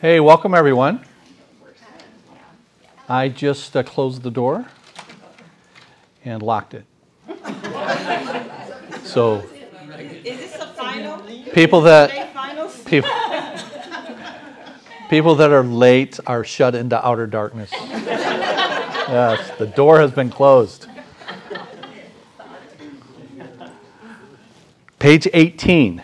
Hey, 0.00 0.20
welcome 0.20 0.54
everyone. 0.54 1.04
I 3.08 3.28
just 3.28 3.76
uh, 3.76 3.82
closed 3.82 4.22
the 4.22 4.30
door 4.30 4.66
and 6.24 6.42
locked 6.42 6.74
it. 6.74 6.84
So 9.04 9.42
Is 10.24 10.38
this 10.38 10.54
a 10.54 10.66
final? 10.74 11.18
people 11.52 11.80
that 11.82 12.10
people, 12.86 13.10
people 15.08 15.34
that 15.34 15.50
are 15.50 15.64
late 15.64 16.20
are 16.26 16.44
shut 16.44 16.74
into 16.74 17.04
outer 17.06 17.26
darkness. 17.26 17.70
Yes, 19.10 19.50
the 19.58 19.66
door 19.66 19.98
has 19.98 20.12
been 20.12 20.30
closed. 20.30 20.86
Page 25.00 25.26
18 25.32 26.00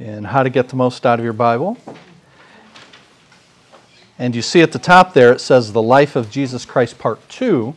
in 0.00 0.24
How 0.24 0.42
to 0.42 0.50
Get 0.50 0.68
the 0.68 0.74
Most 0.74 1.06
Out 1.06 1.20
of 1.20 1.24
Your 1.24 1.32
Bible. 1.34 1.76
And 4.20 4.34
you 4.34 4.42
see 4.42 4.62
at 4.62 4.72
the 4.72 4.80
top 4.80 5.14
there 5.14 5.32
it 5.32 5.40
says 5.40 5.72
The 5.72 5.82
Life 5.82 6.16
of 6.16 6.28
Jesus 6.28 6.64
Christ, 6.64 6.98
Part 6.98 7.26
2. 7.28 7.72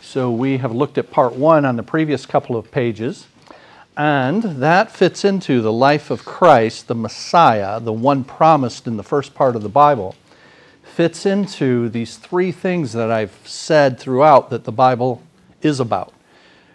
So 0.00 0.30
we 0.30 0.58
have 0.58 0.72
looked 0.72 0.96
at 0.96 1.10
Part 1.10 1.34
1 1.34 1.64
on 1.64 1.74
the 1.74 1.82
previous 1.82 2.24
couple 2.24 2.56
of 2.56 2.70
pages. 2.70 3.26
And 3.96 4.42
that 4.42 4.92
fits 4.92 5.24
into 5.24 5.60
the 5.60 5.72
life 5.72 6.10
of 6.10 6.24
Christ, 6.24 6.86
the 6.86 6.94
Messiah, 6.94 7.80
the 7.80 7.92
one 7.92 8.22
promised 8.22 8.86
in 8.86 8.96
the 8.96 9.02
first 9.02 9.34
part 9.34 9.56
of 9.56 9.62
the 9.62 9.68
Bible, 9.68 10.14
fits 10.84 11.26
into 11.26 11.88
these 11.88 12.16
three 12.16 12.52
things 12.52 12.92
that 12.92 13.10
I've 13.10 13.36
said 13.44 13.98
throughout 13.98 14.50
that 14.50 14.64
the 14.64 14.72
Bible 14.72 15.20
is 15.62 15.80
about 15.80 16.12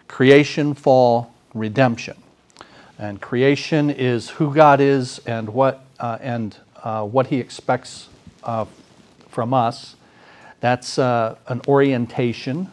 creation, 0.10 0.74
fall, 0.74 1.34
redemption. 1.54 2.18
And 3.00 3.22
creation 3.22 3.90
is 3.90 4.32
who 4.32 4.54
God 4.54 4.82
is 4.82 5.20
and 5.26 5.50
what, 5.50 5.86
uh, 5.98 6.18
and, 6.20 6.58
uh, 6.84 7.06
what 7.06 7.28
He 7.28 7.38
expects 7.38 8.10
uh, 8.44 8.66
from 9.32 9.54
us. 9.54 9.96
That's 10.60 11.00
uh, 11.00 11.38
an 11.48 11.62
orientation 11.68 12.72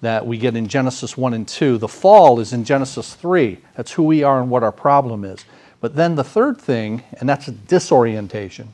that 0.00 0.26
we 0.26 0.38
get 0.38 0.56
in 0.56 0.66
Genesis 0.66 1.16
1 1.16 1.34
and 1.34 1.46
2. 1.46 1.78
The 1.78 1.88
fall 1.88 2.40
is 2.40 2.52
in 2.52 2.64
Genesis 2.64 3.14
3. 3.14 3.58
That's 3.76 3.92
who 3.92 4.02
we 4.02 4.22
are 4.22 4.40
and 4.40 4.50
what 4.50 4.62
our 4.62 4.72
problem 4.72 5.24
is. 5.24 5.44
But 5.80 5.94
then 5.94 6.14
the 6.14 6.24
third 6.24 6.60
thing, 6.60 7.02
and 7.18 7.28
that's 7.28 7.48
a 7.48 7.52
disorientation. 7.52 8.72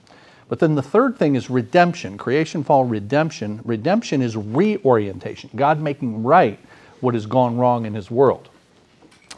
But 0.48 0.60
then 0.60 0.74
the 0.74 0.82
third 0.82 1.18
thing 1.18 1.34
is 1.34 1.50
redemption. 1.50 2.16
Creation, 2.16 2.64
fall, 2.64 2.84
redemption. 2.84 3.60
Redemption 3.64 4.22
is 4.22 4.36
reorientation. 4.36 5.50
God 5.54 5.80
making 5.80 6.22
right 6.22 6.58
what 7.00 7.14
has 7.14 7.26
gone 7.26 7.58
wrong 7.58 7.84
in 7.84 7.94
his 7.94 8.10
world. 8.10 8.48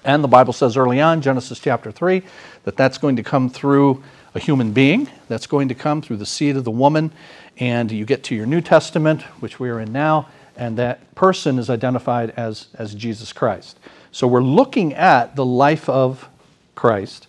And 0.05 0.25
the 0.25 0.29
Bible 0.29 0.53
says 0.53 0.77
early 0.77 1.01
on, 1.01 1.21
Genesis 1.21 1.59
chapter 1.59 1.91
3, 1.91 2.23
that 2.65 2.77
that's 2.77 2.99
going 2.99 3.17
to 3.17 3.23
come 3.23 3.51
through 3.51 4.03
a 4.35 4.39
human 4.39 4.73
being. 4.73 5.09
That's 5.29 5.47
going 5.47 5.69
to 5.69 5.75
come 5.75 6.03
through 6.03 6.19
the 6.19 6.27
seed 6.27 6.57
of 6.57 6.65
the 6.65 6.71
woman. 6.71 7.13
And 7.59 7.91
you 7.91 8.05
get 8.05 8.23
to 8.25 8.35
your 8.35 8.47
New 8.47 8.61
Testament, 8.61 9.23
which 9.41 9.61
we 9.61 9.69
are 9.71 9.81
in 9.81 9.93
now, 9.93 10.29
and 10.57 10.77
that 10.77 11.15
person 11.15 11.59
is 11.59 11.69
identified 11.69 12.31
as, 12.37 12.69
as 12.75 12.95
Jesus 12.95 13.33
Christ. 13.33 13.79
So 14.13 14.27
we're 14.27 14.43
looking 14.43 14.95
at 14.95 15.37
the 15.37 15.45
life 15.45 15.89
of 15.89 16.29
Christ, 16.75 17.27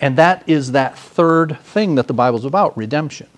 and 0.00 0.16
that 0.18 0.42
is 0.48 0.72
that 0.72 0.98
third 0.98 1.58
thing 1.60 1.94
that 1.94 2.06
the 2.06 2.14
Bible's 2.14 2.44
about 2.44 2.76
redemption. 2.76 3.28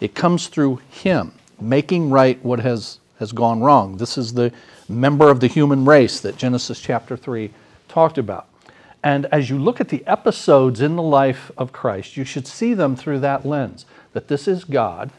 It 0.00 0.14
comes 0.14 0.48
through 0.48 0.80
Him, 0.90 1.32
making 1.60 2.10
right 2.10 2.42
what 2.44 2.60
has, 2.60 2.98
has 3.18 3.32
gone 3.32 3.60
wrong. 3.60 3.96
This 3.96 4.18
is 4.18 4.34
the 4.34 4.52
member 4.88 5.30
of 5.30 5.40
the 5.40 5.46
human 5.46 5.84
race 5.84 6.20
that 6.20 6.36
Genesis 6.36 6.80
chapter 6.80 7.16
3 7.16 7.50
talked 7.88 8.18
about. 8.18 8.48
And 9.04 9.26
as 9.26 9.50
you 9.50 9.58
look 9.58 9.82
at 9.82 9.90
the 9.90 10.04
episodes 10.06 10.80
in 10.80 10.96
the 10.96 11.02
life 11.02 11.52
of 11.58 11.74
Christ, 11.74 12.16
you 12.16 12.24
should 12.24 12.46
see 12.46 12.72
them 12.72 12.96
through 12.96 13.20
that 13.20 13.44
lens 13.44 13.84
that 14.14 14.28
this 14.28 14.48
is 14.48 14.64
God 14.64 15.10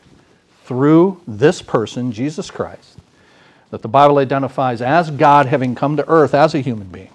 through 0.64 1.22
this 1.27 1.61
person, 1.61 2.11
Jesus 2.11 2.50
Christ, 2.50 2.97
that 3.69 3.83
the 3.83 3.88
Bible 3.88 4.17
identifies 4.17 4.81
as 4.81 5.11
God 5.11 5.45
having 5.45 5.75
come 5.75 5.97
to 5.97 6.09
earth 6.09 6.33
as 6.33 6.55
a 6.55 6.61
human 6.61 6.87
being, 6.87 7.11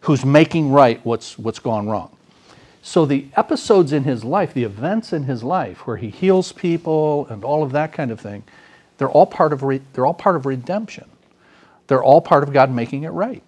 who's 0.00 0.22
making 0.22 0.70
right 0.70 1.00
what's, 1.02 1.38
what's 1.38 1.60
gone 1.60 1.88
wrong. 1.88 2.14
So 2.82 3.06
the 3.06 3.28
episodes 3.34 3.94
in 3.94 4.04
his 4.04 4.22
life, 4.22 4.52
the 4.52 4.64
events 4.64 5.14
in 5.14 5.24
his 5.24 5.42
life 5.42 5.86
where 5.86 5.96
he 5.96 6.10
heals 6.10 6.52
people 6.52 7.26
and 7.30 7.42
all 7.42 7.62
of 7.62 7.72
that 7.72 7.94
kind 7.94 8.10
of 8.10 8.20
thing, 8.20 8.44
they're 8.98 9.08
all 9.08 9.26
part 9.26 9.54
of, 9.54 9.62
re- 9.62 9.80
they're 9.94 10.06
all 10.06 10.14
part 10.14 10.36
of 10.36 10.44
redemption. 10.44 11.08
They're 11.86 12.04
all 12.04 12.20
part 12.20 12.42
of 12.42 12.52
God 12.52 12.70
making 12.70 13.04
it 13.04 13.10
right. 13.10 13.42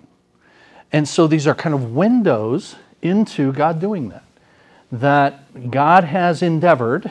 And 0.92 1.08
so 1.08 1.26
these 1.26 1.46
are 1.46 1.54
kind 1.54 1.74
of 1.74 1.94
windows 1.94 2.76
into 3.02 3.52
God 3.52 3.80
doing 3.80 4.08
that. 4.08 4.24
That 4.90 5.70
God 5.70 6.04
has 6.04 6.42
endeavored 6.42 7.10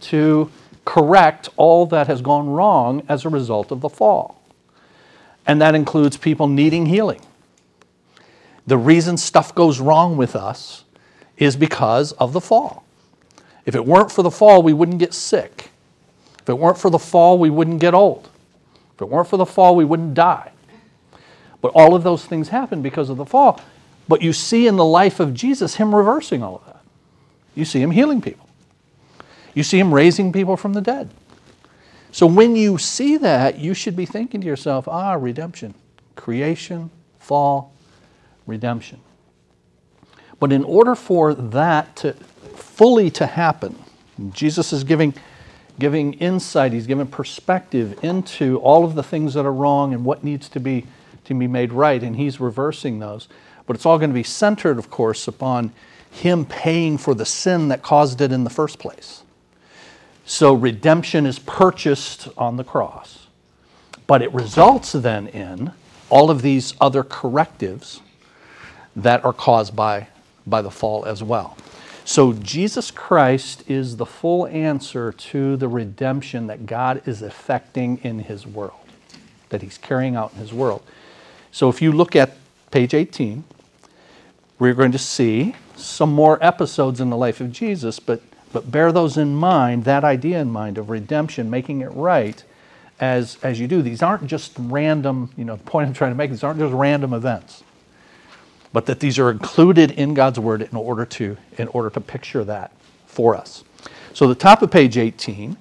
to 0.00 0.50
correct 0.84 1.50
all 1.56 1.84
that 1.86 2.06
has 2.06 2.22
gone 2.22 2.48
wrong 2.48 3.02
as 3.08 3.24
a 3.24 3.28
result 3.28 3.70
of 3.70 3.80
the 3.80 3.88
fall. 3.90 4.42
And 5.46 5.60
that 5.60 5.74
includes 5.74 6.16
people 6.16 6.46
needing 6.46 6.86
healing. 6.86 7.20
The 8.66 8.78
reason 8.78 9.16
stuff 9.16 9.54
goes 9.54 9.80
wrong 9.80 10.16
with 10.16 10.34
us 10.34 10.84
is 11.36 11.56
because 11.56 12.12
of 12.12 12.32
the 12.32 12.40
fall. 12.40 12.84
If 13.64 13.74
it 13.74 13.84
weren't 13.84 14.10
for 14.10 14.22
the 14.22 14.30
fall, 14.30 14.62
we 14.62 14.72
wouldn't 14.72 14.98
get 14.98 15.12
sick. 15.12 15.70
If 16.40 16.48
it 16.48 16.58
weren't 16.58 16.78
for 16.78 16.90
the 16.90 16.98
fall, 16.98 17.38
we 17.38 17.50
wouldn't 17.50 17.80
get 17.80 17.92
old. 17.92 18.28
If 18.94 19.02
it 19.02 19.08
weren't 19.08 19.28
for 19.28 19.36
the 19.36 19.46
fall, 19.46 19.76
we 19.76 19.84
wouldn't 19.84 20.14
die. 20.14 20.52
But 21.60 21.72
all 21.74 21.94
of 21.94 22.02
those 22.02 22.24
things 22.24 22.48
happen 22.48 22.82
because 22.82 23.10
of 23.10 23.16
the 23.16 23.26
fall. 23.26 23.60
But 24.06 24.22
you 24.22 24.32
see 24.32 24.66
in 24.66 24.76
the 24.76 24.84
life 24.84 25.20
of 25.20 25.34
Jesus 25.34 25.76
him 25.76 25.94
reversing 25.94 26.42
all 26.42 26.56
of 26.56 26.66
that. 26.66 26.82
You 27.54 27.64
see 27.64 27.82
him 27.82 27.90
healing 27.90 28.20
people. 28.20 28.48
You 29.54 29.62
see 29.62 29.78
him 29.78 29.92
raising 29.92 30.32
people 30.32 30.56
from 30.56 30.72
the 30.72 30.80
dead. 30.80 31.10
So 32.12 32.26
when 32.26 32.56
you 32.56 32.78
see 32.78 33.16
that, 33.18 33.58
you 33.58 33.74
should 33.74 33.96
be 33.96 34.06
thinking 34.06 34.40
to 34.40 34.46
yourself, 34.46 34.88
ah, 34.88 35.12
redemption, 35.14 35.74
creation, 36.16 36.90
fall, 37.18 37.72
redemption. 38.46 39.00
But 40.40 40.52
in 40.52 40.64
order 40.64 40.94
for 40.94 41.34
that 41.34 41.96
to 41.96 42.12
fully 42.54 43.10
to 43.10 43.26
happen, 43.26 43.76
Jesus 44.30 44.72
is 44.72 44.84
giving, 44.84 45.14
giving 45.78 46.14
insight, 46.14 46.72
he's 46.72 46.86
giving 46.86 47.06
perspective 47.06 47.98
into 48.02 48.58
all 48.58 48.84
of 48.84 48.94
the 48.94 49.02
things 49.02 49.34
that 49.34 49.44
are 49.44 49.52
wrong 49.52 49.92
and 49.92 50.04
what 50.04 50.24
needs 50.24 50.48
to 50.50 50.60
be, 50.60 50.86
to 51.28 51.34
be 51.34 51.46
made 51.46 51.72
right, 51.72 52.02
and 52.02 52.16
he's 52.16 52.40
reversing 52.40 52.98
those. 52.98 53.28
But 53.66 53.76
it's 53.76 53.86
all 53.86 53.98
going 53.98 54.10
to 54.10 54.14
be 54.14 54.22
centered, 54.22 54.78
of 54.78 54.90
course, 54.90 55.28
upon 55.28 55.72
him 56.10 56.44
paying 56.44 56.98
for 56.98 57.14
the 57.14 57.26
sin 57.26 57.68
that 57.68 57.82
caused 57.82 58.20
it 58.20 58.32
in 58.32 58.44
the 58.44 58.50
first 58.50 58.78
place. 58.78 59.22
So 60.24 60.52
redemption 60.52 61.26
is 61.26 61.38
purchased 61.38 62.28
on 62.36 62.56
the 62.56 62.64
cross. 62.64 63.26
But 64.06 64.22
it 64.22 64.32
results 64.32 64.92
then 64.92 65.28
in 65.28 65.72
all 66.10 66.30
of 66.30 66.42
these 66.42 66.74
other 66.80 67.02
correctives 67.02 68.00
that 68.96 69.24
are 69.24 69.32
caused 69.32 69.76
by, 69.76 70.08
by 70.46 70.62
the 70.62 70.70
fall 70.70 71.04
as 71.04 71.22
well. 71.22 71.56
So 72.04 72.32
Jesus 72.32 72.90
Christ 72.90 73.68
is 73.68 73.98
the 73.98 74.06
full 74.06 74.46
answer 74.46 75.12
to 75.12 75.56
the 75.58 75.68
redemption 75.68 76.46
that 76.46 76.64
God 76.64 77.02
is 77.04 77.20
effecting 77.20 77.98
in 78.02 78.20
his 78.20 78.46
world, 78.46 78.80
that 79.50 79.60
he's 79.60 79.76
carrying 79.76 80.16
out 80.16 80.32
in 80.32 80.38
his 80.38 80.52
world. 80.52 80.82
So 81.58 81.68
if 81.68 81.82
you 81.82 81.90
look 81.90 82.14
at 82.14 82.36
page 82.70 82.94
18, 82.94 83.42
we're 84.60 84.74
going 84.74 84.92
to 84.92 84.98
see 84.98 85.56
some 85.74 86.12
more 86.12 86.38
episodes 86.40 87.00
in 87.00 87.10
the 87.10 87.16
life 87.16 87.40
of 87.40 87.50
Jesus, 87.50 87.98
but, 87.98 88.22
but 88.52 88.70
bear 88.70 88.92
those 88.92 89.16
in 89.16 89.34
mind, 89.34 89.82
that 89.82 90.04
idea 90.04 90.40
in 90.40 90.52
mind 90.52 90.78
of 90.78 90.88
redemption, 90.88 91.50
making 91.50 91.80
it 91.80 91.88
right 91.88 92.44
as, 93.00 93.38
as 93.42 93.58
you 93.58 93.66
do. 93.66 93.82
These 93.82 94.04
aren't 94.04 94.28
just 94.28 94.52
random, 94.56 95.32
you 95.36 95.44
know, 95.44 95.56
the 95.56 95.64
point 95.64 95.88
I'm 95.88 95.94
trying 95.94 96.12
to 96.12 96.14
make, 96.14 96.30
these 96.30 96.44
aren't 96.44 96.60
just 96.60 96.72
random 96.72 97.12
events, 97.12 97.64
but 98.72 98.86
that 98.86 99.00
these 99.00 99.18
are 99.18 99.28
included 99.28 99.90
in 99.90 100.14
God's 100.14 100.38
Word 100.38 100.62
in 100.62 100.76
order 100.76 101.04
to, 101.06 101.36
in 101.56 101.66
order 101.66 101.90
to 101.90 102.00
picture 102.00 102.44
that 102.44 102.70
for 103.06 103.34
us. 103.34 103.64
So, 104.14 104.28
the 104.28 104.36
top 104.36 104.62
of 104.62 104.70
page 104.70 104.96
18, 104.96 105.56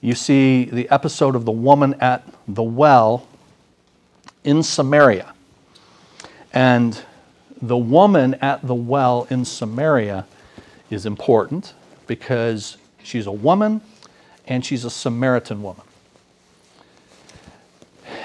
you 0.00 0.14
see 0.14 0.64
the 0.64 0.88
episode 0.88 1.36
of 1.36 1.44
the 1.44 1.52
woman 1.52 1.92
at 2.00 2.26
the 2.48 2.62
well 2.62 3.28
in 4.44 4.62
Samaria. 4.62 5.34
And 6.52 7.02
the 7.60 7.76
woman 7.76 8.34
at 8.34 8.64
the 8.66 8.74
well 8.74 9.26
in 9.30 9.44
Samaria 9.44 10.26
is 10.90 11.06
important 11.06 11.74
because 12.06 12.76
she's 13.02 13.26
a 13.26 13.32
woman 13.32 13.80
and 14.46 14.64
she's 14.64 14.84
a 14.84 14.90
Samaritan 14.90 15.62
woman. 15.62 15.84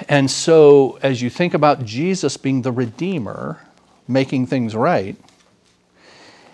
And 0.08 0.30
so, 0.30 0.98
as 1.02 1.20
you 1.20 1.30
think 1.30 1.54
about 1.54 1.84
Jesus 1.84 2.36
being 2.36 2.62
the 2.62 2.72
Redeemer, 2.72 3.60
making 4.08 4.46
things 4.46 4.74
right, 4.74 5.16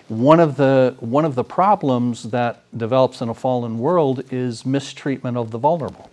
one 0.09 0.41
of 0.41 0.57
the, 0.57 0.97
one 1.01 1.25
of 1.25 1.35
the 1.35 1.45
problems 1.45 2.25
that 2.25 2.63
develops 2.77 3.21
in 3.21 3.29
a 3.29 3.35
fallen 3.35 3.79
world 3.79 4.33
is 4.33 4.65
mistreatment 4.65 5.37
of 5.37 5.51
the 5.51 5.59
vulnerable, 5.59 6.11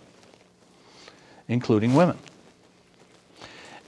including 1.48 1.94
women. 1.94 2.18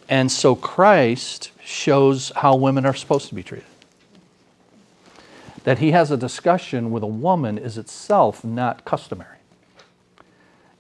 And 0.09 0.31
so 0.33 0.55
Christ 0.57 1.51
shows 1.65 2.33
how 2.37 2.57
women 2.57 2.87
are 2.87 2.95
supposed 2.95 3.29
to 3.31 3.35
be 3.35 3.43
treated. 3.43 3.67
that 5.65 5.79
he 5.79 5.93
has 5.93 6.11
a 6.13 6.17
discussion 6.17 6.93
with 6.93 7.03
a 7.03 7.09
woman 7.09 7.59
is 7.59 7.79
itself 7.79 8.45
not 8.45 8.85
customary 8.85 9.39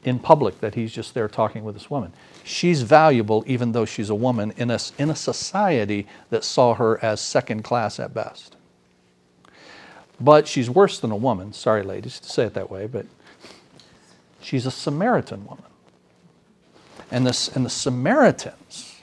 in 0.04 0.18
public 0.18 0.60
that 0.60 0.74
he's 0.76 0.92
just 0.92 1.14
there 1.14 1.28
talking 1.28 1.64
with 1.64 1.74
this 1.74 1.90
woman. 1.90 2.12
She's 2.44 2.82
valuable 2.82 3.44
even 3.46 3.72
though 3.72 3.84
she's 3.84 4.10
a 4.10 4.14
woman 4.14 4.52
in 4.56 4.70
a, 4.70 4.78
in 4.98 5.10
a 5.10 5.16
society 5.16 6.06
that 6.30 6.44
saw 6.44 6.74
her 6.74 7.02
as 7.04 7.20
second 7.20 7.64
class 7.64 8.00
at 8.00 8.14
best. 8.14 8.56
But 10.20 10.48
she's 10.48 10.70
worse 10.70 11.00
than 11.00 11.12
a 11.12 11.16
woman. 11.16 11.52
Sorry, 11.52 11.82
ladies, 11.82 12.20
to 12.20 12.30
say 12.30 12.44
it 12.44 12.54
that 12.54 12.70
way, 12.70 12.86
but 12.86 13.06
she's 14.42 14.66
a 14.66 14.72
Samaritan 14.72 15.46
woman. 15.46 15.64
And, 17.10 17.26
this, 17.26 17.48
and 17.56 17.66
the 17.66 17.70
Samaritans 17.70 18.95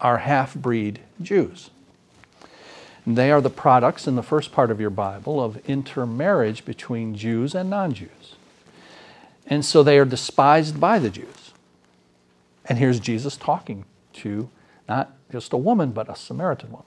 are 0.00 0.18
half 0.18 0.54
breed 0.54 1.00
Jews. 1.20 1.70
They 3.06 3.30
are 3.30 3.40
the 3.40 3.50
products 3.50 4.06
in 4.06 4.16
the 4.16 4.22
first 4.22 4.52
part 4.52 4.70
of 4.70 4.80
your 4.80 4.90
Bible 4.90 5.42
of 5.42 5.56
intermarriage 5.68 6.64
between 6.64 7.14
Jews 7.14 7.54
and 7.54 7.70
non 7.70 7.94
Jews. 7.94 8.34
And 9.46 9.64
so 9.64 9.82
they 9.82 9.98
are 9.98 10.04
despised 10.04 10.78
by 10.78 10.98
the 10.98 11.08
Jews. 11.08 11.52
And 12.66 12.78
here's 12.78 13.00
Jesus 13.00 13.36
talking 13.36 13.86
to 14.14 14.50
not 14.88 15.12
just 15.32 15.54
a 15.54 15.56
woman, 15.56 15.92
but 15.92 16.10
a 16.10 16.16
Samaritan 16.16 16.70
woman. 16.70 16.86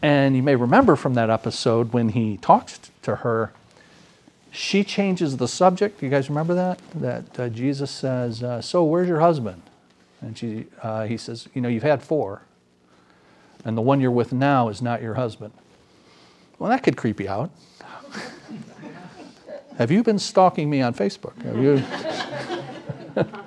And 0.00 0.34
you 0.34 0.42
may 0.42 0.56
remember 0.56 0.96
from 0.96 1.14
that 1.14 1.30
episode 1.30 1.92
when 1.92 2.10
he 2.10 2.38
talks 2.38 2.80
to 3.02 3.16
her, 3.16 3.52
she 4.50 4.84
changes 4.84 5.36
the 5.36 5.48
subject. 5.48 6.02
You 6.02 6.08
guys 6.08 6.28
remember 6.28 6.54
that? 6.54 6.80
That 6.94 7.40
uh, 7.40 7.48
Jesus 7.50 7.90
says, 7.90 8.42
uh, 8.42 8.60
So, 8.60 8.84
where's 8.84 9.08
your 9.08 9.20
husband? 9.20 9.62
And 10.22 10.38
she, 10.38 10.66
uh, 10.82 11.04
he 11.04 11.16
says, 11.16 11.48
You 11.52 11.60
know, 11.60 11.68
you've 11.68 11.82
had 11.82 12.02
four, 12.02 12.42
and 13.64 13.76
the 13.76 13.82
one 13.82 14.00
you're 14.00 14.10
with 14.10 14.32
now 14.32 14.68
is 14.68 14.80
not 14.80 15.02
your 15.02 15.14
husband. 15.14 15.52
Well, 16.58 16.70
that 16.70 16.82
could 16.82 16.96
creep 16.96 17.20
you 17.20 17.28
out. 17.28 17.50
Have 19.78 19.90
you 19.90 20.02
been 20.02 20.18
stalking 20.18 20.70
me 20.70 20.80
on 20.80 20.94
Facebook? 20.94 21.34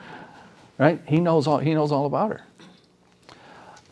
Right? 0.77 1.01
He 1.07 1.19
knows 1.19 1.47
all. 1.47 1.59
He 1.59 1.73
knows 1.73 1.91
all 1.91 2.05
about 2.05 2.31
her. 2.31 2.41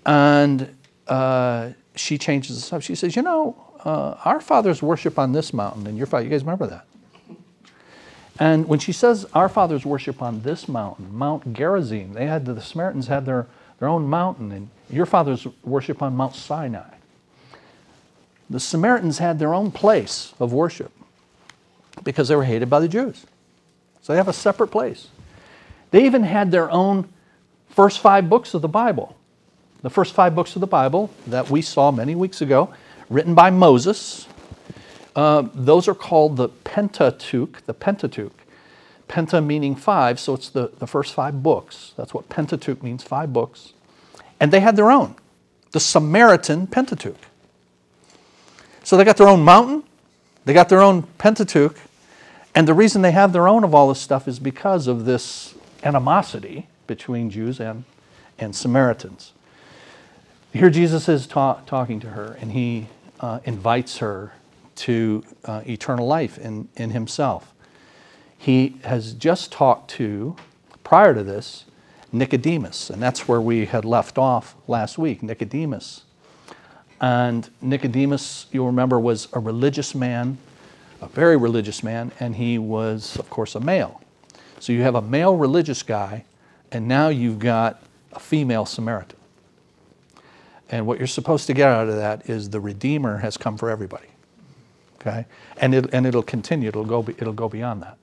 And 0.05 0.75
uh, 1.07 1.69
she 1.95 2.17
changes 2.17 2.57
the 2.57 2.61
subject. 2.61 2.87
She 2.87 2.95
says, 2.95 3.15
"You 3.15 3.21
know, 3.21 3.55
uh, 3.85 4.15
our 4.25 4.41
fathers 4.41 4.81
worship 4.81 5.17
on 5.17 5.31
this 5.31 5.53
mountain, 5.53 5.87
and 5.87 5.97
your 5.97 6.07
father. 6.07 6.25
You 6.25 6.29
guys 6.29 6.41
remember 6.41 6.67
that?" 6.67 6.85
And 8.39 8.67
when 8.67 8.79
she 8.79 8.91
says 8.91 9.25
our 9.33 9.47
fathers 9.47 9.85
worship 9.85 10.21
on 10.21 10.41
this 10.41 10.67
mountain, 10.67 11.13
Mount 11.15 11.53
Gerizim, 11.53 12.13
they 12.13 12.25
had 12.25 12.45
the 12.45 12.59
Samaritans 12.61 13.07
had 13.07 13.25
their, 13.25 13.47
their 13.79 13.87
own 13.87 14.07
mountain, 14.07 14.51
and 14.51 14.69
your 14.89 15.05
fathers 15.05 15.47
worship 15.63 16.01
on 16.01 16.15
Mount 16.15 16.35
Sinai. 16.35 16.95
The 18.49 18.59
Samaritans 18.59 19.19
had 19.19 19.39
their 19.39 19.53
own 19.53 19.71
place 19.71 20.33
of 20.39 20.51
worship 20.51 20.91
because 22.03 22.27
they 22.27 22.35
were 22.35 22.43
hated 22.43 22.69
by 22.69 22.79
the 22.79 22.87
Jews. 22.87 23.25
So 24.01 24.13
they 24.13 24.17
have 24.17 24.27
a 24.27 24.33
separate 24.33 24.67
place. 24.67 25.07
They 25.91 26.05
even 26.05 26.23
had 26.23 26.51
their 26.51 26.69
own 26.71 27.07
first 27.69 27.99
five 27.99 28.29
books 28.29 28.53
of 28.53 28.61
the 28.61 28.67
Bible. 28.67 29.15
The 29.81 29.89
first 29.89 30.13
five 30.13 30.33
books 30.33 30.55
of 30.55 30.59
the 30.59 30.67
Bible 30.67 31.11
that 31.27 31.49
we 31.49 31.61
saw 31.61 31.91
many 31.91 32.15
weeks 32.15 32.41
ago, 32.41 32.73
written 33.09 33.35
by 33.35 33.49
Moses, 33.49 34.27
uh, 35.15 35.47
those 35.53 35.87
are 35.87 35.95
called 35.95 36.37
the 36.37 36.49
Pentateuch, 36.49 37.65
the 37.65 37.73
Pentateuch. 37.73 38.33
Penta 39.07 39.45
meaning 39.45 39.75
five, 39.75 40.19
so 40.19 40.33
it's 40.33 40.49
the, 40.49 40.71
the 40.79 40.87
first 40.87 41.13
five 41.13 41.43
books. 41.43 41.93
That's 41.97 42.13
what 42.13 42.29
Pentateuch 42.29 42.81
means, 42.81 43.03
five 43.03 43.31
books. 43.31 43.73
And 44.39 44.51
they 44.51 44.59
had 44.59 44.75
their 44.75 44.91
own, 44.91 45.15
the 45.71 45.79
Samaritan 45.79 46.67
Pentateuch. 46.67 47.19
So 48.83 48.97
they 48.97 49.03
got 49.03 49.17
their 49.17 49.27
own 49.27 49.43
mountain, 49.43 49.83
they 50.45 50.53
got 50.53 50.69
their 50.69 50.81
own 50.81 51.03
Pentateuch, 51.19 51.77
and 52.55 52.67
the 52.67 52.73
reason 52.73 53.01
they 53.01 53.11
have 53.11 53.33
their 53.33 53.47
own 53.47 53.63
of 53.63 53.75
all 53.75 53.89
this 53.89 53.99
stuff 53.99 54.27
is 54.27 54.39
because 54.39 54.87
of 54.87 55.05
this 55.05 55.53
animosity 55.83 56.67
between 56.87 57.29
Jews 57.29 57.59
and, 57.59 57.83
and 58.39 58.55
Samaritans. 58.55 59.31
Here 60.53 60.69
Jesus 60.69 61.07
is 61.07 61.27
ta- 61.27 61.61
talking 61.65 61.99
to 61.99 62.09
her, 62.09 62.37
and 62.41 62.51
he 62.51 62.87
uh, 63.19 63.39
invites 63.43 63.97
her 63.97 64.33
to 64.75 65.23
uh, 65.45 65.61
eternal 65.67 66.07
life 66.07 66.37
in, 66.37 66.67
in 66.75 66.91
himself. 66.91 67.53
He 68.37 68.75
has 68.83 69.13
just 69.13 69.51
talked 69.51 69.89
to, 69.91 70.35
prior 70.83 71.13
to 71.13 71.23
this, 71.23 71.65
Nicodemus, 72.11 72.89
and 72.89 73.01
that's 73.01 73.27
where 73.27 73.41
we 73.41 73.65
had 73.65 73.85
left 73.85 74.17
off 74.17 74.55
last 74.67 74.97
week. 74.97 75.23
Nicodemus 75.23 76.03
and 77.03 77.49
Nicodemus, 77.61 78.45
you'll 78.53 78.67
remember, 78.67 78.97
was 78.97 79.27
a 79.33 79.39
religious 79.39 79.93
man, 79.93 80.37
a 81.01 81.07
very 81.07 81.35
religious 81.35 81.83
man, 81.83 82.13
and 82.19 82.35
he 82.35 82.57
was, 82.57 83.17
of 83.17 83.29
course, 83.29 83.55
a 83.55 83.59
male. 83.59 84.01
So 84.59 84.71
you 84.71 84.83
have 84.83 84.95
a 84.95 85.01
male 85.01 85.35
religious 85.35 85.83
guy, 85.83 86.23
and 86.71 86.87
now 86.87 87.09
you've 87.09 87.39
got 87.39 87.83
a 88.13 88.19
female 88.19 88.65
Samaritan. 88.65 89.19
And 90.69 90.87
what 90.87 90.97
you're 90.97 91.07
supposed 91.07 91.45
to 91.47 91.53
get 91.53 91.67
out 91.67 91.89
of 91.89 91.97
that 91.97 92.29
is 92.29 92.49
the 92.49 92.61
Redeemer 92.61 93.17
has 93.17 93.35
come 93.35 93.57
for 93.57 93.69
everybody. 93.69 94.07
Okay? 95.05 95.25
And, 95.57 95.75
it, 95.75 95.93
and 95.93 96.05
it'll 96.05 96.23
continue, 96.23 96.69
it'll 96.69 96.85
go, 96.85 97.05
it'll 97.17 97.33
go 97.33 97.49
beyond 97.49 97.83
that. 97.83 97.97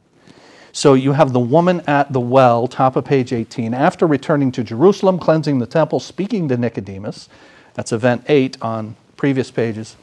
So 0.73 0.94
you 0.94 1.12
have 1.12 1.32
the 1.32 1.41
woman 1.41 1.81
at 1.87 2.12
the 2.12 2.20
well, 2.20 2.69
top 2.69 2.94
of 2.94 3.05
page 3.05 3.32
18, 3.32 3.75
after 3.75 4.06
returning 4.06 4.52
to 4.52 4.62
Jerusalem, 4.62 5.19
cleansing 5.19 5.58
the 5.58 5.67
temple, 5.67 5.99
speaking 5.99 6.49
to 6.49 6.56
Nicodemus. 6.56 7.29
That's 7.75 7.93
event 7.93 8.25
8 8.29 8.61
on 8.62 8.97
previous 9.17 9.50
pages. 9.50 9.97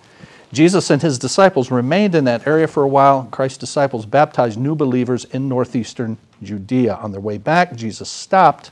Jesus 0.51 0.89
and 0.89 1.01
his 1.01 1.19
disciples 1.19 1.71
remained 1.71 2.15
in 2.15 2.23
that 2.25 2.47
area 2.47 2.67
for 2.67 2.83
a 2.83 2.87
while. 2.87 3.27
Christ's 3.31 3.57
disciples 3.57 4.05
baptized 4.05 4.59
new 4.59 4.75
believers 4.75 5.25
in 5.25 5.47
northeastern 5.47 6.17
Judea. 6.41 6.95
On 6.95 7.11
their 7.11 7.21
way 7.21 7.37
back, 7.37 7.75
Jesus 7.75 8.09
stopped 8.09 8.71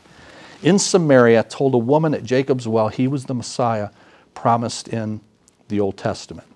in 0.63 0.79
Samaria, 0.79 1.43
told 1.43 1.73
a 1.73 1.77
woman 1.77 2.13
at 2.13 2.23
Jacob's 2.23 2.67
well 2.67 2.87
he 2.87 3.07
was 3.07 3.25
the 3.25 3.33
Messiah 3.33 3.89
promised 4.33 4.87
in 4.87 5.21
the 5.67 5.79
Old 5.79 5.97
Testament. 5.97 6.47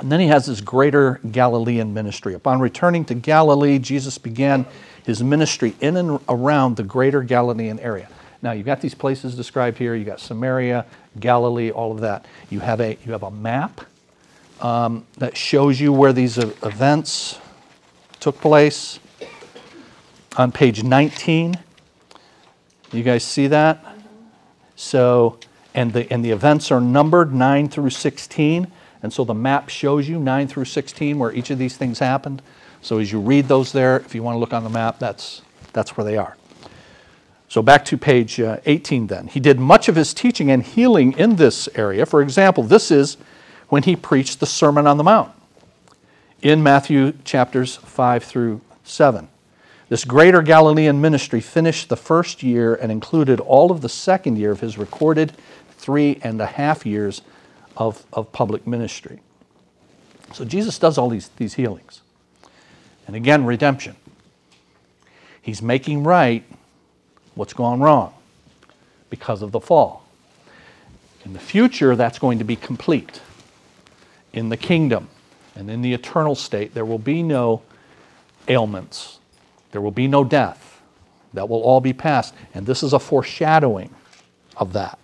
And 0.00 0.12
then 0.12 0.20
he 0.20 0.28
has 0.28 0.46
his 0.46 0.60
greater 0.60 1.20
Galilean 1.30 1.92
ministry. 1.92 2.34
Upon 2.34 2.60
returning 2.60 3.04
to 3.06 3.14
Galilee, 3.14 3.78
Jesus 3.78 4.16
began 4.16 4.66
his 5.04 5.22
ministry 5.22 5.74
in 5.80 5.96
and 5.96 6.20
around 6.28 6.76
the 6.76 6.84
greater 6.84 7.22
Galilean 7.22 7.80
area. 7.80 8.08
Now, 8.40 8.52
you've 8.52 8.66
got 8.66 8.80
these 8.80 8.94
places 8.94 9.34
described 9.34 9.78
here. 9.78 9.96
You've 9.96 10.06
got 10.06 10.20
Samaria, 10.20 10.86
Galilee, 11.18 11.70
all 11.70 11.90
of 11.90 12.00
that. 12.00 12.26
You 12.50 12.60
have 12.60 12.80
a, 12.80 12.96
you 13.04 13.12
have 13.12 13.24
a 13.24 13.30
map 13.30 13.80
um, 14.60 15.04
that 15.16 15.36
shows 15.36 15.80
you 15.80 15.92
where 15.92 16.12
these 16.12 16.38
events 16.38 17.38
took 18.20 18.40
place. 18.40 19.00
On 20.36 20.52
page 20.52 20.84
19, 20.84 21.58
you 22.92 23.02
guys 23.02 23.24
see 23.24 23.48
that? 23.48 23.84
So, 24.76 25.40
and 25.74 25.92
the, 25.92 26.10
and 26.12 26.24
the 26.24 26.30
events 26.30 26.70
are 26.70 26.80
numbered 26.80 27.34
9 27.34 27.68
through 27.68 27.90
16. 27.90 28.70
And 29.02 29.12
so 29.12 29.24
the 29.24 29.34
map 29.34 29.68
shows 29.68 30.08
you 30.08 30.18
9 30.18 30.48
through 30.48 30.64
16 30.64 31.18
where 31.18 31.32
each 31.32 31.50
of 31.50 31.58
these 31.58 31.76
things 31.76 31.98
happened. 31.98 32.42
So 32.82 32.98
as 32.98 33.12
you 33.12 33.20
read 33.20 33.48
those 33.48 33.72
there, 33.72 33.96
if 33.96 34.14
you 34.14 34.22
want 34.22 34.34
to 34.34 34.38
look 34.38 34.52
on 34.52 34.64
the 34.64 34.70
map, 34.70 34.98
that's, 34.98 35.42
that's 35.72 35.96
where 35.96 36.04
they 36.04 36.16
are. 36.16 36.36
So 37.48 37.62
back 37.62 37.84
to 37.86 37.96
page 37.96 38.38
uh, 38.40 38.58
18 38.66 39.06
then. 39.06 39.26
He 39.26 39.40
did 39.40 39.58
much 39.58 39.88
of 39.88 39.96
his 39.96 40.12
teaching 40.12 40.50
and 40.50 40.62
healing 40.62 41.12
in 41.12 41.36
this 41.36 41.68
area. 41.74 42.04
For 42.04 42.20
example, 42.20 42.62
this 42.62 42.90
is 42.90 43.16
when 43.68 43.84
he 43.84 43.96
preached 43.96 44.40
the 44.40 44.46
Sermon 44.46 44.86
on 44.86 44.96
the 44.96 45.04
Mount 45.04 45.32
in 46.42 46.62
Matthew 46.62 47.12
chapters 47.24 47.76
5 47.76 48.22
through 48.22 48.60
7. 48.84 49.28
This 49.88 50.04
greater 50.04 50.42
Galilean 50.42 51.00
ministry 51.00 51.40
finished 51.40 51.88
the 51.88 51.96
first 51.96 52.42
year 52.42 52.74
and 52.74 52.92
included 52.92 53.40
all 53.40 53.72
of 53.72 53.80
the 53.80 53.88
second 53.88 54.36
year 54.36 54.50
of 54.50 54.60
his 54.60 54.76
recorded 54.76 55.32
three 55.78 56.20
and 56.22 56.40
a 56.40 56.46
half 56.46 56.84
years 56.84 57.22
of, 57.78 58.04
of 58.12 58.30
public 58.32 58.66
ministry. 58.66 59.20
So 60.34 60.44
Jesus 60.44 60.78
does 60.78 60.98
all 60.98 61.08
these, 61.08 61.28
these 61.36 61.54
healings. 61.54 62.02
And 63.06 63.16
again, 63.16 63.46
redemption. 63.46 63.96
He's 65.40 65.62
making 65.62 66.04
right 66.04 66.44
what's 67.34 67.54
gone 67.54 67.80
wrong 67.80 68.12
because 69.08 69.40
of 69.40 69.52
the 69.52 69.60
fall. 69.60 70.04
In 71.24 71.32
the 71.32 71.38
future, 71.38 71.96
that's 71.96 72.18
going 72.18 72.38
to 72.38 72.44
be 72.44 72.56
complete. 72.56 73.22
In 74.32 74.50
the 74.50 74.56
kingdom 74.56 75.08
and 75.54 75.70
in 75.70 75.80
the 75.80 75.94
eternal 75.94 76.34
state, 76.34 76.74
there 76.74 76.84
will 76.84 76.98
be 76.98 77.22
no 77.22 77.62
ailments, 78.48 79.18
there 79.72 79.80
will 79.80 79.90
be 79.90 80.06
no 80.06 80.24
death. 80.24 80.80
That 81.34 81.48
will 81.48 81.60
all 81.60 81.82
be 81.82 81.92
past. 81.92 82.34
And 82.54 82.66
this 82.66 82.82
is 82.82 82.94
a 82.94 82.98
foreshadowing 82.98 83.94
of 84.56 84.72
that 84.72 84.98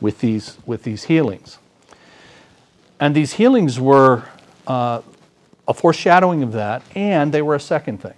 with 0.00 0.20
these, 0.20 0.56
with 0.64 0.82
these 0.82 1.04
healings. 1.04 1.58
And 3.02 3.16
these 3.16 3.32
healings 3.32 3.80
were 3.80 4.22
uh, 4.64 5.02
a 5.66 5.74
foreshadowing 5.74 6.44
of 6.44 6.52
that, 6.52 6.84
and 6.94 7.34
they 7.34 7.42
were 7.42 7.56
a 7.56 7.60
second 7.60 7.98
thing. 8.00 8.14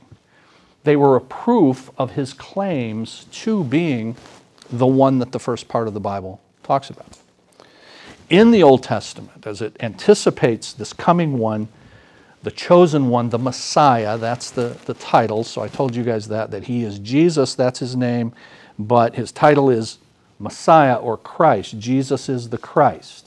They 0.82 0.94
were 0.94 1.16
a 1.16 1.22
proof 1.22 1.90
of 1.96 2.10
his 2.10 2.34
claims 2.34 3.24
to 3.32 3.64
being 3.64 4.14
the 4.70 4.86
one 4.86 5.20
that 5.20 5.32
the 5.32 5.38
first 5.38 5.68
part 5.68 5.88
of 5.88 5.94
the 5.94 6.00
Bible 6.00 6.42
talks 6.62 6.90
about. 6.90 7.16
in 8.30 8.50
the 8.50 8.62
Old 8.62 8.82
Testament, 8.82 9.46
as 9.46 9.60
it 9.60 9.76
anticipates 9.80 10.72
this 10.72 10.92
coming 10.92 11.38
one, 11.38 11.68
the 12.42 12.50
chosen 12.50 13.08
one, 13.08 13.30
the 13.30 13.38
Messiah, 13.38 14.18
that's 14.18 14.50
the, 14.50 14.76
the 14.86 14.94
title. 14.94 15.44
So 15.44 15.62
I 15.62 15.68
told 15.68 15.94
you 15.94 16.02
guys 16.02 16.28
that, 16.28 16.50
that 16.50 16.64
he 16.64 16.84
is 16.84 16.98
Jesus, 16.98 17.54
that's 17.54 17.78
his 17.78 17.96
name, 17.96 18.32
but 18.78 19.14
his 19.14 19.32
title 19.32 19.70
is 19.70 19.98
Messiah 20.38 20.96
or 20.96 21.16
Christ. 21.16 21.78
Jesus 21.78 22.28
is 22.28 22.50
the 22.50 22.58
Christ, 22.58 23.23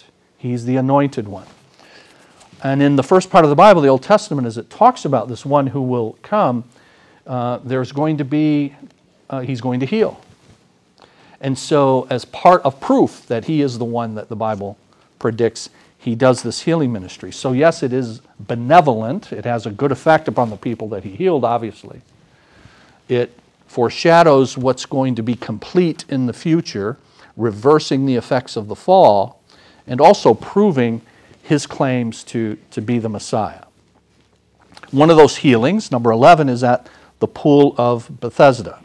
he's 0.47 0.65
the 0.65 0.77
anointed 0.77 1.27
one. 1.27 1.47
And 2.63 2.81
in 2.81 2.95
the 2.95 3.03
first 3.03 3.29
part 3.29 3.45
of 3.45 3.49
the 3.49 3.55
Bible, 3.55 3.81
the 3.81 3.87
Old 3.87 4.03
Testament, 4.03 4.47
as 4.47 4.57
it 4.57 4.69
talks 4.69 5.05
about 5.05 5.27
this 5.27 5.45
one 5.45 5.67
who 5.67 5.81
will 5.81 6.17
come, 6.23 6.63
uh, 7.27 7.59
there's 7.63 7.91
going 7.91 8.17
to 8.17 8.25
be, 8.25 8.73
uh, 9.29 9.41
he's 9.41 9.61
going 9.61 9.79
to 9.81 9.85
heal. 9.85 10.19
And 11.39 11.57
so, 11.57 12.07
as 12.09 12.25
part 12.25 12.63
of 12.63 12.79
proof 12.79 13.27
that 13.27 13.45
he 13.45 13.61
is 13.61 13.77
the 13.77 13.85
one 13.85 14.15
that 14.15 14.27
the 14.27 14.35
Bible 14.35 14.77
predicts, 15.19 15.69
he 15.97 16.15
does 16.15 16.41
this 16.41 16.61
healing 16.61 16.91
ministry. 16.91 17.31
So, 17.31 17.51
yes, 17.51 17.83
it 17.83 17.93
is 17.93 18.21
benevolent. 18.39 19.31
It 19.31 19.45
has 19.45 19.67
a 19.67 19.71
good 19.71 19.91
effect 19.91 20.27
upon 20.27 20.49
the 20.49 20.57
people 20.57 20.87
that 20.89 21.03
he 21.03 21.11
healed, 21.11 21.45
obviously. 21.45 22.01
It 23.07 23.37
foreshadows 23.67 24.57
what's 24.57 24.85
going 24.85 25.13
to 25.15 25.21
be 25.21 25.35
complete 25.35 26.05
in 26.09 26.25
the 26.25 26.33
future, 26.33 26.97
reversing 27.35 28.07
the 28.07 28.15
effects 28.15 28.55
of 28.55 28.67
the 28.67 28.75
fall, 28.75 29.36
and 29.87 30.01
also 30.01 30.33
proving 30.33 31.01
his 31.41 31.65
claims 31.65 32.23
to, 32.25 32.57
to 32.71 32.81
be 32.81 32.99
the 32.99 33.09
Messiah. 33.09 33.63
One 34.91 35.09
of 35.09 35.17
those 35.17 35.37
healings, 35.37 35.91
number 35.91 36.11
11, 36.11 36.49
is 36.49 36.63
at 36.63 36.89
the 37.19 37.27
Pool 37.27 37.73
of 37.77 38.19
Bethesda. 38.19 38.81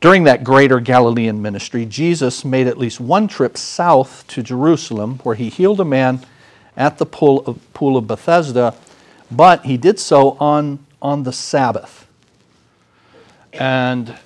During 0.00 0.24
that 0.24 0.44
greater 0.44 0.80
Galilean 0.80 1.42
ministry, 1.42 1.84
Jesus 1.84 2.44
made 2.44 2.66
at 2.66 2.78
least 2.78 3.00
one 3.00 3.28
trip 3.28 3.58
south 3.58 4.24
to 4.28 4.42
Jerusalem 4.42 5.18
where 5.24 5.34
he 5.34 5.50
healed 5.50 5.80
a 5.80 5.84
man 5.84 6.24
at 6.76 6.96
the 6.98 7.04
pool 7.04 7.44
of, 7.46 7.72
pool 7.74 7.98
of 7.98 8.06
Bethesda, 8.06 8.74
but 9.30 9.66
he 9.66 9.76
did 9.76 9.98
so 9.98 10.38
on, 10.38 10.78
on 11.02 11.24
the 11.24 11.32
Sabbath. 11.32 12.06
And 13.52 14.16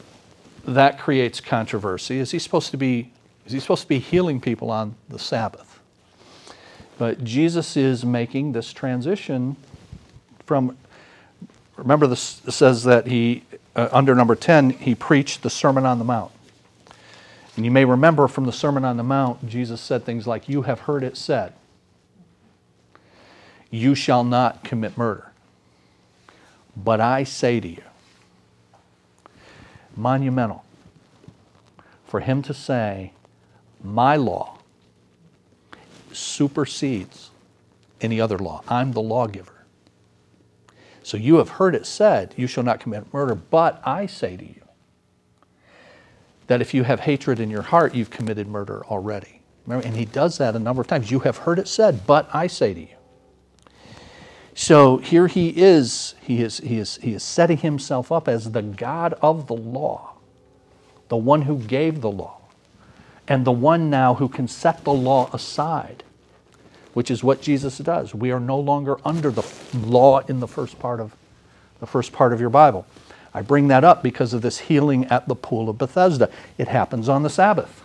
that 0.65 0.99
creates 0.99 1.41
controversy. 1.41 2.19
Is 2.19 2.31
he 2.31 2.39
supposed 2.39 2.71
to 2.71 2.77
be 2.77 3.11
is 3.47 3.53
he 3.53 3.61
supposed 3.61 3.83
to 3.83 3.89
be 3.89 3.99
healing 3.99 4.41
people 4.41 4.71
on 4.71 4.95
the 5.09 5.19
Sabbath? 5.19 5.81
But 6.99 7.25
Jesus 7.25 7.77
is 7.77 8.05
making 8.05 8.53
this 8.53 8.73
transition 8.73 9.57
from, 10.47 10.77
remember, 11.77 12.07
this 12.07 12.41
says 12.49 12.85
that 12.85 13.07
he, 13.07 13.43
uh, 13.75 13.89
under 13.93 14.15
number 14.15 14.35
10, 14.35 14.71
he 14.71 14.95
preached 14.95 15.43
the 15.43 15.51
Sermon 15.51 15.85
on 15.85 15.99
the 15.99 16.05
Mount. 16.05 16.33
And 17.57 17.65
you 17.65 17.71
may 17.71 17.85
remember 17.85 18.29
from 18.29 18.45
the 18.45 18.53
Sermon 18.53 18.85
on 18.85 18.97
the 18.97 19.03
Mount, 19.03 19.47
Jesus 19.49 19.81
said 19.81 20.05
things 20.05 20.27
like, 20.27 20.49
You 20.49 20.63
have 20.63 20.81
heard 20.81 21.03
it 21.03 21.17
said, 21.17 21.53
you 23.75 23.97
shall 23.97 24.23
not 24.23 24.63
commit 24.63 24.97
murder. 24.97 25.33
But 26.77 27.01
I 27.01 27.25
say 27.25 27.59
to 27.59 27.69
you, 27.69 27.83
monumental 29.97 30.65
for 32.07 32.21
him 32.21 32.41
to 32.43 32.55
say, 32.55 33.13
My 33.85 34.17
law 34.17 34.57
supersedes 36.11 37.31
any 38.01 38.19
other 38.19 38.39
law. 38.39 38.63
I'm 38.67 38.93
the 38.93 39.03
lawgiver. 39.03 39.67
So 41.03 41.19
you 41.19 41.37
have 41.37 41.51
heard 41.51 41.75
it 41.75 41.85
said, 41.85 42.33
You 42.37 42.47
shall 42.47 42.65
not 42.65 42.81
commit 42.81 43.13
murder, 43.13 43.35
but 43.35 43.83
I 43.85 44.07
say 44.07 44.39
to 44.39 44.45
you 44.45 44.63
that 46.47 46.63
if 46.63 46.73
you 46.73 46.85
have 46.85 47.01
hatred 47.01 47.41
in 47.41 47.51
your 47.51 47.63
heart, 47.63 47.95
you've 47.95 48.11
committed 48.11 48.49
murder 48.49 48.85
already. 48.87 49.43
Remember, 49.67 49.87
and 49.87 49.97
he 49.97 50.07
does 50.07 50.39
that 50.39 50.57
a 50.57 50.59
number 50.59 50.81
of 50.81 50.89
times. 50.89 51.11
You 51.11 51.21
have 51.21 51.39
heard 51.39 51.59
it 51.59 51.69
said, 51.69 52.07
but 52.07 52.29
I 52.35 52.47
say 52.47 52.73
to 52.73 52.81
you. 52.81 52.97
So 54.55 54.97
here 54.99 55.27
he 55.27 55.51
is, 55.51 56.15
he 56.23 56.41
is, 56.43 56.59
he 56.59 56.79
is, 56.79 56.97
he 56.97 57.13
is 57.13 57.23
setting 57.23 57.59
himself 57.59 58.11
up 58.11 58.29
as 58.29 58.53
the 58.53 58.63
God 58.63 59.15
of 59.21 59.47
the 59.47 59.57
law, 59.57 60.15
the 61.09 61.17
one 61.17 61.43
who 61.43 61.59
gave 61.59 62.01
the 62.01 62.11
law 62.11 62.41
and 63.27 63.45
the 63.45 63.53
one 63.53 63.91
now 63.91 64.15
who 64.15 64.29
can 64.29 64.49
set 64.49 64.85
the 64.85 64.93
law 64.93 65.31
aside, 65.33 66.05
which 66.93 67.11
is 67.11 67.25
what 67.25 67.41
Jesus 67.41 67.79
does. 67.79 68.15
We 68.15 68.31
are 68.31 68.41
no 68.41 68.59
longer 68.59 68.99
under 69.05 69.31
the 69.31 69.47
law 69.75 70.21
in 70.21 70.41
the 70.41 70.49
first 70.49 70.79
part 70.79 71.01
of 71.01 71.15
the 71.81 71.87
first 71.87 72.13
part 72.13 72.33
of 72.33 72.41
your 72.41 72.51
Bible. 72.51 72.87
I 73.35 73.43
bring 73.43 73.69
that 73.69 73.83
up 73.83 74.03
because 74.03 74.33
of 74.33 74.43
this 74.43 74.59
healing 74.59 75.07
at 75.07 75.27
the 75.27 75.35
pool 75.35 75.69
of 75.69 75.77
Bethesda. 75.77 76.31
It 76.57 76.69
happens 76.69 77.09
on 77.09 77.23
the 77.23 77.31
Sabbath. 77.31 77.83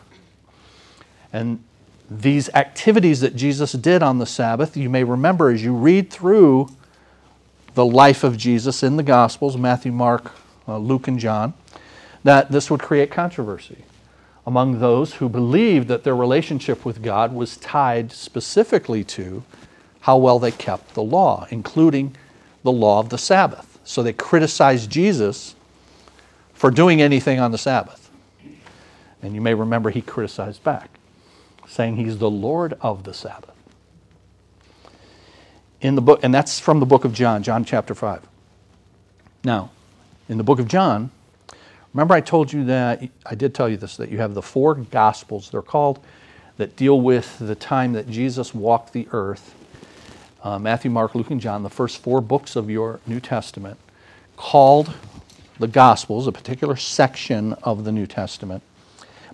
And 1.34 1.64
these 2.10 2.50
activities 2.50 3.22
that 3.22 3.36
Jesus 3.36 3.72
did 3.74 4.04
on 4.04 4.20
the 4.20 4.26
Sabbath, 4.26 4.78
you 4.78 4.90
may 4.90 5.04
remember 5.04 5.50
as 5.50 5.64
you 5.64 5.74
read 5.74 6.12
through 6.12 6.70
the 7.74 7.86
life 7.86 8.24
of 8.24 8.38
Jesus 8.38 8.84
in 8.84 8.96
the 8.96 9.04
Gospels 9.04 9.58
Matthew, 9.58 9.92
Mark, 9.92 10.32
uh, 10.68 10.78
Luke, 10.78 11.08
and 11.08 11.20
John 11.20 11.54
that 12.24 12.52
this 12.52 12.70
would 12.70 12.82
create 12.82 13.12
controversy 13.12 13.84
among 14.50 14.80
those 14.80 15.14
who 15.14 15.30
believed 15.30 15.88
that 15.90 16.04
their 16.04 16.16
relationship 16.16 16.84
with 16.84 17.04
God 17.04 17.36
was 17.36 17.56
tied 17.56 18.12
specifically 18.12 19.04
to 19.04 19.44
how 20.00 20.18
well 20.18 20.40
they 20.40 20.50
kept 20.50 20.96
the 20.96 21.04
law, 21.04 21.46
including 21.52 22.16
the 22.64 22.72
law 22.72 23.00
of 23.00 23.10
the 23.10 23.18
Sabbath. 23.20 23.78
So 23.84 24.02
they 24.02 24.12
criticized 24.12 24.90
Jesus 24.90 25.54
for 26.56 26.72
doing 26.72 27.00
anything 27.00 27.40
on 27.40 27.52
the 27.52 27.60
Sabbath. 27.60 28.10
And 29.22 29.36
you 29.36 29.40
may 29.40 29.54
remember 29.54 29.92
he 29.92 30.02
criticized 30.02 30.64
back, 30.64 30.90
saying 31.68 31.98
he's 31.98 32.18
the 32.18 32.32
Lord 32.32 32.74
of 32.82 33.04
the 33.04 33.14
Sabbath. 33.14 33.56
In 35.80 35.94
the 35.94 36.02
book, 36.02 36.22
and 36.24 36.34
that's 36.34 36.60
from 36.60 36.80
the 36.80 36.88
book 36.88 37.06
of 37.06 37.14
John, 37.14 37.44
John 37.44 37.64
chapter 37.64 37.94
5. 37.94 38.28
Now, 39.44 39.70
in 40.28 40.40
the 40.40 40.44
book 40.44 40.58
of 40.58 40.68
John, 40.68 41.12
Remember, 41.94 42.14
I 42.14 42.22
told 42.22 42.54
you 42.54 42.66
that, 42.66 43.04
I 43.26 43.36
did 43.36 43.56
tell 43.56 43.68
you 43.68 43.78
this, 43.78 43.98
that 43.98 44.10
you 44.10 44.20
have 44.20 44.34
the 44.34 44.42
four 44.42 44.76
Gospels, 44.76 45.50
they're 45.50 45.62
called, 45.62 46.00
that 46.58 46.76
deal 46.76 47.00
with 47.02 47.40
the 47.40 47.56
time 47.56 47.94
that 47.94 48.10
Jesus 48.10 48.54
walked 48.54 48.94
the 48.94 49.08
earth 49.12 49.56
uh, 50.44 50.58
Matthew, 50.58 50.90
Mark, 50.90 51.16
Luke, 51.16 51.32
and 51.32 51.42
John, 51.42 51.64
the 51.64 51.70
first 51.70 51.98
four 51.98 52.22
books 52.22 52.56
of 52.56 52.70
your 52.70 53.00
New 53.06 53.20
Testament, 53.20 53.78
called 54.38 54.94
the 55.60 55.68
Gospels, 55.68 56.28
a 56.28 56.32
particular 56.32 56.76
section 56.76 57.54
of 57.64 57.84
the 57.84 57.92
New 57.92 58.08
Testament. 58.08 58.64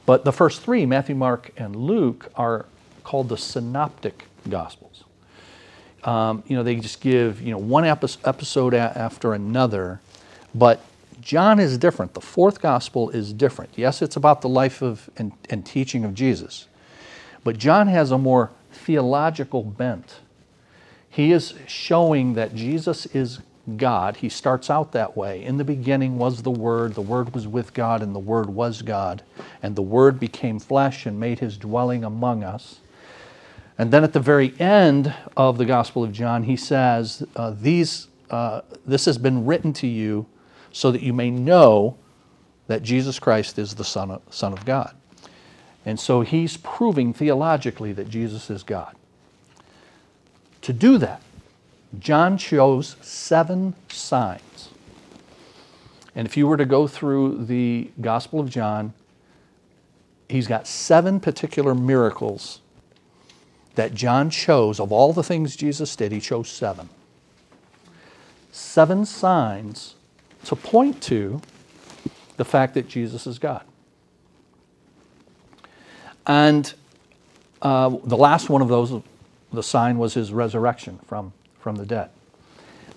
But 0.05 0.25
the 0.25 0.31
first 0.31 0.62
three, 0.62 0.85
Matthew, 0.85 1.15
Mark, 1.15 1.51
and 1.57 1.75
Luke, 1.75 2.31
are 2.35 2.65
called 3.03 3.29
the 3.29 3.38
Synoptic 3.38 4.25
Gospels. 4.50 5.03
Um, 6.03 6.43
you 6.47 6.55
know, 6.55 6.63
they 6.63 6.75
just 6.75 7.01
give 7.01 7.41
you 7.41 7.51
know 7.51 7.57
one 7.57 7.85
episode 7.85 8.74
after 8.74 9.33
another, 9.33 10.00
but 10.53 10.81
John 11.25 11.60
is 11.60 11.79
different. 11.79 12.13
The 12.13 12.22
fourth 12.22 12.62
gospel 12.62 13.10
is 13.10 13.34
different. 13.34 13.72
Yes, 13.75 14.03
it's 14.03 14.15
about 14.15 14.41
the 14.41 14.48
life 14.48 14.84
of 14.84 15.10
and, 15.17 15.32
and 15.50 15.65
teaching 15.65 16.05
of 16.05 16.13
Jesus, 16.13 16.67
but 17.44 17.58
John 17.58 17.88
has 17.88 18.12
a 18.12 18.17
more 18.20 18.51
theological 18.72 19.63
bent. 19.63 20.20
He 21.10 21.32
is 21.32 21.55
showing 21.65 22.36
that 22.36 22.53
Jesus 22.53 23.08
is 23.08 23.39
God. 23.75 24.17
He 24.17 24.29
starts 24.29 24.70
out 24.70 24.91
that 24.91 25.17
way. 25.17 25.44
In 25.44 25.58
the 25.58 25.63
beginning 25.63 26.20
was 26.20 26.44
the 26.44 26.51
Word, 26.51 26.94
the 26.94 27.01
Word 27.01 27.34
was 27.34 27.48
with 27.48 27.74
God, 27.74 28.03
and 28.03 28.13
the 28.13 28.20
Word 28.20 28.48
was 28.48 28.84
God. 28.84 29.24
And 29.63 29.75
the 29.75 29.82
Word 29.82 30.20
became 30.20 30.60
flesh 30.60 31.08
and 31.08 31.20
made 31.20 31.39
his 31.39 31.58
dwelling 31.58 32.03
among 32.03 32.44
us. 32.44 32.82
And 33.79 33.91
then 33.91 34.03
at 34.03 34.13
the 34.13 34.20
very 34.20 34.53
end 34.60 35.12
of 35.36 35.58
the 35.58 35.65
Gospel 35.65 36.03
of 36.03 36.12
John, 36.12 36.44
he 36.44 36.55
says, 36.55 37.25
uh, 37.36 37.55
These, 37.60 38.10
uh, 38.29 38.62
This 38.86 39.05
has 39.05 39.17
been 39.17 39.48
written 39.48 39.74
to 39.74 39.88
you 39.88 40.27
so 40.75 40.91
that 40.91 41.01
you 41.01 41.13
may 41.13 41.32
know 41.32 41.96
that 42.67 42.84
Jesus 42.84 43.17
Christ 43.17 43.58
is 43.58 43.75
the 43.75 43.86
Son 43.86 44.12
of, 44.12 44.22
Son 44.29 44.51
of 44.51 44.65
God. 44.65 44.94
And 45.86 45.98
so 45.98 46.20
he's 46.20 46.58
proving 46.58 47.13
theologically 47.13 47.94
that 47.94 48.10
Jesus 48.10 48.50
is 48.50 48.62
God. 48.62 48.94
To 50.63 50.74
do 50.74 50.98
that, 50.98 51.22
John 51.98 52.38
chose 52.38 52.98
seven 53.00 53.74
signs. 53.88 54.67
And 56.13 56.27
if 56.27 56.36
you 56.36 56.46
were 56.46 56.58
to 56.58 56.65
go 56.65 56.88
through 56.88 57.46
the 57.46 57.89
Gospel 58.01 58.41
of 58.41 58.50
John, 58.50 58.91
he's 60.27 60.46
got 60.46 60.67
seven 60.67 61.22
particular 61.22 61.74
miracles 61.74 62.60
that 63.75 63.94
John 63.94 64.29
chose. 64.29 64.82
Of 64.82 64.91
all 64.91 65.13
the 65.13 65.24
things 65.24 65.55
Jesus 65.55 65.96
did, 65.96 66.12
he 66.12 66.20
chose 66.20 66.50
seven. 66.50 66.89
Seven 68.51 69.05
signs 69.05 69.94
to 70.45 70.55
point 70.55 71.01
to 71.03 71.41
the 72.37 72.45
fact 72.45 72.73
that 72.73 72.87
Jesus 72.87 73.27
is 73.27 73.39
God. 73.39 73.63
And 76.27 76.73
uh, 77.61 77.89
the 78.03 78.17
last 78.17 78.49
one 78.49 78.61
of 78.61 78.67
those, 78.67 79.01
the 79.53 79.63
sign 79.63 79.97
was 79.97 80.13
his 80.13 80.31
resurrection 80.31 80.99
from, 81.05 81.33
from 81.59 81.75
the 81.75 81.85
dead. 81.85 82.09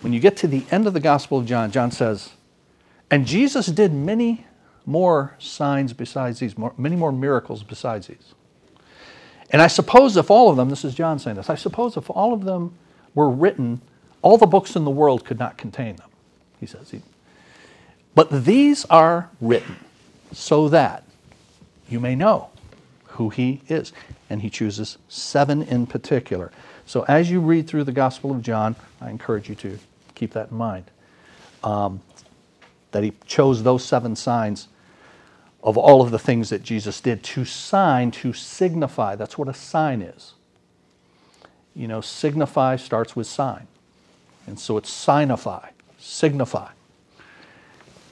When 0.00 0.12
you 0.12 0.21
get 0.21 0.37
to 0.38 0.47
the 0.47 0.64
end 0.71 0.87
of 0.87 0.95
the 0.95 1.00
Gospel 1.00 1.38
of 1.38 1.47
John, 1.47 1.71
John 1.71 1.90
says, 1.90 2.31
And 3.11 3.26
Jesus 3.26 3.67
did 3.67 3.93
many 3.93 4.47
more 4.87 5.35
signs 5.38 5.93
besides 5.93 6.38
these, 6.38 6.55
many 6.78 6.97
more 6.97 7.12
miracles 7.12 7.62
besides 7.62 8.07
these. 8.07 8.35
And 9.50 9.62
I 9.62 9.67
suppose 9.67 10.17
if 10.17 10.31
all 10.31 10.50
of 10.50 10.57
them, 10.57 10.71
this 10.71 10.85
is 10.85 10.95
John 10.95 11.19
saying 11.19 11.37
this, 11.37 11.50
I 11.50 11.55
suppose 11.55 11.97
if 11.97 12.11
all 12.11 12.33
of 12.33 12.45
them 12.45 12.75
were 13.14 13.31
written, 13.31 13.81
all 14.23 14.38
the 14.38 14.47
books 14.47 14.76
in 14.76 14.85
the 14.85 14.90
world 14.90 15.25
could 15.25 15.38
not 15.38 15.57
contain 15.57 15.97
them, 15.97 16.09
he 16.61 16.67
says. 16.67 16.95
But 18.15 18.45
these 18.45 18.85
are 18.87 19.31
written 19.41 19.77
so 20.33 20.69
that 20.69 21.05
you 21.88 22.00
may 22.00 22.15
know 22.15 22.50
who 23.19 23.31
he 23.31 23.62
is. 23.69 23.93
And 24.31 24.43
he 24.43 24.50
chooses 24.50 24.99
seven 25.09 25.62
in 25.62 25.87
particular. 25.87 26.53
So 26.87 27.05
as 27.09 27.31
you 27.31 27.41
read 27.41 27.67
through 27.67 27.85
the 27.85 27.93
Gospel 27.93 28.31
of 28.31 28.43
John, 28.43 28.77
I 29.00 29.11
encourage 29.11 29.49
you 29.49 29.55
to 29.57 29.79
keep 30.15 30.33
that 30.33 30.50
in 30.50 30.57
mind. 30.57 30.85
Um, 31.65 32.03
that 32.93 33.03
he 33.03 33.12
chose 33.27 33.62
those 33.62 33.85
seven 33.85 34.17
signs 34.17 34.69
of 35.62 35.77
all 35.77 36.00
of 36.00 36.11
the 36.11 36.19
things 36.19 36.50
that 36.50 36.62
Jesus 36.62 37.00
did 37.00 37.23
to 37.23 37.45
sign, 37.45 38.11
to 38.12 38.33
signify. 38.33 39.17
That's 39.17 39.37
what 39.37 39.49
a 39.49 39.55
sign 39.55 40.03
is. 40.03 40.35
You 41.75 41.88
know, 41.88 42.00
signify 42.00 42.77
starts 42.77 43.17
with 43.17 43.27
sign. 43.27 43.67
And 44.47 44.59
so 44.59 44.77
it's 44.77 44.91
signify, 44.91 45.71
signify. 45.99 46.71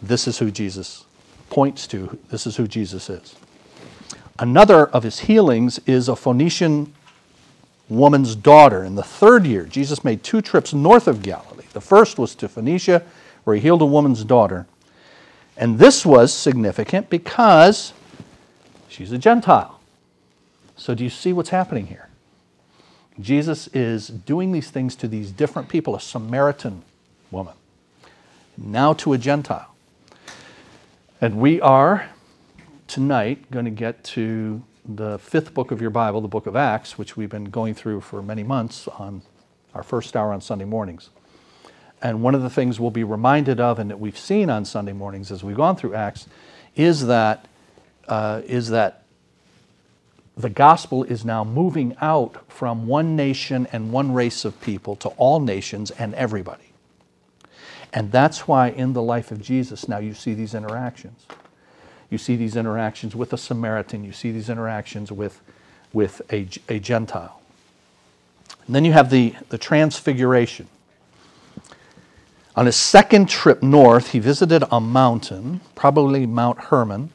This 0.02 0.26
is 0.26 0.38
who 0.38 0.50
Jesus 0.50 1.04
points 1.50 1.86
to. 1.88 2.18
This 2.30 2.46
is 2.46 2.56
who 2.56 2.66
Jesus 2.66 3.08
is. 3.08 3.36
Another 4.38 4.86
of 4.86 5.02
his 5.02 5.20
healings 5.20 5.78
is 5.86 6.08
a 6.08 6.16
Phoenician 6.16 6.92
woman's 7.88 8.36
daughter. 8.36 8.84
In 8.84 8.94
the 8.94 9.02
third 9.02 9.46
year, 9.46 9.64
Jesus 9.64 10.04
made 10.04 10.22
two 10.22 10.42
trips 10.42 10.74
north 10.74 11.06
of 11.08 11.22
Galilee. 11.22 11.64
The 11.72 11.80
first 11.80 12.18
was 12.18 12.34
to 12.36 12.48
Phoenicia, 12.48 13.02
where 13.44 13.56
he 13.56 13.62
healed 13.62 13.82
a 13.82 13.86
woman's 13.86 14.24
daughter. 14.24 14.66
And 15.56 15.78
this 15.78 16.04
was 16.04 16.34
significant 16.34 17.08
because 17.08 17.92
she's 18.88 19.12
a 19.12 19.18
Gentile. 19.18 19.80
So, 20.76 20.94
do 20.94 21.02
you 21.02 21.10
see 21.10 21.32
what's 21.32 21.48
happening 21.50 21.86
here? 21.86 22.08
Jesus 23.18 23.68
is 23.68 24.08
doing 24.08 24.52
these 24.52 24.70
things 24.70 24.94
to 24.96 25.08
these 25.08 25.30
different 25.30 25.70
people, 25.70 25.96
a 25.96 26.00
Samaritan 26.00 26.82
woman, 27.30 27.54
now 28.58 28.92
to 28.94 29.14
a 29.14 29.18
Gentile. 29.18 29.74
And 31.18 31.38
we 31.38 31.62
are 31.62 32.10
tonight 32.86 33.50
going 33.50 33.64
to 33.64 33.70
get 33.70 34.04
to 34.04 34.62
the 34.84 35.18
fifth 35.18 35.54
book 35.54 35.70
of 35.70 35.80
your 35.80 35.88
Bible, 35.88 36.20
the 36.20 36.28
book 36.28 36.46
of 36.46 36.56
Acts, 36.56 36.98
which 36.98 37.16
we've 37.16 37.30
been 37.30 37.46
going 37.46 37.72
through 37.72 38.02
for 38.02 38.20
many 38.20 38.42
months 38.42 38.86
on 38.86 39.22
our 39.74 39.82
first 39.82 40.14
hour 40.14 40.30
on 40.34 40.42
Sunday 40.42 40.66
mornings. 40.66 41.08
And 42.02 42.22
one 42.22 42.34
of 42.34 42.42
the 42.42 42.50
things 42.50 42.78
we'll 42.78 42.90
be 42.90 43.02
reminded 43.02 43.60
of 43.60 43.78
and 43.78 43.88
that 43.88 43.98
we've 43.98 44.18
seen 44.18 44.50
on 44.50 44.66
Sunday 44.66 44.92
mornings 44.92 45.32
as 45.32 45.42
we've 45.42 45.56
gone 45.56 45.74
through 45.74 45.94
Acts 45.94 46.26
is 46.74 47.06
that, 47.06 47.48
uh, 48.08 48.42
is 48.44 48.68
that 48.68 49.04
the 50.36 50.50
gospel 50.50 51.02
is 51.02 51.24
now 51.24 51.44
moving 51.44 51.96
out 52.02 52.44
from 52.52 52.86
one 52.86 53.16
nation 53.16 53.66
and 53.72 53.90
one 53.90 54.12
race 54.12 54.44
of 54.44 54.60
people 54.60 54.96
to 54.96 55.08
all 55.16 55.40
nations 55.40 55.90
and 55.92 56.14
everybody. 56.14 56.65
And 57.96 58.12
that's 58.12 58.46
why 58.46 58.68
in 58.68 58.92
the 58.92 59.00
life 59.00 59.32
of 59.32 59.40
Jesus 59.40 59.88
now 59.88 59.96
you 59.96 60.12
see 60.12 60.34
these 60.34 60.54
interactions. 60.54 61.24
You 62.10 62.18
see 62.18 62.36
these 62.36 62.54
interactions 62.54 63.16
with 63.16 63.32
a 63.32 63.38
Samaritan, 63.38 64.04
you 64.04 64.12
see 64.12 64.30
these 64.30 64.50
interactions 64.50 65.10
with, 65.10 65.40
with 65.94 66.20
a, 66.30 66.46
a 66.68 66.78
Gentile. 66.78 67.40
And 68.66 68.76
then 68.76 68.84
you 68.84 68.92
have 68.92 69.08
the, 69.08 69.34
the 69.48 69.56
transfiguration. 69.56 70.68
On 72.54 72.66
his 72.66 72.76
second 72.76 73.30
trip 73.30 73.62
north, 73.62 74.12
he 74.12 74.18
visited 74.18 74.62
a 74.70 74.78
mountain, 74.78 75.62
probably 75.74 76.26
Mount 76.26 76.58
Hermon, 76.64 77.08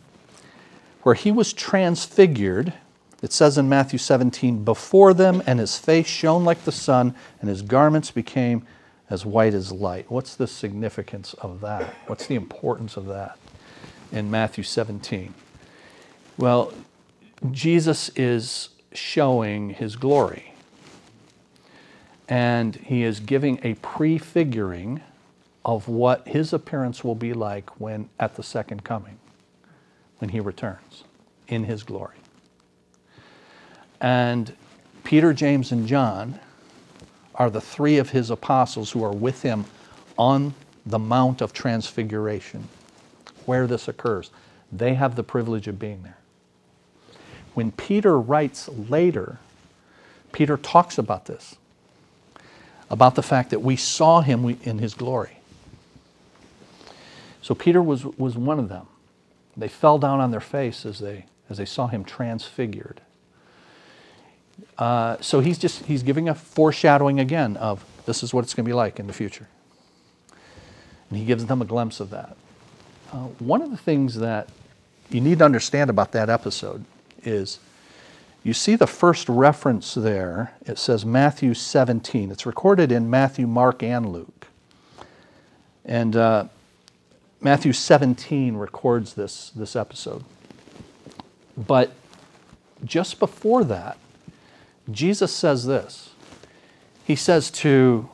where 1.03 1.15
he 1.15 1.31
was 1.31 1.53
transfigured. 1.53 2.73
It 3.21 3.31
says 3.31 3.59
in 3.59 3.69
Matthew 3.69 3.99
17, 3.99 4.63
before 4.63 5.13
them, 5.13 5.43
and 5.45 5.59
his 5.59 5.77
face 5.77 6.07
shone 6.07 6.43
like 6.43 6.63
the 6.63 6.71
sun, 6.71 7.13
and 7.39 7.51
his 7.51 7.61
garments 7.61 8.09
became 8.09 8.65
as 9.11 9.25
white 9.25 9.53
as 9.53 9.73
light. 9.73 10.09
What's 10.09 10.35
the 10.35 10.47
significance 10.47 11.33
of 11.35 11.59
that? 11.61 11.93
What's 12.07 12.27
the 12.27 12.35
importance 12.35 12.95
of 12.95 13.07
that 13.07 13.37
in 14.11 14.31
Matthew 14.31 14.63
17? 14.63 15.33
Well, 16.37 16.73
Jesus 17.51 18.09
is 18.15 18.69
showing 18.93 19.71
his 19.71 19.97
glory. 19.97 20.53
And 22.29 22.77
he 22.77 23.03
is 23.03 23.19
giving 23.19 23.59
a 23.63 23.73
prefiguring 23.75 25.01
of 25.65 25.89
what 25.89 26.25
his 26.29 26.53
appearance 26.53 27.03
will 27.03 27.15
be 27.15 27.33
like 27.33 27.69
when 27.81 28.09
at 28.17 28.35
the 28.35 28.43
second 28.43 28.85
coming, 28.85 29.19
when 30.19 30.29
he 30.29 30.39
returns 30.39 31.03
in 31.49 31.65
his 31.65 31.83
glory. 31.83 32.15
And 33.99 34.55
Peter, 35.03 35.33
James, 35.33 35.73
and 35.73 35.85
John 35.85 36.39
are 37.41 37.49
the 37.49 37.59
three 37.59 37.97
of 37.97 38.11
his 38.11 38.29
apostles 38.29 38.91
who 38.91 39.03
are 39.03 39.11
with 39.11 39.41
him 39.41 39.65
on 40.15 40.53
the 40.85 40.99
Mount 40.99 41.41
of 41.41 41.51
Transfiguration, 41.53 42.67
where 43.47 43.65
this 43.65 43.87
occurs. 43.87 44.29
They 44.71 44.93
have 44.93 45.15
the 45.15 45.23
privilege 45.23 45.67
of 45.67 45.79
being 45.79 46.03
there. 46.03 46.19
When 47.55 47.71
Peter 47.71 48.19
writes 48.19 48.69
later, 48.69 49.39
Peter 50.31 50.55
talks 50.55 50.99
about 50.99 51.25
this, 51.25 51.55
about 52.91 53.15
the 53.15 53.23
fact 53.23 53.49
that 53.49 53.63
we 53.63 53.75
saw 53.75 54.21
him 54.21 54.47
in 54.61 54.77
his 54.77 54.93
glory. 54.93 55.39
So 57.41 57.55
Peter 57.55 57.81
was, 57.81 58.05
was 58.05 58.37
one 58.37 58.59
of 58.59 58.69
them. 58.69 58.85
They 59.57 59.67
fell 59.67 59.97
down 59.97 60.19
on 60.19 60.29
their 60.29 60.39
face 60.39 60.85
as 60.85 60.99
they, 60.99 61.25
as 61.49 61.57
they 61.57 61.65
saw 61.65 61.87
him 61.87 62.03
transfigured. 62.05 63.01
Uh, 64.77 65.17
so 65.21 65.39
he's 65.39 65.57
just 65.57 65.85
he's 65.85 66.03
giving 66.03 66.29
a 66.29 66.35
foreshadowing 66.35 67.19
again 67.19 67.57
of 67.57 67.85
this 68.05 68.23
is 68.23 68.33
what 68.33 68.43
it's 68.43 68.53
going 68.53 68.65
to 68.65 68.69
be 68.69 68.73
like 68.73 68.99
in 68.99 69.07
the 69.07 69.13
future. 69.13 69.47
And 71.09 71.19
he 71.19 71.25
gives 71.25 71.45
them 71.45 71.61
a 71.61 71.65
glimpse 71.65 71.99
of 71.99 72.09
that. 72.09 72.37
Uh, 73.11 73.27
one 73.39 73.61
of 73.61 73.69
the 73.69 73.77
things 73.77 74.15
that 74.15 74.49
you 75.09 75.19
need 75.19 75.39
to 75.39 75.45
understand 75.45 75.89
about 75.89 76.13
that 76.13 76.29
episode 76.29 76.85
is 77.23 77.59
you 78.43 78.53
see 78.53 78.75
the 78.75 78.87
first 78.87 79.29
reference 79.29 79.93
there. 79.93 80.53
It 80.65 80.79
says 80.79 81.05
Matthew 81.05 81.53
17. 81.53 82.31
It's 82.31 82.45
recorded 82.45 82.91
in 82.91 83.09
Matthew, 83.09 83.45
Mark, 83.45 83.83
and 83.83 84.11
Luke. 84.11 84.47
And 85.85 86.15
uh, 86.15 86.45
Matthew 87.39 87.73
17 87.73 88.55
records 88.55 89.13
this, 89.13 89.51
this 89.51 89.75
episode. 89.75 90.23
But 91.55 91.91
just 92.83 93.19
before 93.19 93.63
that, 93.65 93.97
Jesus 94.89 95.33
says 95.33 95.65
this. 95.65 96.11
He 97.05 97.15
says 97.15 97.51
to 97.51 98.09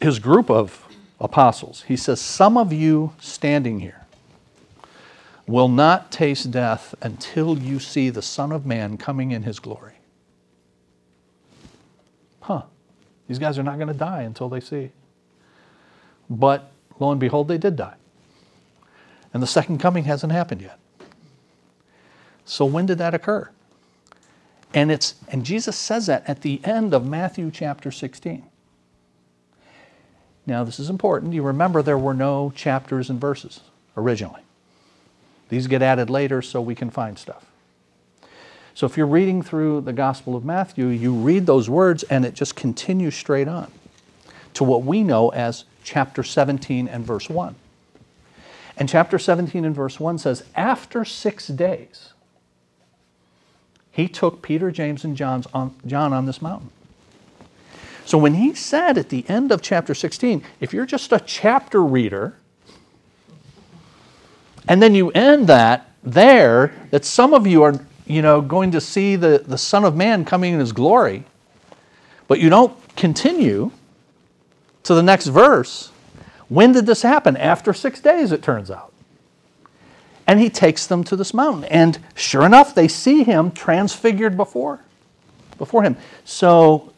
his 0.00 0.18
group 0.18 0.50
of 0.50 0.86
apostles, 1.20 1.84
He 1.88 1.96
says, 1.96 2.20
Some 2.20 2.56
of 2.56 2.72
you 2.72 3.12
standing 3.18 3.80
here 3.80 4.06
will 5.46 5.68
not 5.68 6.12
taste 6.12 6.50
death 6.50 6.94
until 7.00 7.58
you 7.58 7.80
see 7.80 8.10
the 8.10 8.22
Son 8.22 8.52
of 8.52 8.66
Man 8.66 8.96
coming 8.98 9.30
in 9.30 9.42
his 9.44 9.58
glory. 9.58 9.94
Huh. 12.40 12.62
These 13.26 13.38
guys 13.38 13.58
are 13.58 13.62
not 13.62 13.76
going 13.76 13.88
to 13.88 13.94
die 13.94 14.22
until 14.22 14.48
they 14.48 14.60
see. 14.60 14.90
But 16.30 16.70
lo 17.00 17.10
and 17.10 17.18
behold, 17.18 17.48
they 17.48 17.58
did 17.58 17.76
die. 17.76 17.94
And 19.32 19.42
the 19.42 19.46
second 19.46 19.78
coming 19.78 20.04
hasn't 20.04 20.32
happened 20.32 20.62
yet. 20.62 20.78
So 22.44 22.64
when 22.64 22.86
did 22.86 22.98
that 22.98 23.14
occur? 23.14 23.50
And 24.74 24.90
it's 24.90 25.14
and 25.28 25.44
Jesus 25.44 25.76
says 25.76 26.06
that 26.06 26.28
at 26.28 26.42
the 26.42 26.60
end 26.64 26.92
of 26.94 27.06
Matthew 27.06 27.50
chapter 27.50 27.90
16. 27.90 28.44
Now, 30.46 30.64
this 30.64 30.80
is 30.80 30.88
important. 30.88 31.34
You 31.34 31.42
remember 31.42 31.82
there 31.82 31.98
were 31.98 32.14
no 32.14 32.52
chapters 32.56 33.10
and 33.10 33.20
verses 33.20 33.60
originally. 33.98 34.40
These 35.50 35.66
get 35.66 35.82
added 35.82 36.08
later 36.08 36.40
so 36.40 36.62
we 36.62 36.74
can 36.74 36.90
find 36.90 37.18
stuff. 37.18 37.44
So 38.74 38.86
if 38.86 38.96
you're 38.96 39.06
reading 39.06 39.42
through 39.42 39.82
the 39.82 39.92
Gospel 39.92 40.36
of 40.36 40.44
Matthew, 40.44 40.86
you 40.86 41.12
read 41.12 41.46
those 41.46 41.68
words 41.68 42.02
and 42.04 42.24
it 42.24 42.34
just 42.34 42.56
continues 42.56 43.14
straight 43.14 43.48
on 43.48 43.70
to 44.54 44.64
what 44.64 44.84
we 44.84 45.02
know 45.02 45.30
as 45.30 45.64
chapter 45.84 46.22
17 46.22 46.88
and 46.88 47.04
verse 47.04 47.28
1. 47.28 47.54
And 48.76 48.88
chapter 48.88 49.18
17 49.18 49.64
and 49.64 49.74
verse 49.74 49.98
1 49.98 50.18
says, 50.18 50.44
After 50.54 51.04
six 51.04 51.48
days, 51.48 52.12
he 53.98 54.06
took 54.06 54.42
Peter, 54.42 54.70
James, 54.70 55.02
and 55.02 55.16
John's 55.16 55.48
on, 55.52 55.74
John 55.84 56.12
on 56.12 56.24
this 56.24 56.40
mountain. 56.40 56.70
So 58.04 58.16
when 58.16 58.34
he 58.34 58.54
said 58.54 58.96
at 58.96 59.08
the 59.08 59.28
end 59.28 59.50
of 59.50 59.60
chapter 59.60 59.92
16, 59.92 60.44
if 60.60 60.72
you're 60.72 60.86
just 60.86 61.10
a 61.10 61.18
chapter 61.18 61.82
reader, 61.82 62.36
and 64.68 64.80
then 64.80 64.94
you 64.94 65.10
end 65.10 65.48
that 65.48 65.90
there, 66.04 66.72
that 66.92 67.04
some 67.04 67.34
of 67.34 67.44
you 67.44 67.64
are, 67.64 67.74
you 68.06 68.22
know, 68.22 68.40
going 68.40 68.70
to 68.70 68.80
see 68.80 69.16
the, 69.16 69.42
the 69.44 69.58
Son 69.58 69.84
of 69.84 69.96
Man 69.96 70.24
coming 70.24 70.54
in 70.54 70.60
his 70.60 70.70
glory, 70.70 71.24
but 72.28 72.38
you 72.38 72.48
don't 72.48 72.78
continue 72.94 73.72
to 74.84 74.94
the 74.94 75.02
next 75.02 75.26
verse, 75.26 75.90
when 76.48 76.70
did 76.70 76.86
this 76.86 77.02
happen? 77.02 77.36
After 77.36 77.72
six 77.72 77.98
days, 77.98 78.30
it 78.30 78.44
turns 78.44 78.70
out. 78.70 78.92
And 80.28 80.38
he 80.38 80.50
takes 80.50 80.86
them 80.86 81.02
to 81.04 81.16
this 81.16 81.34
mountain. 81.34 81.64
And 81.64 81.98
sure 82.14 82.46
enough, 82.46 82.74
they 82.74 82.86
see 82.86 83.24
him 83.24 83.50
transfigured 83.50 84.36
before. 84.36 84.80
before 85.56 85.82
him. 85.82 85.96
So 86.24 86.92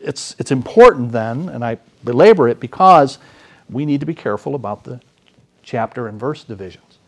it's, 0.00 0.36
it's 0.38 0.50
important 0.50 1.12
then, 1.12 1.48
and 1.48 1.64
I 1.64 1.78
belabor 2.04 2.48
it 2.48 2.60
because 2.60 3.18
we 3.70 3.86
need 3.86 4.00
to 4.00 4.06
be 4.06 4.14
careful 4.14 4.54
about 4.54 4.84
the 4.84 5.00
chapter 5.62 6.06
and 6.06 6.20
verse 6.20 6.44
divisions 6.44 6.98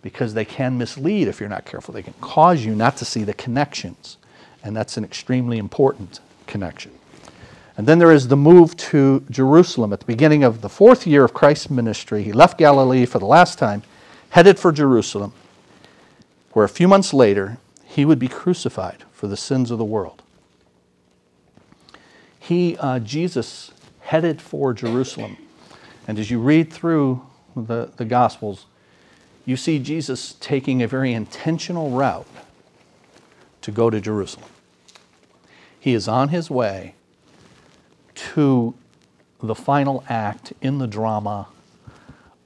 because 0.00 0.34
they 0.34 0.44
can 0.44 0.78
mislead 0.78 1.28
if 1.28 1.38
you're 1.38 1.48
not 1.48 1.64
careful. 1.64 1.92
They 1.92 2.02
can 2.02 2.14
cause 2.20 2.64
you 2.64 2.74
not 2.74 2.96
to 2.96 3.04
see 3.04 3.24
the 3.24 3.34
connections, 3.34 4.16
and 4.64 4.74
that's 4.74 4.96
an 4.96 5.04
extremely 5.04 5.58
important 5.58 6.20
connection. 6.46 6.92
And 7.76 7.86
then 7.86 7.98
there 7.98 8.12
is 8.12 8.28
the 8.28 8.36
move 8.36 8.76
to 8.76 9.24
Jerusalem. 9.30 9.92
At 9.92 10.00
the 10.00 10.06
beginning 10.06 10.44
of 10.44 10.60
the 10.60 10.68
fourth 10.68 11.06
year 11.06 11.24
of 11.24 11.32
Christ's 11.32 11.70
ministry, 11.70 12.22
he 12.22 12.32
left 12.32 12.58
Galilee 12.58 13.06
for 13.06 13.18
the 13.18 13.26
last 13.26 13.58
time, 13.58 13.82
headed 14.32 14.58
for 14.58 14.72
Jerusalem, 14.72 15.30
where 16.52 16.64
a 16.64 16.68
few 16.68 16.88
months 16.88 17.12
later 17.12 17.58
he 17.84 18.06
would 18.06 18.18
be 18.18 18.28
crucified 18.28 19.04
for 19.12 19.26
the 19.26 19.36
sins 19.36 19.70
of 19.70 19.76
the 19.76 19.84
world. 19.84 20.22
He, 22.38 22.78
uh, 22.78 22.98
Jesus, 22.98 23.72
headed 24.00 24.40
for 24.40 24.72
Jerusalem. 24.72 25.36
And 26.08 26.18
as 26.18 26.30
you 26.30 26.40
read 26.40 26.72
through 26.72 27.26
the, 27.54 27.90
the 27.98 28.06
Gospels, 28.06 28.64
you 29.44 29.58
see 29.58 29.78
Jesus 29.78 30.34
taking 30.40 30.82
a 30.82 30.88
very 30.88 31.12
intentional 31.12 31.90
route 31.90 32.26
to 33.60 33.70
go 33.70 33.90
to 33.90 34.00
Jerusalem. 34.00 34.48
He 35.78 35.92
is 35.92 36.08
on 36.08 36.30
his 36.30 36.50
way 36.50 36.94
to 38.14 38.72
the 39.42 39.54
final 39.54 40.04
act 40.08 40.54
in 40.62 40.78
the 40.78 40.86
drama 40.86 41.48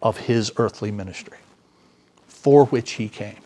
of 0.02 0.16
his 0.16 0.50
earthly 0.56 0.90
ministry 0.90 1.38
for 2.46 2.66
which 2.66 2.92
he 2.92 3.08
came. 3.08 3.40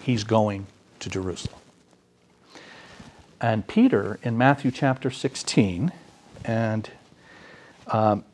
He's 0.00 0.22
going 0.22 0.68
to 1.00 1.10
Jerusalem. 1.10 1.58
And 3.40 3.66
Peter 3.66 4.20
in 4.22 4.38
Matthew 4.38 4.70
chapter 4.70 5.10
16, 5.10 5.90
and 6.44 6.88
um, 7.88 8.24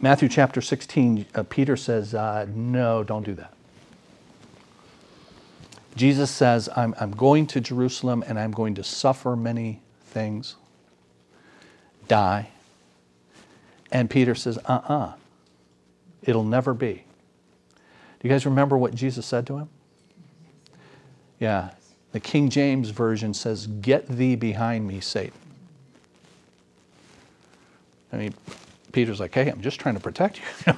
Matthew 0.00 0.30
chapter 0.30 0.62
16, 0.62 1.26
uh, 1.34 1.42
Peter 1.42 1.76
says, 1.76 2.14
uh, 2.14 2.46
No, 2.48 3.04
don't 3.04 3.22
do 3.22 3.34
that. 3.34 3.52
Jesus 5.94 6.30
says, 6.30 6.70
I'm, 6.74 6.94
I'm 6.98 7.12
going 7.12 7.46
to 7.48 7.60
Jerusalem 7.60 8.24
and 8.26 8.38
I'm 8.38 8.52
going 8.52 8.76
to 8.76 8.82
suffer 8.82 9.36
many 9.36 9.82
things, 10.06 10.56
die. 12.08 12.48
And 13.90 14.08
Peter 14.08 14.34
says, 14.34 14.56
Uh 14.56 14.80
uh-uh, 14.88 14.94
uh, 14.94 15.12
it 16.22 16.34
will 16.34 16.44
never 16.44 16.72
be. 16.72 17.04
Do 18.22 18.28
you 18.28 18.32
guys 18.32 18.46
remember 18.46 18.78
what 18.78 18.94
Jesus 18.94 19.26
said 19.26 19.48
to 19.48 19.58
him? 19.58 19.68
Yeah, 21.40 21.70
the 22.12 22.20
King 22.20 22.50
James 22.50 22.90
Version 22.90 23.34
says, 23.34 23.66
Get 23.66 24.06
thee 24.06 24.36
behind 24.36 24.86
me, 24.86 25.00
Satan. 25.00 25.32
I 28.12 28.18
mean, 28.18 28.34
Peter's 28.92 29.18
like, 29.18 29.34
Hey, 29.34 29.48
I'm 29.48 29.60
just 29.60 29.80
trying 29.80 29.96
to 29.96 30.00
protect 30.00 30.38
you. 30.38 30.72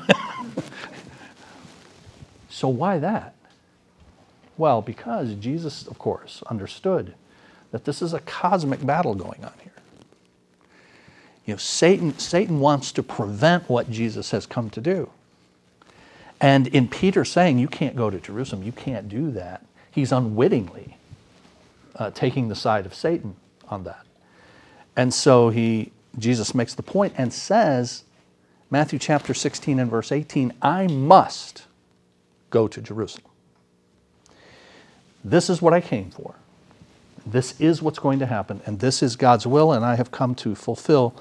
so 2.48 2.66
why 2.68 2.98
that? 2.98 3.35
Well, 4.57 4.80
because 4.80 5.35
Jesus, 5.35 5.87
of 5.87 5.98
course, 5.98 6.42
understood 6.46 7.12
that 7.72 7.85
this 7.85 8.00
is 8.00 8.14
a 8.14 8.20
cosmic 8.20 8.87
battle 8.87 9.14
going 9.14 9.44
on 9.44 9.52
here. 9.62 9.72
You 11.44 11.54
know, 11.54 11.59
Satan, 11.59 12.18
Satan 12.18 12.59
wants 12.59 12.90
to 12.92 13.02
prevent 13.02 13.68
what 13.68 13.90
Jesus 13.90 14.30
has 14.30 14.46
come 14.46 14.70
to 14.70 14.80
do. 14.80 15.11
And 16.44 16.66
in 16.66 16.88
Peter 16.88 17.24
saying, 17.24 17.59
You 17.59 17.68
can't 17.68 17.96
go 17.96 18.11
to 18.11 18.20
Jerusalem, 18.20 18.64
you 18.64 18.72
can't 18.72 19.09
do 19.09 19.30
that, 19.30 19.64
he's 19.90 20.12
unwittingly 20.12 20.98
uh, 21.96 22.11
taking 22.11 22.48
the 22.48 22.54
side 22.54 22.85
of 22.85 22.94
Satan 22.94 23.37
on 23.70 23.85
that. 23.85 24.04
And 24.94 25.14
so 25.14 25.48
he, 25.48 25.90
Jesus 26.18 26.54
makes 26.54 26.74
the 26.74 26.83
point 26.83 27.14
and 27.16 27.33
says, 27.33 28.04
Matthew 28.68 28.98
chapter 28.98 29.33
16 29.33 29.78
and 29.78 29.90
verse 29.90 30.12
18, 30.12 30.52
I 30.61 30.87
must 30.87 31.64
go 32.50 32.68
to 32.68 32.83
Jerusalem. 32.83 33.30
This 35.24 35.48
is 35.48 35.62
what 35.62 35.72
I 35.72 35.80
came 35.80 36.11
for. 36.11 36.35
This 37.24 37.59
is 37.59 37.80
what's 37.80 37.98
going 37.98 38.18
to 38.18 38.26
happen, 38.26 38.61
and 38.66 38.80
this 38.80 39.02
is 39.02 39.16
God's 39.16 39.46
will, 39.46 39.72
and 39.72 39.83
I 39.83 39.94
have 39.94 40.11
come 40.11 40.35
to 40.35 40.54
fulfill 40.54 41.14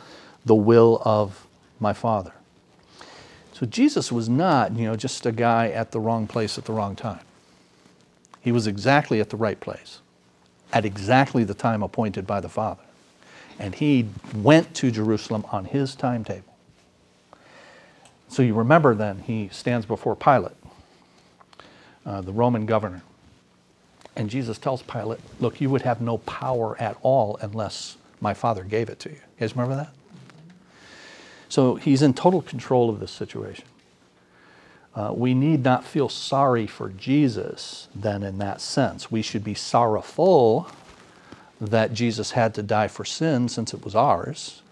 the 0.44 0.54
will 0.54 1.02
of 1.06 1.48
my 1.80 1.94
Father. 1.94 2.34
So 3.54 3.68
Jesus 3.68 4.12
was 4.12 4.28
not, 4.28 4.76
you 4.76 4.86
know, 4.86 4.96
just 4.96 5.26
a 5.26 5.32
guy 5.32 5.70
at 5.70 5.92
the 5.92 6.00
wrong 6.00 6.28
place 6.28 6.58
at 6.58 6.66
the 6.66 6.74
wrong 6.74 6.96
time. 6.96 7.20
He 8.42 8.52
was 8.52 8.68
exactly 8.68 9.22
at 9.22 9.30
the 9.30 9.38
right 9.38 9.60
place, 9.60 10.00
at 10.74 10.86
exactly 10.86 11.44
the 11.44 11.54
time 11.54 11.84
appointed 11.84 12.26
by 12.28 12.42
the 12.42 12.50
Father. 12.50 12.82
And 13.60 13.76
he 13.76 14.10
went 14.36 14.74
to 14.76 14.92
Jerusalem 14.92 15.46
on 15.52 15.66
his 15.66 15.96
timetable. 15.96 16.58
So 18.28 18.42
you 18.42 18.56
remember 18.56 18.96
then, 18.96 19.20
he 19.20 19.50
stands 19.50 19.86
before 19.86 20.16
Pilate, 20.16 20.58
uh, 22.06 22.22
the 22.22 22.34
Roman 22.34 22.66
governor. 22.66 23.04
And 24.16 24.30
Jesus 24.30 24.58
tells 24.58 24.82
Pilate, 24.82 25.20
Look, 25.40 25.62
you 25.62 25.70
would 25.70 25.84
have 25.84 26.02
no 26.02 26.18
power 26.20 26.76
at 26.82 26.98
all 27.04 27.38
unless 27.42 27.98
my 28.20 28.34
Father 28.34 28.64
gave 28.64 28.90
it 28.90 29.00
to 29.02 29.10
you. 29.10 29.16
You 29.16 29.40
guys 29.40 29.56
remember 29.56 29.76
that? 29.76 30.03
So 31.54 31.76
he's 31.76 32.02
in 32.02 32.16
total 32.16 32.42
control 32.42 32.90
of 32.90 33.00
this 33.00 33.12
situation. 33.12 33.66
Uh, 34.96 35.14
we 35.16 35.36
need 35.36 35.64
not 35.64 35.86
feel 35.86 36.10
sorry 36.10 36.66
for 36.66 36.90
Jesus 36.90 37.90
then 37.94 38.24
in 38.24 38.40
that 38.40 38.60
sense. 38.60 39.12
We 39.12 39.22
should 39.22 39.44
be 39.44 39.54
sorrowful 39.54 40.68
that 41.62 41.94
Jesus 41.94 42.32
had 42.32 42.56
to 42.56 42.64
die 42.64 42.88
for 42.88 43.06
sin 43.06 43.50
since 43.50 43.72
it 43.72 43.86
was 43.86 43.94
ours, 43.94 44.64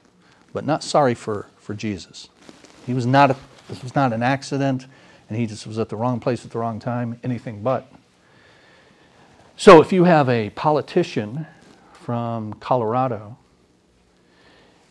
but 0.53 0.65
not 0.65 0.81
sorry 0.81 1.13
for, 1.13 1.45
for 1.59 1.75
Jesus. 1.75 2.29
He 2.87 2.95
was 2.95 3.05
not 3.05 3.29
a, 3.29 3.35
this 3.69 3.83
was 3.83 3.93
not 3.93 4.11
an 4.11 4.23
accident, 4.23 4.87
and 5.29 5.37
he 5.37 5.45
just 5.45 5.67
was 5.67 5.77
at 5.77 5.89
the 5.89 5.95
wrong 5.95 6.19
place 6.19 6.43
at 6.45 6.49
the 6.49 6.57
wrong 6.57 6.79
time, 6.79 7.19
anything 7.23 7.61
but. 7.61 7.93
So 9.55 9.83
if 9.83 9.93
you 9.93 10.05
have 10.05 10.27
a 10.29 10.49
politician 10.49 11.45
from 11.93 12.55
Colorado 12.55 13.37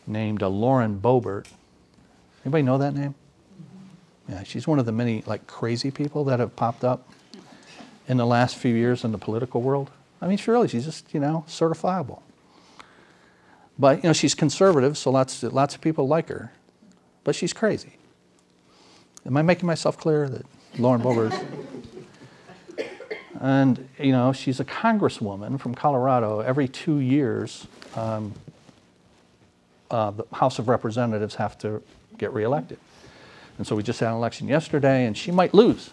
named 0.07 0.41
uh, 0.41 0.47
Lauren 0.47 0.97
Boebert, 0.97 1.47
anybody 2.45 2.63
know 2.63 2.77
that 2.77 2.93
name? 2.93 3.15
Yeah, 4.29 4.43
she's 4.43 4.67
one 4.67 4.79
of 4.79 4.85
the 4.85 4.91
many 4.91 5.23
like 5.25 5.47
crazy 5.47 5.91
people 5.91 6.23
that 6.25 6.39
have 6.39 6.55
popped 6.55 6.83
up 6.83 7.09
in 8.07 8.17
the 8.17 8.25
last 8.25 8.55
few 8.55 8.73
years 8.73 9.03
in 9.03 9.11
the 9.11 9.17
political 9.17 9.61
world. 9.61 9.91
I 10.21 10.27
mean, 10.27 10.37
surely 10.37 10.67
she's 10.67 10.85
just 10.85 11.13
you 11.13 11.19
know 11.19 11.45
certifiable. 11.47 12.21
But 13.79 14.03
you 14.03 14.09
know 14.09 14.13
she's 14.13 14.35
conservative, 14.35 14.97
so 14.97 15.11
lots 15.11 15.43
lots 15.43 15.75
of 15.75 15.81
people 15.81 16.07
like 16.07 16.29
her, 16.29 16.51
but 17.23 17.35
she's 17.35 17.53
crazy. 17.53 17.93
Am 19.25 19.37
I 19.37 19.41
making 19.41 19.67
myself 19.67 19.97
clear 19.97 20.27
that 20.29 20.45
Lauren 20.79 21.01
Boebert? 21.01 21.33
And, 23.41 23.89
you 23.97 24.11
know, 24.11 24.33
she's 24.33 24.59
a 24.59 24.65
congresswoman 24.65 25.59
from 25.59 25.73
Colorado. 25.73 26.41
Every 26.41 26.67
two 26.67 26.99
years, 26.99 27.65
um, 27.95 28.33
uh, 29.89 30.11
the 30.11 30.25
House 30.31 30.59
of 30.59 30.69
Representatives 30.69 31.35
have 31.35 31.57
to 31.59 31.81
get 32.21 32.33
reelected. 32.33 32.77
And 33.57 33.67
so 33.67 33.75
we 33.75 33.83
just 33.83 33.99
had 33.99 34.09
an 34.09 34.15
election 34.15 34.47
yesterday, 34.47 35.05
and 35.05 35.17
she 35.17 35.31
might 35.31 35.53
lose, 35.53 35.89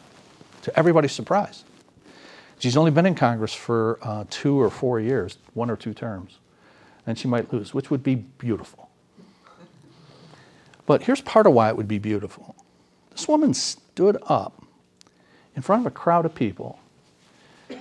to 0.62 0.78
everybody's 0.78 1.12
surprise. 1.12 1.64
She's 2.60 2.76
only 2.76 2.90
been 2.90 3.06
in 3.06 3.14
Congress 3.14 3.54
for 3.54 3.98
uh, 4.02 4.24
two 4.30 4.60
or 4.60 4.70
four 4.70 5.00
years, 5.00 5.38
one 5.54 5.70
or 5.70 5.76
two 5.76 5.94
terms, 5.94 6.38
and 7.06 7.18
she 7.18 7.26
might 7.26 7.52
lose, 7.52 7.74
which 7.74 7.90
would 7.90 8.02
be 8.02 8.14
beautiful. 8.14 8.90
But 10.86 11.02
here's 11.02 11.20
part 11.20 11.46
of 11.46 11.52
why 11.52 11.68
it 11.68 11.76
would 11.76 11.88
be 11.88 11.98
beautiful. 11.98 12.54
This 13.10 13.26
woman 13.26 13.54
stood 13.54 14.16
up 14.26 14.62
in 15.54 15.62
front 15.62 15.82
of 15.82 15.86
a 15.86 15.90
crowd 15.90 16.24
of 16.24 16.34
people 16.34 16.78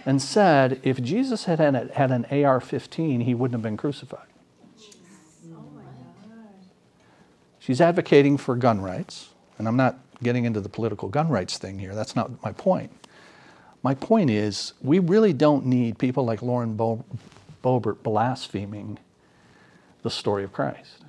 and 0.05 0.21
said 0.21 0.79
if 0.83 1.01
Jesus 1.01 1.45
had 1.45 1.59
had 1.59 2.11
an 2.11 2.25
AR 2.25 2.59
15, 2.59 3.21
he 3.21 3.33
wouldn't 3.33 3.53
have 3.53 3.61
been 3.61 3.77
crucified. 3.77 4.27
She's 7.67 7.81
advocating 7.81 8.37
for 8.37 8.55
gun 8.55 8.79
rights, 8.79 9.27
and 9.57 9.67
I'm 9.67 9.75
not 9.75 9.99
getting 10.23 10.45
into 10.45 10.61
the 10.61 10.69
political 10.69 11.09
gun 11.09 11.27
rights 11.27 11.57
thing 11.57 11.77
here. 11.77 11.93
That's 11.95 12.15
not 12.15 12.41
my 12.41 12.53
point. 12.53 12.93
My 13.83 13.93
point 13.93 14.29
is, 14.29 14.71
we 14.81 14.99
really 14.99 15.33
don't 15.33 15.65
need 15.65 15.97
people 15.97 16.23
like 16.23 16.41
Lauren 16.41 16.77
Bo- 16.77 17.03
Boebert 17.61 18.03
blaspheming 18.03 18.99
the 20.01 20.09
story 20.09 20.45
of 20.45 20.53
Christ. 20.53 21.03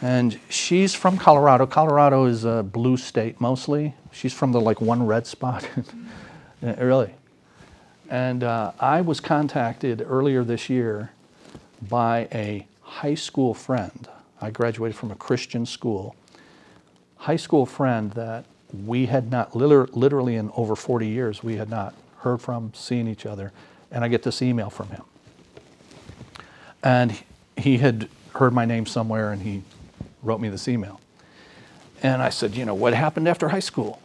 And 0.00 0.40
she's 0.48 0.94
from 0.94 1.18
Colorado. 1.18 1.66
Colorado 1.66 2.24
is 2.24 2.46
a 2.46 2.62
blue 2.62 2.96
state 2.96 3.42
mostly. 3.42 3.94
She's 4.12 4.32
from 4.32 4.52
the 4.52 4.62
like 4.62 4.80
one 4.80 5.04
red 5.06 5.26
spot. 5.26 5.68
Really. 6.62 7.12
And 8.08 8.42
uh, 8.42 8.72
I 8.80 9.02
was 9.02 9.20
contacted 9.20 10.02
earlier 10.08 10.42
this 10.42 10.70
year 10.70 11.10
by 11.86 12.26
a 12.32 12.66
high 12.80 13.16
school 13.16 13.52
friend. 13.52 14.08
I 14.44 14.50
graduated 14.50 14.96
from 14.96 15.10
a 15.10 15.14
Christian 15.16 15.66
school. 15.66 16.14
High 17.16 17.36
school 17.36 17.66
friend 17.66 18.12
that 18.12 18.44
we 18.86 19.06
had 19.06 19.30
not, 19.30 19.56
literally 19.56 20.36
in 20.36 20.50
over 20.54 20.76
40 20.76 21.08
years, 21.08 21.42
we 21.42 21.56
had 21.56 21.70
not 21.70 21.94
heard 22.18 22.40
from, 22.40 22.72
seen 22.74 23.08
each 23.08 23.26
other. 23.26 23.52
And 23.90 24.04
I 24.04 24.08
get 24.08 24.22
this 24.22 24.42
email 24.42 24.70
from 24.70 24.88
him. 24.88 25.02
And 26.82 27.16
he 27.56 27.78
had 27.78 28.08
heard 28.34 28.52
my 28.52 28.64
name 28.64 28.84
somewhere 28.84 29.32
and 29.32 29.40
he 29.40 29.62
wrote 30.22 30.40
me 30.40 30.48
this 30.48 30.68
email. 30.68 31.00
And 32.02 32.20
I 32.20 32.28
said, 32.28 32.54
You 32.54 32.64
know, 32.64 32.74
what 32.74 32.92
happened 32.92 33.28
after 33.28 33.48
high 33.48 33.60
school? 33.60 34.00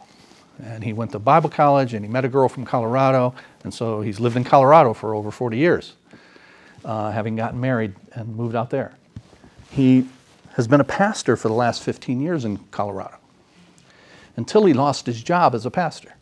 And 0.62 0.84
he 0.84 0.92
went 0.92 1.12
to 1.12 1.18
Bible 1.18 1.50
college 1.50 1.94
and 1.94 2.04
he 2.04 2.10
met 2.10 2.24
a 2.24 2.28
girl 2.28 2.48
from 2.48 2.64
Colorado. 2.64 3.34
And 3.64 3.74
so 3.74 4.00
he's 4.00 4.20
lived 4.20 4.36
in 4.36 4.44
Colorado 4.44 4.94
for 4.94 5.14
over 5.14 5.30
40 5.30 5.56
years, 5.56 5.94
uh, 6.84 7.10
having 7.10 7.36
gotten 7.36 7.60
married 7.60 7.94
and 8.12 8.34
moved 8.36 8.54
out 8.54 8.70
there. 8.70 8.94
He 9.70 10.06
has 10.60 10.68
been 10.68 10.80
a 10.82 10.84
pastor 10.84 11.38
for 11.38 11.48
the 11.48 11.54
last 11.54 11.82
15 11.82 12.20
years 12.20 12.44
in 12.44 12.58
Colorado 12.70 13.16
until 14.36 14.66
he 14.66 14.74
lost 14.74 15.06
his 15.06 15.22
job 15.22 15.54
as 15.54 15.64
a 15.64 15.70
pastor. 15.70 16.16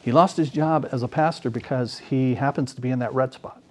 He 0.00 0.12
lost 0.12 0.38
his 0.38 0.48
job 0.48 0.88
as 0.90 1.02
a 1.02 1.08
pastor 1.08 1.50
because 1.50 1.98
he 1.98 2.36
happens 2.36 2.72
to 2.72 2.80
be 2.80 2.88
in 2.88 2.98
that 3.00 3.12
red 3.12 3.34
spot. 3.34 3.62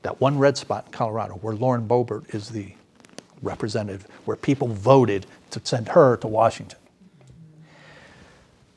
That 0.00 0.18
one 0.18 0.38
red 0.38 0.56
spot 0.56 0.86
in 0.86 0.92
Colorado 0.92 1.34
where 1.34 1.54
Lauren 1.54 1.86
Boebert 1.86 2.34
is 2.34 2.48
the 2.48 2.72
representative, 3.42 4.06
where 4.24 4.36
people 4.36 4.68
voted 4.68 5.26
to 5.50 5.60
send 5.62 5.90
her 5.90 6.16
to 6.16 6.26
Washington. 6.26 6.78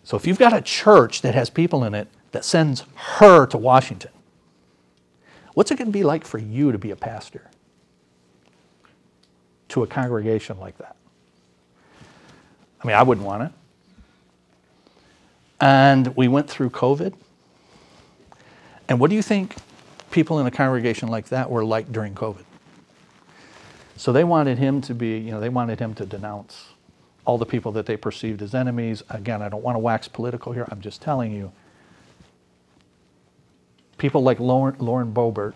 So 0.03 0.17
if 0.17 0.27
you've 0.27 0.37
got 0.37 0.51
a 0.51 0.61
church 0.61 1.21
that 1.21 1.33
has 1.33 1.49
people 1.49 1.85
in 1.85 1.93
it 1.93 2.09
that 2.33 2.43
sends 2.43 2.83
her 2.95 3.45
to 3.45 3.57
Washington, 3.57 4.11
what's 5.53 5.71
it 5.71 5.77
going 5.77 5.87
to 5.87 5.93
be 5.93 6.03
like 6.03 6.25
for 6.25 6.39
you 6.39 6.73
to 6.73 6.77
be 6.77 6.91
a 6.91 6.97
pastor 6.97 7.49
to 9.73 9.81
a 9.81 9.87
congregation 9.87 10.59
like 10.59 10.77
that? 10.77 10.95
I 12.79 12.87
mean, 12.87 12.95
I 12.95 13.01
wouldn't 13.01 13.25
want 13.25 13.41
it. 13.41 13.51
And 15.59 16.15
we 16.15 16.27
went 16.27 16.47
through 16.47 16.69
COVID. 16.69 17.15
And 18.87 18.99
what 18.99 19.09
do 19.09 19.15
you 19.15 19.23
think 19.23 19.55
people 20.11 20.39
in 20.39 20.45
a 20.45 20.51
congregation 20.51 21.09
like 21.09 21.29
that 21.29 21.49
were 21.49 21.65
like 21.65 21.91
during 21.91 22.13
COVID? 22.13 22.43
So 23.95 24.11
they 24.11 24.23
wanted 24.23 24.59
him 24.59 24.79
to 24.81 24.93
be, 24.93 25.17
you 25.17 25.31
know, 25.31 25.39
they 25.39 25.49
wanted 25.49 25.79
him 25.79 25.95
to 25.95 26.05
denounce 26.05 26.67
all 27.25 27.39
the 27.39 27.45
people 27.45 27.71
that 27.71 27.87
they 27.87 27.97
perceived 27.97 28.43
as 28.43 28.53
enemies. 28.53 29.01
Again, 29.09 29.41
I 29.41 29.49
don't 29.49 29.63
want 29.63 29.73
to 29.73 29.79
wax 29.79 30.07
political 30.07 30.51
here. 30.51 30.67
I'm 30.69 30.81
just 30.81 31.01
telling 31.01 31.31
you. 31.31 31.51
People 33.97 34.21
like 34.21 34.39
Lauren, 34.39 34.75
Lauren 34.77 35.11
Boebert 35.11 35.53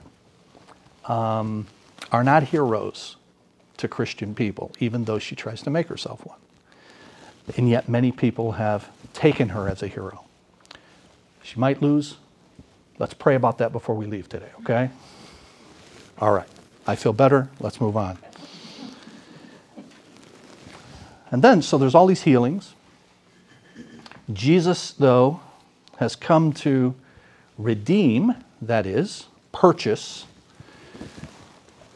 um, 1.05 1.67
are 2.11 2.23
not 2.23 2.43
heroes 2.43 3.17
to 3.77 3.87
Christian 3.87 4.33
people, 4.35 4.71
even 4.79 5.05
though 5.05 5.19
she 5.19 5.35
tries 5.35 5.61
to 5.63 5.69
make 5.69 5.87
herself 5.87 6.25
one. 6.25 6.39
And 7.55 7.69
yet, 7.69 7.87
many 7.87 8.11
people 8.11 8.53
have 8.53 8.89
taken 9.13 9.49
her 9.49 9.69
as 9.69 9.81
a 9.81 9.87
hero. 9.87 10.25
She 11.43 11.59
might 11.59 11.81
lose. 11.81 12.17
Let's 12.99 13.13
pray 13.13 13.35
about 13.35 13.59
that 13.59 13.71
before 13.71 13.95
we 13.95 14.05
leave 14.05 14.27
today, 14.27 14.49
okay? 14.61 14.89
All 16.19 16.31
right. 16.31 16.47
I 16.85 16.95
feel 16.95 17.13
better. 17.13 17.49
Let's 17.59 17.79
move 17.79 17.95
on. 17.95 18.17
And 21.29 21.43
then, 21.43 21.61
so 21.61 21.77
there's 21.77 21.93
all 21.95 22.07
these 22.07 22.23
healings. 22.23 22.73
Jesus, 24.31 24.91
though, 24.91 25.41
has 25.97 26.15
come 26.15 26.53
to 26.53 26.95
redeem, 27.57 28.35
that 28.61 28.85
is, 28.85 29.27
purchase, 29.51 30.25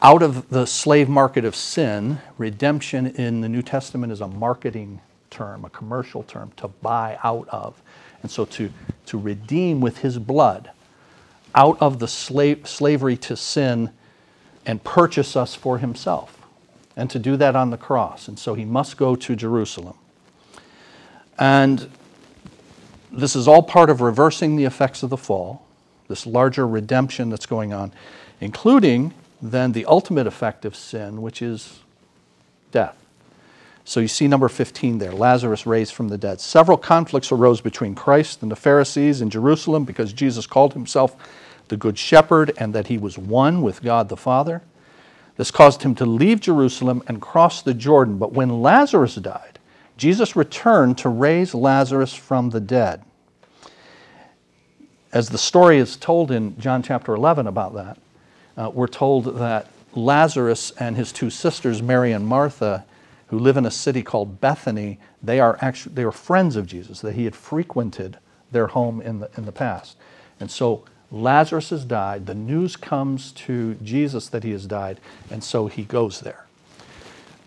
out 0.02 0.20
of 0.20 0.48
the 0.50 0.66
slave 0.66 1.08
market 1.08 1.44
of 1.44 1.54
sin. 1.54 2.18
Redemption 2.36 3.06
in 3.06 3.40
the 3.40 3.48
New 3.48 3.62
Testament 3.62 4.12
is 4.12 4.20
a 4.20 4.28
marketing 4.28 5.00
term, 5.30 5.64
a 5.64 5.70
commercial 5.70 6.24
term, 6.24 6.52
to 6.56 6.68
buy 6.68 7.18
out 7.22 7.48
of. 7.48 7.80
And 8.22 8.30
so 8.30 8.44
to, 8.46 8.70
to 9.06 9.18
redeem 9.18 9.80
with 9.80 9.98
his 9.98 10.18
blood 10.18 10.70
out 11.54 11.80
of 11.80 11.98
the 12.00 12.08
slave, 12.08 12.68
slavery 12.68 13.16
to 13.18 13.36
sin 13.36 13.90
and 14.66 14.82
purchase 14.82 15.36
us 15.36 15.54
for 15.54 15.78
himself 15.78 16.38
and 16.96 17.08
to 17.10 17.18
do 17.18 17.36
that 17.36 17.56
on 17.56 17.70
the 17.70 17.76
cross. 17.76 18.28
And 18.28 18.38
so 18.38 18.54
he 18.54 18.64
must 18.64 18.96
go 18.96 19.14
to 19.16 19.36
Jerusalem. 19.36 19.96
And 21.38 21.90
this 23.10 23.36
is 23.36 23.46
all 23.46 23.62
part 23.62 23.90
of 23.90 24.00
reversing 24.00 24.56
the 24.56 24.64
effects 24.64 25.02
of 25.02 25.10
the 25.10 25.16
fall, 25.16 25.66
this 26.08 26.26
larger 26.26 26.66
redemption 26.66 27.30
that's 27.30 27.46
going 27.46 27.72
on, 27.72 27.92
including 28.40 29.14
then 29.42 29.72
the 29.72 29.84
ultimate 29.86 30.26
effect 30.26 30.64
of 30.64 30.76
sin, 30.76 31.20
which 31.20 31.42
is 31.42 31.80
death. 32.70 32.96
So 33.84 33.98
you 33.98 34.08
see 34.08 34.28
number 34.28 34.48
15 34.48 34.98
there 34.98 35.12
Lazarus 35.12 35.66
raised 35.66 35.94
from 35.94 36.08
the 36.08 36.16
dead. 36.16 36.40
Several 36.40 36.78
conflicts 36.78 37.32
arose 37.32 37.60
between 37.60 37.96
Christ 37.96 38.42
and 38.42 38.50
the 38.50 38.56
Pharisees 38.56 39.20
in 39.20 39.28
Jerusalem 39.28 39.84
because 39.84 40.12
Jesus 40.12 40.46
called 40.46 40.72
himself 40.72 41.16
the 41.68 41.76
Good 41.76 41.98
Shepherd 41.98 42.52
and 42.58 42.72
that 42.74 42.86
he 42.86 42.98
was 42.98 43.18
one 43.18 43.62
with 43.62 43.82
God 43.82 44.08
the 44.08 44.16
Father. 44.16 44.62
This 45.36 45.50
caused 45.50 45.82
him 45.82 45.94
to 45.96 46.06
leave 46.06 46.40
Jerusalem 46.40 47.02
and 47.08 47.20
cross 47.20 47.62
the 47.62 47.74
Jordan. 47.74 48.18
But 48.18 48.32
when 48.32 48.62
Lazarus 48.62 49.16
died, 49.16 49.58
Jesus 49.96 50.36
returned 50.36 50.98
to 50.98 51.08
raise 51.08 51.54
Lazarus 51.54 52.14
from 52.14 52.50
the 52.50 52.60
dead. 52.60 53.02
As 55.12 55.28
the 55.28 55.38
story 55.38 55.78
is 55.78 55.96
told 55.96 56.30
in 56.30 56.58
John 56.58 56.82
chapter 56.82 57.14
11 57.14 57.46
about 57.46 57.74
that, 57.74 57.98
uh, 58.56 58.70
we're 58.72 58.86
told 58.86 59.38
that 59.38 59.70
Lazarus 59.94 60.72
and 60.78 60.96
his 60.96 61.12
two 61.12 61.30
sisters, 61.30 61.82
Mary 61.82 62.12
and 62.12 62.26
Martha, 62.26 62.84
who 63.28 63.38
live 63.38 63.56
in 63.56 63.66
a 63.66 63.70
city 63.70 64.02
called 64.02 64.40
Bethany, 64.40 64.98
they 65.22 65.40
are 65.40 65.58
actually 65.60 65.94
they 65.94 66.04
were 66.04 66.12
friends 66.12 66.56
of 66.56 66.66
Jesus, 66.66 67.00
that 67.00 67.14
he 67.14 67.24
had 67.24 67.34
frequented 67.34 68.18
their 68.50 68.68
home 68.68 69.00
in 69.00 69.20
the, 69.20 69.30
in 69.36 69.46
the 69.46 69.52
past. 69.52 69.96
And 70.40 70.50
so 70.50 70.84
Lazarus 71.10 71.70
has 71.70 71.84
died. 71.84 72.26
The 72.26 72.34
news 72.34 72.76
comes 72.76 73.32
to 73.32 73.74
Jesus 73.76 74.28
that 74.28 74.44
he 74.44 74.50
has 74.52 74.66
died, 74.66 75.00
and 75.30 75.42
so 75.42 75.66
he 75.66 75.84
goes 75.84 76.20
there. 76.20 76.46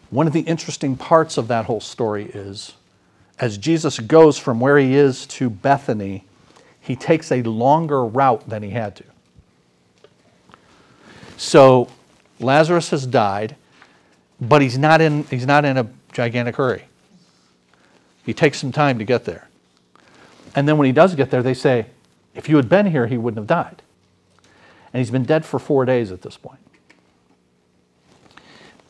One 0.10 0.28
of 0.28 0.34
the 0.34 0.42
interesting 0.42 0.96
parts 0.96 1.38
of 1.38 1.48
that 1.48 1.66
whole 1.66 1.82
story 1.82 2.26
is 2.26 2.74
as 3.40 3.58
Jesus 3.58 4.00
goes 4.00 4.38
from 4.38 4.60
where 4.60 4.78
he 4.78 4.96
is 4.96 5.26
to 5.28 5.50
Bethany, 5.50 6.24
he 6.80 6.96
takes 6.96 7.32
a 7.32 7.42
longer 7.42 8.06
route 8.06 8.48
than 8.48 8.64
he 8.64 8.70
had 8.70 8.96
to. 8.98 9.04
So 11.38 11.90
Lazarus 12.40 12.90
has 12.92 13.06
died, 13.06 13.56
but 14.40 14.62
he's 14.62 14.78
not 14.78 15.02
in, 15.02 15.24
he's 15.26 15.46
not 15.46 15.66
in 15.66 15.78
a 15.78 15.88
gigantic 16.14 16.56
hurry. 16.56 16.86
He 18.26 18.34
takes 18.34 18.60
some 18.60 18.72
time 18.72 18.98
to 19.00 19.06
get 19.06 19.26
there. 19.26 19.48
And 20.56 20.68
then 20.68 20.78
when 20.78 20.86
he 20.86 20.92
does 20.92 21.16
get 21.16 21.32
there, 21.32 21.44
they 21.44 21.54
say, 21.54 21.88
if 22.34 22.50
you 22.50 22.56
had 22.56 22.70
been 22.70 22.88
here, 22.88 23.08
he 23.08 23.18
wouldn't 23.18 23.38
have 23.38 23.48
died. 23.48 23.82
And 24.94 25.00
he's 25.00 25.12
been 25.12 25.26
dead 25.26 25.46
for 25.46 25.60
four 25.60 25.86
days 25.86 26.12
at 26.12 26.22
this 26.22 26.38
point. 26.38 26.60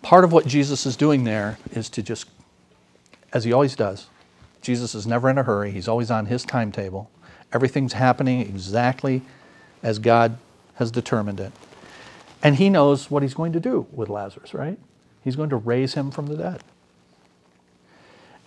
Part 0.02 0.24
of 0.24 0.32
what 0.32 0.46
Jesus 0.46 0.86
is 0.86 0.96
doing 0.96 1.24
there 1.24 1.58
is 1.72 1.90
to 1.90 2.04
just, 2.04 2.28
as 3.34 3.44
he 3.44 3.52
always 3.52 3.76
does, 3.76 4.08
Jesus 4.62 4.94
is 4.96 5.08
never 5.08 5.30
in 5.30 5.38
a 5.38 5.44
hurry. 5.44 5.72
He's 5.72 5.88
always 5.88 6.12
on 6.12 6.28
his 6.28 6.44
timetable. 6.44 7.10
Everything's 7.52 7.94
happening 7.94 8.42
exactly 8.42 9.24
as 9.82 10.00
God 10.00 10.38
has 10.76 10.92
determined 10.92 11.40
it. 11.40 11.52
And 12.46 12.58
he 12.58 12.70
knows 12.70 13.10
what 13.10 13.24
he's 13.24 13.34
going 13.34 13.54
to 13.54 13.60
do 13.60 13.88
with 13.92 14.08
Lazarus, 14.08 14.54
right? 14.54 14.78
He's 15.24 15.36
going 15.36 15.50
to 15.50 15.56
raise 15.56 15.96
him 15.96 16.12
from 16.12 16.28
the 16.28 16.38
dead. 16.38 16.64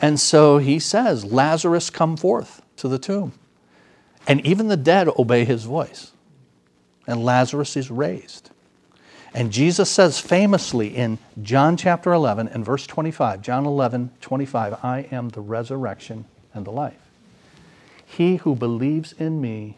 And 0.00 0.20
so 0.20 0.58
he 0.58 0.78
says, 0.78 1.24
Lazarus, 1.24 1.90
come 1.90 2.16
forth 2.16 2.62
to 2.76 2.86
the 2.86 3.00
tomb. 3.00 3.32
And 4.28 4.40
even 4.46 4.68
the 4.68 4.76
dead 4.76 5.08
obey 5.18 5.44
his 5.44 5.64
voice. 5.64 6.12
And 7.08 7.24
Lazarus 7.24 7.76
is 7.76 7.90
raised. 7.90 8.50
And 9.34 9.50
Jesus 9.50 9.90
says 9.90 10.20
famously 10.20 10.96
in 10.96 11.18
John 11.42 11.76
chapter 11.76 12.12
11 12.12 12.46
and 12.46 12.64
verse 12.64 12.86
25, 12.86 13.42
John 13.42 13.66
11, 13.66 14.12
25, 14.20 14.78
I 14.84 15.08
am 15.10 15.30
the 15.30 15.40
resurrection 15.40 16.24
and 16.54 16.64
the 16.64 16.70
life. 16.70 17.10
He 18.06 18.36
who 18.36 18.54
believes 18.54 19.12
in 19.18 19.40
me, 19.40 19.76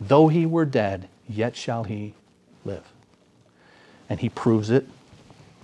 though 0.00 0.28
he 0.28 0.46
were 0.46 0.64
dead, 0.64 1.10
yet 1.28 1.56
shall 1.56 1.84
he 1.84 2.14
live. 2.64 2.93
And 4.08 4.20
he 4.20 4.28
proves 4.28 4.70
it 4.70 4.86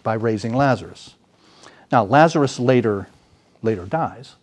by 0.03 0.15
raising 0.15 0.55
Lazarus. 0.55 1.15
Now, 1.93 2.05
Lazarus 2.05 2.59
later, 2.59 3.09
later 3.63 3.85
dies. 3.85 4.37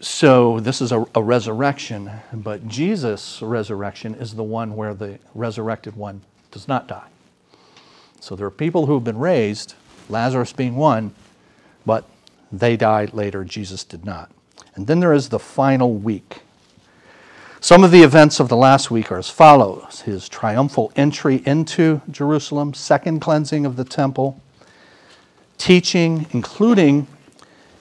So 0.00 0.60
this 0.60 0.80
is 0.80 0.92
a, 0.92 1.04
a, 1.14 1.22
resurrection, 1.22 2.10
but 2.32 2.68
Jesus' 2.68 3.42
resurrection 3.42 4.14
is 4.14 4.34
the 4.34 4.44
one 4.44 4.76
where 4.76 4.94
the 4.94 5.18
resurrected 5.34 5.96
one 5.96 6.22
does 6.50 6.68
not 6.68 6.86
die. 6.86 7.08
So 8.20 8.36
there 8.36 8.46
are 8.46 8.50
people 8.50 8.86
who 8.86 8.94
have 8.94 9.04
been 9.04 9.18
raised, 9.18 9.74
Lazarus 10.08 10.52
being 10.52 10.76
one, 10.76 11.14
but 11.84 12.04
they 12.50 12.76
died 12.76 13.12
later, 13.12 13.44
Jesus 13.44 13.84
did 13.84 14.04
not. 14.04 14.30
And 14.74 14.86
then 14.86 15.00
there 15.00 15.12
is 15.12 15.28
the 15.28 15.38
final 15.38 15.94
week. 15.94 16.42
Some 17.60 17.82
of 17.82 17.90
the 17.90 18.02
events 18.02 18.38
of 18.38 18.48
the 18.48 18.56
last 18.56 18.88
week 18.88 19.10
are 19.10 19.18
as 19.18 19.30
follows 19.30 20.02
his 20.02 20.28
triumphal 20.28 20.92
entry 20.94 21.42
into 21.44 22.00
Jerusalem, 22.08 22.72
second 22.72 23.18
cleansing 23.18 23.66
of 23.66 23.74
the 23.74 23.84
temple, 23.84 24.40
teaching, 25.58 26.26
including 26.30 27.08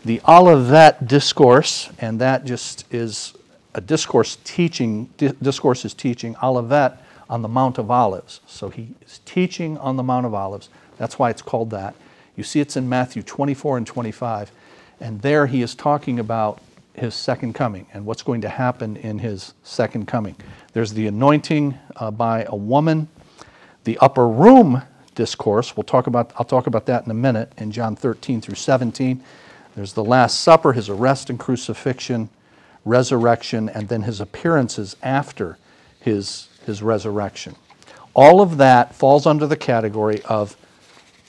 the 0.04 0.20
Olivet 0.28 1.08
discourse, 1.08 1.92
and 2.00 2.20
that 2.20 2.44
just 2.44 2.92
is 2.92 3.36
a 3.76 3.82
discourse 3.82 4.40
teaching, 4.44 5.10
discourse 5.18 5.86
is 5.86 5.94
teaching. 5.94 6.36
Olivet, 6.42 6.98
on 7.30 7.44
the 7.44 7.48
Mount 7.48 7.78
of 7.78 7.92
Olives. 7.92 8.40
So 8.48 8.70
he 8.70 8.96
is 9.06 9.20
teaching 9.26 9.78
on 9.78 9.96
the 9.96 10.04
Mount 10.04 10.26
of 10.26 10.34
Olives. 10.34 10.70
That's 10.98 11.20
why 11.20 11.30
it's 11.30 11.42
called 11.42 11.70
that. 11.72 11.94
You 12.36 12.44
see, 12.44 12.60
it's 12.60 12.78
in 12.78 12.90
Matthew 12.90 13.22
24 13.22 13.78
and 13.78 13.88
25. 13.88 14.52
And 15.00 15.22
there 15.22 15.46
he 15.46 15.62
is 15.62 15.76
talking 15.76 16.20
about 16.20 16.62
his 16.98 17.14
second 17.14 17.54
coming 17.54 17.88
and 17.94 18.06
what's 18.06 18.24
going 18.24 18.42
to 18.42 18.50
happen 18.50 18.98
in 18.98 19.20
his 19.20 19.54
second 19.64 20.08
coming. 20.08 20.36
There's 20.74 20.94
the 20.94 21.08
anointing 21.08 21.78
uh, 21.96 22.12
by 22.12 22.44
a 22.48 22.56
woman, 22.56 23.08
the 23.84 23.98
upper 24.00 24.28
room 24.28 24.82
discourse. 25.16 25.78
We'll 25.78 25.84
talk 25.84 26.08
about, 26.08 26.34
I'll 26.38 26.46
talk 26.46 26.68
about 26.68 26.88
that 26.88 27.06
in 27.06 27.12
a 27.12 27.16
minute 27.16 27.54
in 27.58 27.72
John 27.72 27.96
13 27.96 28.42
through 28.42 28.56
17. 28.56 29.24
There's 29.76 29.94
the 29.94 30.04
Last 30.04 30.40
Supper, 30.40 30.74
his 30.74 30.90
arrest 30.90 31.30
and 31.30 31.40
crucifixion, 31.40 32.30
resurrection, 32.84 33.70
and 33.70 33.88
then 33.90 34.02
his 34.02 34.20
appearances 34.20 34.96
after 35.04 35.58
his, 36.00 36.48
his 36.66 36.82
resurrection. 36.82 37.56
All 38.16 38.42
of 38.42 38.58
that 38.58 38.96
falls 38.96 39.28
under 39.28 39.46
the 39.46 39.56
category 39.56 40.24
of 40.24 40.58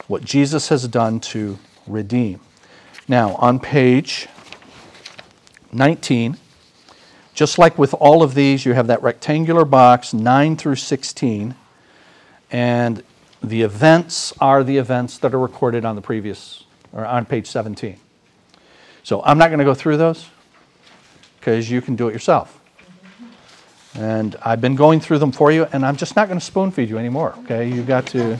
what 0.07 0.25
Jesus 0.25 0.71
has 0.71 0.89
done 0.89 1.21
to 1.21 1.59
redeem. 1.87 2.41
Now, 3.07 3.35
on 3.35 3.61
page 3.61 4.29
19, 5.73 6.37
just 7.35 7.59
like 7.59 7.79
with 7.79 7.95
all 7.95 8.23
of 8.23 8.35
these, 8.35 8.65
you 8.65 8.73
have 8.73 8.87
that 8.89 9.03
rectangular 9.03 9.65
box, 9.65 10.13
9 10.13 10.57
through 10.57 10.77
16, 10.77 11.55
and 12.51 13.03
the 13.43 13.63
events 13.63 14.33
are 14.41 14.65
the 14.65 14.77
events 14.79 15.19
that 15.19 15.33
are 15.35 15.39
recorded 15.39 15.85
on 15.85 15.95
the 15.95 16.03
previous, 16.03 16.65
or 16.93 17.07
on 17.07 17.25
page 17.25 17.47
17. 17.47 17.97
So 19.05 19.23
I'm 19.23 19.39
not 19.39 19.49
going 19.49 19.61
to 19.61 19.65
go 19.65 19.75
through 19.75 19.97
those 19.97 20.29
because 21.39 21.71
you 21.71 21.81
can 21.81 21.97
do 21.97 22.09
it 22.09 22.13
yourself. 22.13 22.61
And 23.95 24.37
I've 24.43 24.61
been 24.61 24.75
going 24.75 25.01
through 25.01 25.19
them 25.19 25.33
for 25.33 25.51
you, 25.51 25.65
and 25.73 25.85
I'm 25.85 25.97
just 25.97 26.15
not 26.15 26.29
going 26.29 26.39
to 26.39 26.45
spoon 26.45 26.71
feed 26.71 26.89
you 26.89 26.99
anymore, 26.99 27.35
okay? 27.45 27.69
You've 27.69 27.87
got 27.87 28.07
to. 28.09 28.39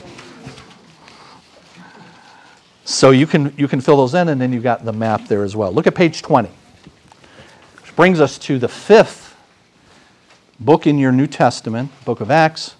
So 2.85 3.11
you 3.11 3.27
can, 3.27 3.53
you 3.57 3.67
can 3.67 3.81
fill 3.81 3.97
those 3.97 4.13
in, 4.13 4.29
and 4.29 4.39
then 4.39 4.53
you've 4.53 4.63
got 4.63 4.85
the 4.85 4.93
map 4.93 5.27
there 5.27 5.43
as 5.43 5.55
well. 5.55 5.71
Look 5.71 5.87
at 5.87 5.95
page 5.95 6.21
20, 6.21 6.49
which 6.49 6.58
brings 7.99 8.21
us 8.21 8.37
to 8.37 8.57
the 8.57 8.67
fifth 8.69 9.35
book 10.57 10.87
in 10.87 10.97
your 10.97 11.11
New 11.11 11.27
Testament, 11.27 11.91
book 12.05 12.21
of 12.21 12.31
Acts, 12.31 12.75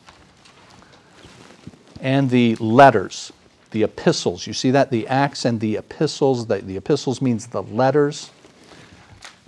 and 1.99 2.29
the 2.29 2.55
letters, 2.55 3.33
the 3.71 3.83
epistles. 3.83 4.47
You 4.47 4.53
see 4.53 4.71
that? 4.71 4.91
The 4.91 5.05
Acts 5.09 5.43
and 5.43 5.59
the 5.59 5.75
epistles. 5.75 6.47
The, 6.47 6.59
the 6.59 6.77
epistles 6.77 7.21
means 7.21 7.47
the 7.47 7.63
letters. 7.63 8.29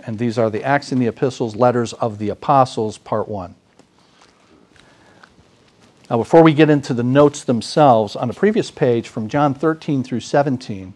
And 0.00 0.18
these 0.18 0.36
are 0.36 0.50
the 0.50 0.62
Acts 0.62 0.92
and 0.92 1.00
the 1.00 1.06
epistles, 1.06 1.56
letters 1.56 1.94
of 1.94 2.18
the 2.18 2.28
apostles, 2.28 2.98
part 2.98 3.26
one. 3.26 3.54
Now, 6.10 6.18
before 6.18 6.42
we 6.42 6.52
get 6.52 6.68
into 6.68 6.92
the 6.92 7.02
notes 7.02 7.44
themselves, 7.44 8.14
on 8.14 8.28
the 8.28 8.34
previous 8.34 8.70
page 8.70 9.08
from 9.08 9.26
John 9.26 9.54
13 9.54 10.04
through 10.04 10.20
17 10.20 10.92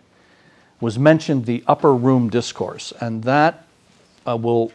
was 0.83 0.99
mentioned 0.99 1.47
the 1.47 1.65
upper 1.67 1.95
room 1.95 2.29
discourse. 2.29 2.93
And 3.01 3.25
that 3.25 3.66
uh, 4.27 4.37
will, 4.37 4.73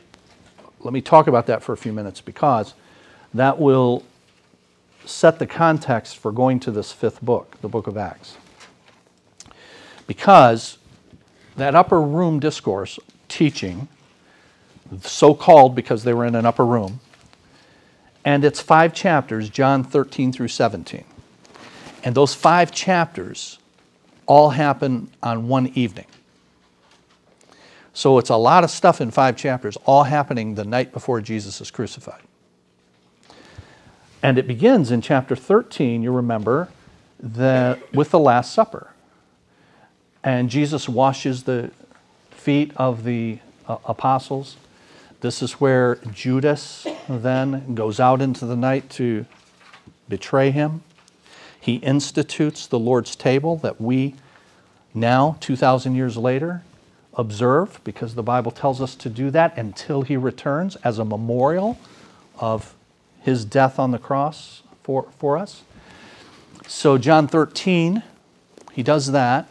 let 0.80 0.94
me 0.94 1.02
talk 1.02 1.28
about 1.28 1.48
that 1.48 1.64
for 1.64 1.74
a 1.74 1.78
few 1.78 1.94
minutes 1.94 2.22
because 2.22 2.74
that 3.34 3.60
will 3.60 4.04
set 5.06 5.40
the 5.40 5.48
context 5.48 6.18
for 6.18 6.32
going 6.32 6.60
to 6.60 6.72
this 6.72 6.92
fifth 6.92 7.22
book, 7.22 7.58
the 7.62 7.68
book 7.68 7.88
of 7.88 7.98
Acts. 7.98 8.38
Because 10.08 10.78
that 11.56 11.76
upper 11.76 12.02
room 12.02 12.40
discourse 12.40 13.00
teaching, 13.28 13.88
so 15.02 15.34
called 15.34 15.76
because 15.76 16.04
they 16.04 16.14
were 16.14 16.26
in 16.26 16.36
an 16.36 16.46
upper 16.46 16.66
room, 16.66 17.00
and 18.24 18.46
it's 18.46 18.62
five 18.62 18.94
chapters, 18.94 19.50
John 19.50 19.84
13 19.84 20.32
through 20.32 20.50
17. 20.50 21.04
And 22.04 22.16
those 22.16 22.34
five 22.34 22.72
chapters 22.72 23.58
all 24.26 24.52
happen 24.52 25.10
on 25.24 25.48
one 25.48 25.68
evening. 25.76 26.06
So 27.94 28.18
it's 28.18 28.30
a 28.30 28.36
lot 28.36 28.64
of 28.64 28.72
stuff 28.72 29.02
in 29.02 29.12
five 29.12 29.36
chapters, 29.36 29.78
all 29.86 30.04
happening 30.04 30.56
the 30.56 30.64
night 30.64 30.94
before 30.94 31.22
Jesus 31.22 31.60
is 31.60 31.72
crucified. 31.72 32.22
And 34.24 34.38
it 34.38 34.48
begins 34.48 34.92
in 34.92 35.02
chapter 35.02 35.36
13, 35.36 36.04
you 36.04 36.12
remember, 36.12 36.70
the, 37.20 37.80
with 37.94 38.12
the 38.12 38.20
Last 38.20 38.54
Supper. 38.54 38.92
And 40.24 40.50
Jesus 40.50 40.88
washes 40.88 41.44
the 41.44 41.72
feet 42.30 42.72
of 42.78 43.04
the 43.04 43.40
uh, 43.68 43.78
apostles. 43.86 44.58
This 45.22 45.42
is 45.42 45.54
where 45.54 45.96
Judas 46.12 46.88
then 47.10 47.76
goes 47.76 48.00
out 48.00 48.22
into 48.22 48.46
the 48.46 48.56
night 48.56 48.90
to 48.92 49.26
betray 50.08 50.52
him. 50.52 50.84
He 51.60 51.76
institutes 51.76 52.68
the 52.68 52.80
Lord's 52.80 53.16
table 53.16 53.58
that 53.58 53.80
we 53.80 54.16
now, 54.94 55.38
2,000 55.40 55.96
years 55.96 56.18
later, 56.18 56.64
observe 57.16 57.82
because 57.84 58.16
the 58.16 58.24
Bible 58.24 58.52
tells 58.52 58.82
us 58.82 58.96
to 58.96 59.10
do 59.10 59.30
that 59.32 59.58
until 59.58 60.02
he 60.02 60.16
returns 60.16 60.76
as 60.78 61.00
a 61.00 61.06
memorial 61.06 61.78
of 62.40 62.74
his 63.22 63.46
death 63.46 63.78
on 63.80 63.92
the 63.92 64.00
cross 64.00 64.64
for, 64.84 65.08
for 65.18 65.38
us. 65.38 65.64
So, 66.68 66.98
John 66.98 67.28
13, 67.28 68.04
he 68.72 68.84
does 68.84 69.12
that. 69.12 69.48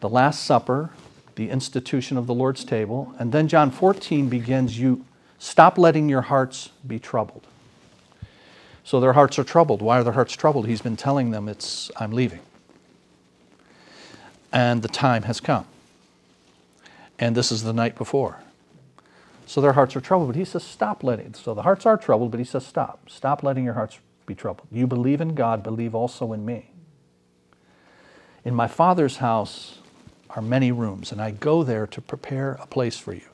The 0.00 0.08
Last 0.08 0.44
Supper, 0.44 0.90
the 1.34 1.50
institution 1.50 2.16
of 2.16 2.26
the 2.26 2.34
Lord's 2.34 2.64
table. 2.64 3.14
And 3.18 3.32
then 3.32 3.48
John 3.48 3.70
14 3.70 4.28
begins 4.28 4.78
you 4.78 5.04
stop 5.38 5.78
letting 5.78 6.08
your 6.08 6.22
hearts 6.22 6.70
be 6.86 6.98
troubled. 6.98 7.46
So 8.84 9.00
their 9.00 9.12
hearts 9.12 9.38
are 9.38 9.44
troubled. 9.44 9.80
Why 9.80 9.98
are 9.98 10.04
their 10.04 10.12
hearts 10.12 10.34
troubled? 10.34 10.66
He's 10.66 10.82
been 10.82 10.96
telling 10.96 11.30
them 11.30 11.48
it's 11.48 11.90
I'm 11.96 12.12
leaving. 12.12 12.40
And 14.52 14.82
the 14.82 14.88
time 14.88 15.22
has 15.22 15.40
come. 15.40 15.66
And 17.18 17.36
this 17.36 17.52
is 17.52 17.62
the 17.62 17.72
night 17.72 17.96
before. 17.96 18.40
So 19.46 19.60
their 19.60 19.72
hearts 19.72 19.94
are 19.96 20.00
troubled. 20.00 20.28
But 20.28 20.36
he 20.36 20.44
says, 20.44 20.64
stop 20.64 21.02
letting. 21.04 21.34
So 21.34 21.54
the 21.54 21.62
hearts 21.62 21.86
are 21.86 21.96
troubled, 21.96 22.30
but 22.30 22.40
he 22.40 22.44
says, 22.44 22.66
stop. 22.66 23.08
Stop 23.08 23.42
letting 23.42 23.64
your 23.64 23.74
hearts 23.74 23.98
be 24.26 24.34
troubled. 24.34 24.68
You 24.70 24.86
believe 24.86 25.20
in 25.20 25.34
God, 25.34 25.62
believe 25.62 25.94
also 25.94 26.32
in 26.32 26.44
me. 26.44 26.70
In 28.44 28.54
my 28.54 28.66
Father's 28.66 29.18
house 29.18 29.78
are 30.30 30.42
many 30.42 30.72
rooms, 30.72 31.12
and 31.12 31.20
I 31.20 31.30
go 31.30 31.62
there 31.62 31.86
to 31.86 32.00
prepare 32.00 32.58
a 32.60 32.66
place 32.66 32.98
for 32.98 33.12
you. 33.12 33.28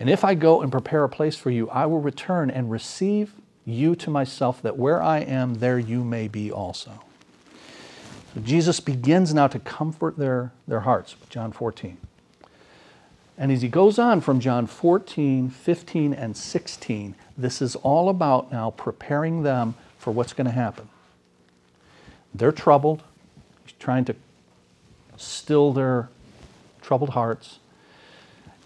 And 0.00 0.10
if 0.10 0.24
I 0.24 0.34
go 0.34 0.60
and 0.60 0.72
prepare 0.72 1.04
a 1.04 1.08
place 1.08 1.36
for 1.36 1.50
you, 1.50 1.70
I 1.70 1.86
will 1.86 2.00
return 2.00 2.50
and 2.50 2.70
receive 2.70 3.32
you 3.64 3.94
to 3.96 4.10
myself, 4.10 4.60
that 4.62 4.76
where 4.76 5.02
I 5.02 5.20
am, 5.20 5.54
there 5.54 5.78
you 5.78 6.04
may 6.04 6.28
be 6.28 6.50
also. 6.50 7.04
So 8.34 8.40
Jesus 8.40 8.80
begins 8.80 9.32
now 9.32 9.46
to 9.46 9.58
comfort 9.60 10.16
their, 10.18 10.52
their 10.66 10.80
hearts, 10.80 11.14
John 11.30 11.52
14. 11.52 11.98
And 13.38 13.52
as 13.52 13.62
he 13.62 13.68
goes 13.68 13.98
on 13.98 14.20
from 14.20 14.40
John 14.40 14.66
14, 14.66 15.50
15, 15.50 16.12
and 16.14 16.36
16, 16.36 17.14
this 17.36 17.62
is 17.62 17.76
all 17.76 18.08
about 18.08 18.52
now 18.52 18.70
preparing 18.70 19.42
them 19.42 19.74
for 19.98 20.12
what's 20.12 20.32
going 20.32 20.46
to 20.46 20.52
happen. 20.52 20.88
They're 22.34 22.52
troubled. 22.52 23.02
He's 23.64 23.74
trying 23.78 24.04
to 24.06 24.16
still 25.16 25.72
their 25.72 26.08
troubled 26.82 27.10
hearts. 27.10 27.58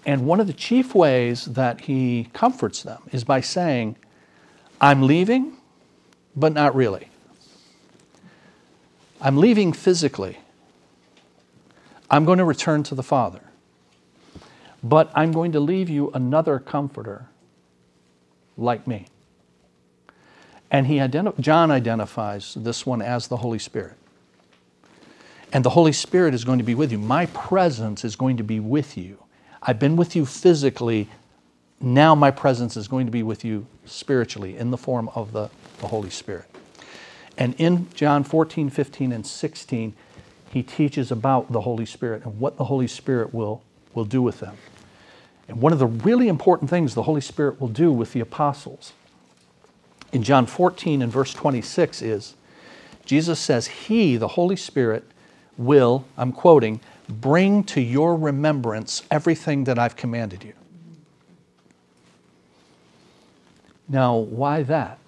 And 0.07 0.26
one 0.26 0.40
of 0.40 0.46
the 0.46 0.52
chief 0.54 0.94
ways 0.94 1.44
that 1.44 1.83
he 1.83 2.28
comforts 2.33 2.83
them 2.83 3.02
is 3.12 3.24
by 3.24 3.42
saying, 3.42 3.96
I'm 4.81 5.02
leaving, 5.02 5.57
but 6.35 6.52
not 6.52 6.74
really. 6.74 7.08
I'm 9.20 9.37
leaving 9.37 9.72
physically. 9.72 10.38
I'm 12.11 12.24
going 12.24 12.38
to 12.38 12.44
return 12.44 12.83
to 12.85 12.94
the 12.94 13.02
Father. 13.02 13.40
But 14.83 15.11
I'm 15.14 15.33
going 15.33 15.52
to 15.52 15.61
leave 15.61 15.88
you 15.88 16.11
another 16.12 16.59
comforter 16.59 17.26
like 18.57 18.87
me. 18.87 19.07
And 20.71 20.87
he 20.87 20.96
identi- 20.96 21.38
John 21.40 21.71
identifies 21.71 22.54
this 22.54 22.87
one 22.87 23.02
as 23.02 23.29
the 23.29 23.38
Holy 23.38 23.58
Spirit. 23.58 23.94
And 25.52 25.64
the 25.64 25.71
Holy 25.71 25.92
Spirit 25.92 26.35
is 26.35 26.44
going 26.44 26.58
to 26.58 26.64
be 26.64 26.75
with 26.75 26.92
you. 26.92 26.98
My 26.98 27.27
presence 27.27 28.04
is 28.04 28.16
going 28.16 28.37
to 28.37 28.42
be 28.42 28.60
with 28.60 28.96
you. 28.96 29.23
I've 29.62 29.79
been 29.79 29.96
with 29.96 30.14
you 30.14 30.27
physically. 30.27 31.08
Now 31.81 32.14
my 32.14 32.31
presence 32.31 32.77
is 32.77 32.87
going 32.87 33.06
to 33.06 33.12
be 33.12 33.23
with 33.23 33.44
you 33.44 33.66
spiritually 33.87 34.56
in 34.56 34.71
the 34.71 34.77
form 34.77 35.08
of 35.14 35.33
the, 35.33 35.50
the 35.81 35.87
Holy 35.88 36.10
Spirit. 36.10 36.48
And 37.39 37.55
in 37.57 37.89
John 37.95 38.25
14, 38.25 38.69
15, 38.69 39.13
and 39.13 39.27
16, 39.27 39.95
he 40.51 40.63
teaches 40.63 41.11
about 41.11 41.51
the 41.51 41.63
Holy 41.63 41.87
Spirit 41.87 42.25
and 42.25 42.39
what 42.39 42.59
the 42.59 42.65
Holy 42.65 42.89
Spirit 42.89 43.33
will 43.33 43.63
will 43.95 44.05
do 44.05 44.21
with 44.21 44.41
them. 44.41 44.57
And 45.49 45.63
one 45.63 45.73
of 45.73 45.79
the 45.79 45.87
really 45.87 46.29
important 46.29 46.69
things 46.69 46.95
the 46.95 47.05
Holy 47.05 47.23
Spirit 47.23 47.61
will 47.61 47.69
do 47.69 47.91
with 47.91 48.13
the 48.13 48.21
apostles 48.21 48.93
in 50.13 50.23
John 50.23 50.47
14 50.47 51.03
and 51.03 51.13
verse 51.13 51.33
26 51.35 52.03
is 52.03 52.35
Jesus 53.05 53.39
says, 53.39 53.67
He, 53.67 54.17
the 54.17 54.29
Holy 54.29 54.57
Spirit, 54.57 55.05
will, 55.57 56.05
I'm 56.17 56.33
quoting, 56.33 56.81
bring 57.09 57.65
to 57.65 57.81
your 57.81 58.17
remembrance 58.17 59.03
everything 59.11 59.65
that 59.65 59.79
I've 59.79 59.97
commanded 59.97 60.45
you. 60.45 60.53
Now, 63.89 64.17
why 64.17 64.63
that? 64.65 64.99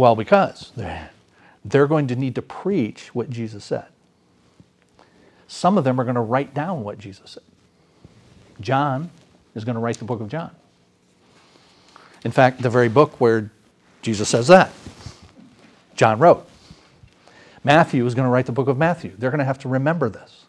Well, 0.00 0.16
because 0.16 0.72
they're, 1.62 1.86
going 1.86 2.06
to 2.06 2.16
need 2.16 2.34
to 2.36 2.40
preach 2.40 3.14
what 3.14 3.28
Jesus 3.28 3.66
said. 3.66 3.84
Some 5.46 5.76
of 5.76 5.84
them 5.84 6.00
are 6.00 6.04
going 6.04 6.14
to 6.14 6.22
write 6.22 6.54
down 6.54 6.82
what 6.82 6.98
Jesus 6.98 7.32
said. 7.32 7.42
John 8.62 9.10
is 9.54 9.66
going 9.66 9.74
to 9.74 9.80
write 9.80 9.98
the 9.98 10.06
book 10.06 10.22
of 10.22 10.28
John. 10.30 10.52
In 12.24 12.30
fact, 12.30 12.62
the 12.62 12.70
very 12.70 12.88
book 12.88 13.20
where 13.20 13.50
Jesus 14.00 14.30
says 14.30 14.46
that, 14.46 14.72
John 15.96 16.18
wrote. 16.18 16.48
Matthew 17.62 18.06
is 18.06 18.14
going 18.14 18.24
to 18.24 18.30
write 18.30 18.46
the 18.46 18.52
book 18.52 18.68
of 18.68 18.78
Matthew. 18.78 19.12
They're 19.18 19.30
going 19.30 19.40
to 19.40 19.44
have 19.44 19.58
to 19.58 19.68
remember 19.68 20.08
this. 20.08 20.46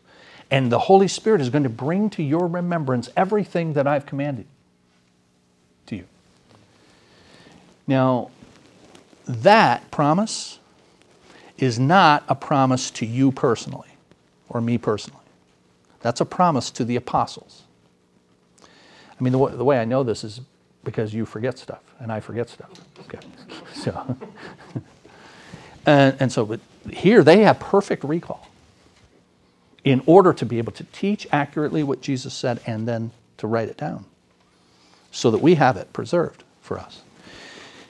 And 0.49 0.71
the 0.71 0.79
Holy 0.79 1.09
Spirit 1.09 1.41
is 1.41 1.49
going 1.49 1.63
to 1.63 1.69
bring 1.69 2.09
to 2.11 2.23
your 2.23 2.47
remembrance 2.47 3.09
everything 3.17 3.73
that 3.73 3.85
I've 3.85 4.05
commanded 4.05 4.45
to 5.87 5.97
you. 5.97 6.05
Now, 7.85 8.31
that 9.25 9.91
promise 9.91 10.59
is 11.57 11.79
not 11.79 12.23
a 12.27 12.35
promise 12.35 12.91
to 12.91 13.05
you 13.05 13.31
personally 13.31 13.89
or 14.49 14.61
me 14.61 14.77
personally. 14.77 15.21
That's 16.01 16.21
a 16.21 16.25
promise 16.25 16.71
to 16.71 16.85
the 16.85 16.95
apostles. 16.95 17.63
I 19.19 19.23
mean, 19.23 19.33
the, 19.33 19.39
w- 19.39 19.55
the 19.55 19.63
way 19.63 19.79
I 19.79 19.85
know 19.85 20.03
this 20.03 20.23
is 20.23 20.41
because 20.83 21.13
you 21.13 21.25
forget 21.25 21.59
stuff 21.59 21.83
and 21.99 22.11
I 22.11 22.19
forget 22.19 22.49
stuff. 22.49 22.71
Okay. 23.01 23.19
So, 23.73 24.17
and, 25.85 26.15
and 26.19 26.31
so, 26.31 26.45
but 26.45 26.59
here 26.91 27.23
they 27.23 27.43
have 27.43 27.59
perfect 27.59 28.03
recall 28.03 28.49
in 29.83 30.03
order 30.05 30.33
to 30.33 30.45
be 30.45 30.57
able 30.57 30.73
to 30.73 30.83
teach 30.85 31.25
accurately 31.31 31.83
what 31.83 32.01
Jesus 32.01 32.33
said 32.33 32.61
and 32.67 32.87
then 32.87 33.11
to 33.37 33.47
write 33.47 33.69
it 33.69 33.77
down 33.77 34.05
so 35.11 35.31
that 35.31 35.39
we 35.39 35.55
have 35.55 35.77
it 35.77 35.93
preserved 35.93 36.43
for 36.61 36.77
us. 36.79 37.01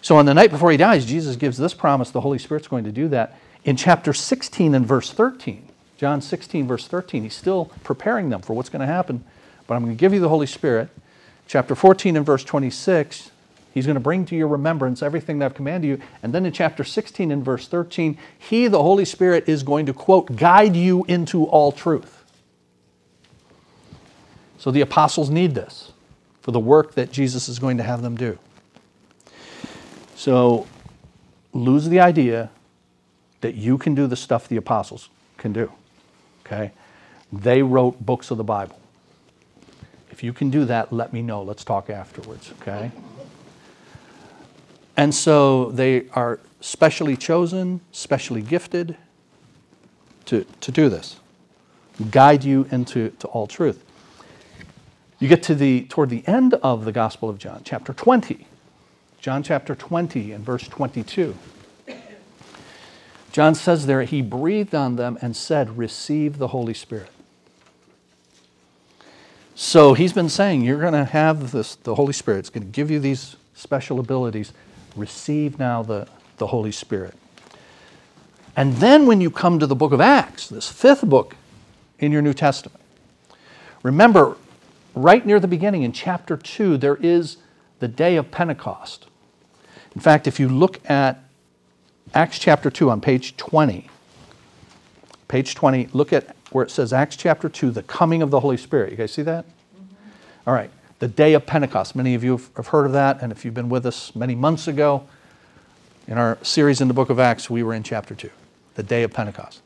So 0.02 0.18
on 0.18 0.26
the 0.26 0.34
night 0.34 0.50
before 0.50 0.72
he 0.72 0.78
dies, 0.78 1.06
Jesus 1.06 1.36
gives 1.36 1.58
this 1.58 1.74
promise 1.74 2.10
the 2.10 2.22
Holy 2.22 2.40
Spirit's 2.40 2.68
going 2.68 2.84
to 2.86 2.92
do 2.92 3.08
that. 3.10 3.38
In 3.64 3.78
chapter 3.78 4.14
16 4.14 4.74
and 4.74 4.86
verse 4.86 5.12
13, 5.12 5.68
John 5.98 6.22
16, 6.22 6.68
verse 6.68 6.88
13, 6.88 7.24
he's 7.24 7.36
still 7.36 7.66
preparing 7.84 8.30
them 8.30 8.42
for 8.42 8.54
what's 8.54 8.70
going 8.70 8.80
to 8.80 8.88
happen, 8.88 9.24
but 9.68 9.76
I'm 9.76 9.84
going 9.84 9.96
to 9.96 10.00
give 10.00 10.14
you 10.14 10.20
the 10.20 10.30
Holy 10.30 10.48
Spirit. 10.48 10.90
Chapter 11.48 11.76
14 11.76 12.18
and 12.18 12.26
verse 12.26 12.44
26, 12.44 13.30
he's 13.74 13.86
going 13.86 13.96
to 13.96 14.00
bring 14.00 14.26
to 14.26 14.36
your 14.36 14.48
remembrance 14.48 15.04
everything 15.04 15.38
that 15.40 15.46
I've 15.46 15.54
commanded 15.54 15.88
you. 15.88 16.02
And 16.24 16.34
then 16.34 16.46
in 16.48 16.54
chapter 16.54 16.84
16 16.84 17.32
and 17.32 17.46
verse 17.46 17.68
13, 17.68 18.18
he, 18.40 18.68
the 18.68 18.82
Holy 18.82 19.06
Spirit, 19.06 19.48
is 19.48 19.62
going 19.62 19.86
to, 19.86 19.94
quote, 19.94 20.36
guide 20.36 20.76
you 20.76 21.04
into 21.04 21.44
all 21.46 21.72
truth. 21.72 22.24
So 24.58 24.72
the 24.72 24.82
apostles 24.82 25.30
need 25.30 25.54
this 25.54 25.92
for 26.42 26.52
the 26.52 26.60
work 26.60 26.96
that 26.96 27.12
Jesus 27.12 27.48
is 27.48 27.60
going 27.60 27.78
to 27.78 27.84
have 27.84 28.02
them 28.02 28.16
do. 28.16 28.40
So 30.22 30.68
lose 31.52 31.90
the 31.90 32.00
idea 32.00 32.52
that 33.40 33.56
you 33.56 33.80
can 33.80 33.96
do 33.96 34.06
the 34.06 34.16
stuff 34.16 34.48
the 34.48 34.56
apostles 34.56 35.10
can 35.38 35.52
do. 35.52 35.72
Okay? 36.46 36.74
They 37.34 37.64
wrote 37.64 38.06
books 38.06 38.30
of 38.30 38.38
the 38.38 38.44
Bible. 38.44 38.80
If 40.12 40.22
you 40.22 40.32
can 40.32 40.52
do 40.52 40.64
that, 40.66 40.94
let 40.94 41.12
me 41.12 41.24
know. 41.24 41.42
Let's 41.42 41.64
talk 41.64 41.90
afterwards, 41.90 42.54
okay? 42.62 42.92
And 44.96 45.16
so 45.16 45.72
they 45.72 46.08
are 46.10 46.40
specially 46.60 47.18
chosen, 47.18 47.82
specially 47.92 48.44
gifted 48.44 48.98
to, 50.26 50.46
to 50.60 50.72
do 50.72 50.88
this, 50.88 51.20
guide 52.12 52.44
you 52.44 52.68
into 52.70 53.10
to 53.10 53.28
all 53.30 53.48
truth. 53.48 53.84
You 55.18 55.28
get 55.28 55.42
to 55.44 55.56
the 55.56 55.86
toward 55.86 56.12
the 56.12 56.24
end 56.28 56.54
of 56.54 56.86
the 56.86 56.92
Gospel 56.92 57.28
of 57.28 57.40
John, 57.40 57.62
chapter 57.64 57.92
20. 57.92 58.46
John 59.22 59.44
chapter 59.44 59.76
20 59.76 60.32
and 60.32 60.44
verse 60.44 60.68
22. 60.68 61.38
John 63.32 63.54
says 63.54 63.86
there, 63.86 64.02
He 64.02 64.24
breathed 64.24 64.74
on 64.74 64.96
them 64.96 65.16
and 65.22 65.38
said, 65.38 65.78
Receive 65.78 66.40
the 66.40 66.48
Holy 66.48 66.74
Spirit. 66.74 67.10
So 69.54 69.94
he's 69.94 70.12
been 70.12 70.28
saying, 70.28 70.64
You're 70.64 70.82
going 70.82 70.94
to 70.94 71.06
have 71.06 71.52
this, 71.52 71.76
the 71.76 71.94
Holy 71.94 72.14
Spirit. 72.14 72.40
It's 72.40 72.50
going 72.50 72.66
to 72.66 72.72
give 72.72 72.90
you 72.90 73.00
these 73.00 73.36
special 73.54 74.00
abilities. 74.00 74.54
Receive 74.96 75.60
now 75.60 75.84
the, 75.84 76.08
the 76.38 76.48
Holy 76.48 76.72
Spirit. 76.72 77.14
And 78.56 78.74
then 78.78 79.06
when 79.06 79.22
you 79.22 79.30
come 79.30 79.60
to 79.60 79.68
the 79.68 79.76
book 79.76 79.92
of 79.92 80.02
Acts, 80.02 80.50
this 80.50 80.68
fifth 80.68 81.08
book 81.08 81.36
in 82.00 82.12
your 82.12 82.24
New 82.24 82.34
Testament, 82.34 82.82
remember, 83.84 84.36
right 84.96 85.24
near 85.24 85.40
the 85.40 85.48
beginning 85.48 85.84
in 85.84 85.92
chapter 85.92 86.36
2, 86.36 86.78
there 86.78 86.96
is 86.96 87.38
the 87.78 87.88
day 87.88 88.16
of 88.16 88.32
Pentecost. 88.32 89.08
In 89.96 90.02
fact, 90.02 90.28
if 90.28 90.40
you 90.40 90.48
look 90.48 90.80
at 90.90 91.24
Acts 92.14 92.40
chapter 92.40 92.70
2 92.70 92.90
on 92.90 93.02
page 93.02 93.38
20, 93.38 93.90
page 95.28 95.56
20, 95.56 95.90
look 95.94 96.14
at 96.14 96.36
where 96.52 96.66
it 96.66 96.72
says 96.72 96.92
Acts 96.94 97.16
chapter 97.16 97.50
2, 97.50 97.72
the 97.72 97.84
coming 97.84 98.22
of 98.22 98.32
the 98.32 98.40
Holy 98.40 98.58
Spirit. 98.58 98.92
You 98.92 98.98
guys 98.98 99.12
see 99.12 99.22
that? 99.22 99.46
Mm-hmm. 99.46 99.96
All 100.48 100.54
right, 100.54 100.70
the 101.00 101.08
day 101.08 101.34
of 101.34 101.46
Pentecost. 101.46 101.96
Many 101.96 102.16
of 102.16 102.24
you 102.24 102.40
have 102.56 102.68
heard 102.68 102.86
of 102.86 102.92
that, 102.94 103.22
and 103.22 103.32
if 103.32 103.46
you've 103.46 103.54
been 103.54 103.70
with 103.70 103.86
us 103.86 104.16
many 104.16 104.36
months 104.36 104.68
ago, 104.68 105.08
in 106.08 106.18
our 106.18 106.38
series 106.42 106.82
in 106.82 106.88
the 106.88 106.94
book 106.94 107.10
of 107.10 107.20
Acts, 107.20 107.50
we 107.50 107.64
were 107.64 107.74
in 107.74 107.84
chapter 107.84 108.16
2, 108.16 108.30
the 108.76 108.84
day 108.84 109.04
of 109.04 109.14
Pentecost. 109.14 109.62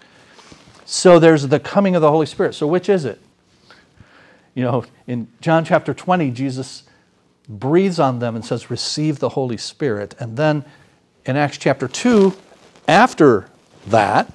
So 0.86 1.18
there's 1.18 1.48
the 1.48 1.60
coming 1.60 1.96
of 1.96 2.02
the 2.02 2.12
Holy 2.12 2.28
Spirit. 2.28 2.54
So 2.54 2.68
which 2.68 2.90
is 2.90 3.06
it? 3.06 3.20
You 4.54 4.64
know, 4.64 4.86
in 5.08 5.28
John 5.42 5.66
chapter 5.66 5.94
20, 5.94 6.32
Jesus 6.32 6.84
breathes 7.48 8.00
on 8.00 8.20
them 8.20 8.36
and 8.36 8.44
says, 8.44 8.70
Receive 8.70 9.20
the 9.20 9.30
Holy 9.30 9.58
Spirit. 9.58 10.16
And 10.20 10.38
then 10.38 10.66
in 11.26 11.36
Acts 11.36 11.58
chapter 11.58 11.88
2, 11.88 12.34
after 12.88 13.50
that, 13.88 14.32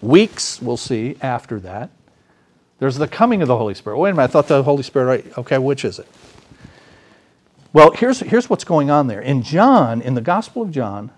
weeks 0.00 0.60
we'll 0.62 0.76
see 0.76 1.16
after 1.20 1.58
that, 1.60 1.90
there's 2.78 2.96
the 2.96 3.08
coming 3.08 3.42
of 3.42 3.48
the 3.48 3.56
Holy 3.56 3.74
Spirit. 3.74 3.98
Wait 3.98 4.10
a 4.10 4.14
minute, 4.14 4.24
I 4.24 4.26
thought 4.28 4.48
the 4.48 4.62
Holy 4.62 4.82
Spirit, 4.82 5.06
right? 5.06 5.38
Okay, 5.38 5.58
which 5.58 5.84
is 5.84 5.98
it? 5.98 6.06
Well, 7.72 7.90
here's, 7.92 8.20
here's 8.20 8.48
what's 8.48 8.64
going 8.64 8.90
on 8.90 9.08
there. 9.08 9.20
In 9.20 9.42
John, 9.42 10.00
in 10.00 10.14
the 10.14 10.20
Gospel 10.20 10.62
of 10.62 10.70
John, 10.70 11.10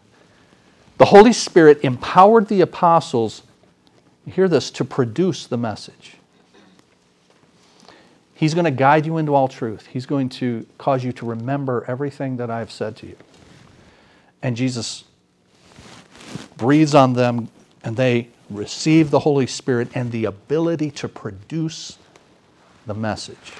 the 0.98 1.06
Holy 1.06 1.32
Spirit 1.32 1.80
empowered 1.82 2.48
the 2.48 2.60
apostles, 2.60 3.42
hear 4.26 4.48
this, 4.48 4.70
to 4.72 4.84
produce 4.84 5.46
the 5.46 5.56
message. 5.56 6.16
He's 8.40 8.54
going 8.54 8.64
to 8.64 8.70
guide 8.70 9.04
you 9.04 9.18
into 9.18 9.34
all 9.34 9.48
truth. 9.48 9.88
He's 9.88 10.06
going 10.06 10.30
to 10.30 10.64
cause 10.78 11.04
you 11.04 11.12
to 11.12 11.26
remember 11.26 11.84
everything 11.86 12.38
that 12.38 12.50
I've 12.50 12.72
said 12.72 12.96
to 12.96 13.06
you. 13.06 13.16
And 14.42 14.56
Jesus 14.56 15.04
breathes 16.56 16.94
on 16.94 17.12
them, 17.12 17.50
and 17.84 17.98
they 17.98 18.28
receive 18.48 19.10
the 19.10 19.18
Holy 19.18 19.46
Spirit 19.46 19.90
and 19.94 20.10
the 20.10 20.24
ability 20.24 20.90
to 20.92 21.06
produce 21.06 21.98
the 22.86 22.94
message. 22.94 23.52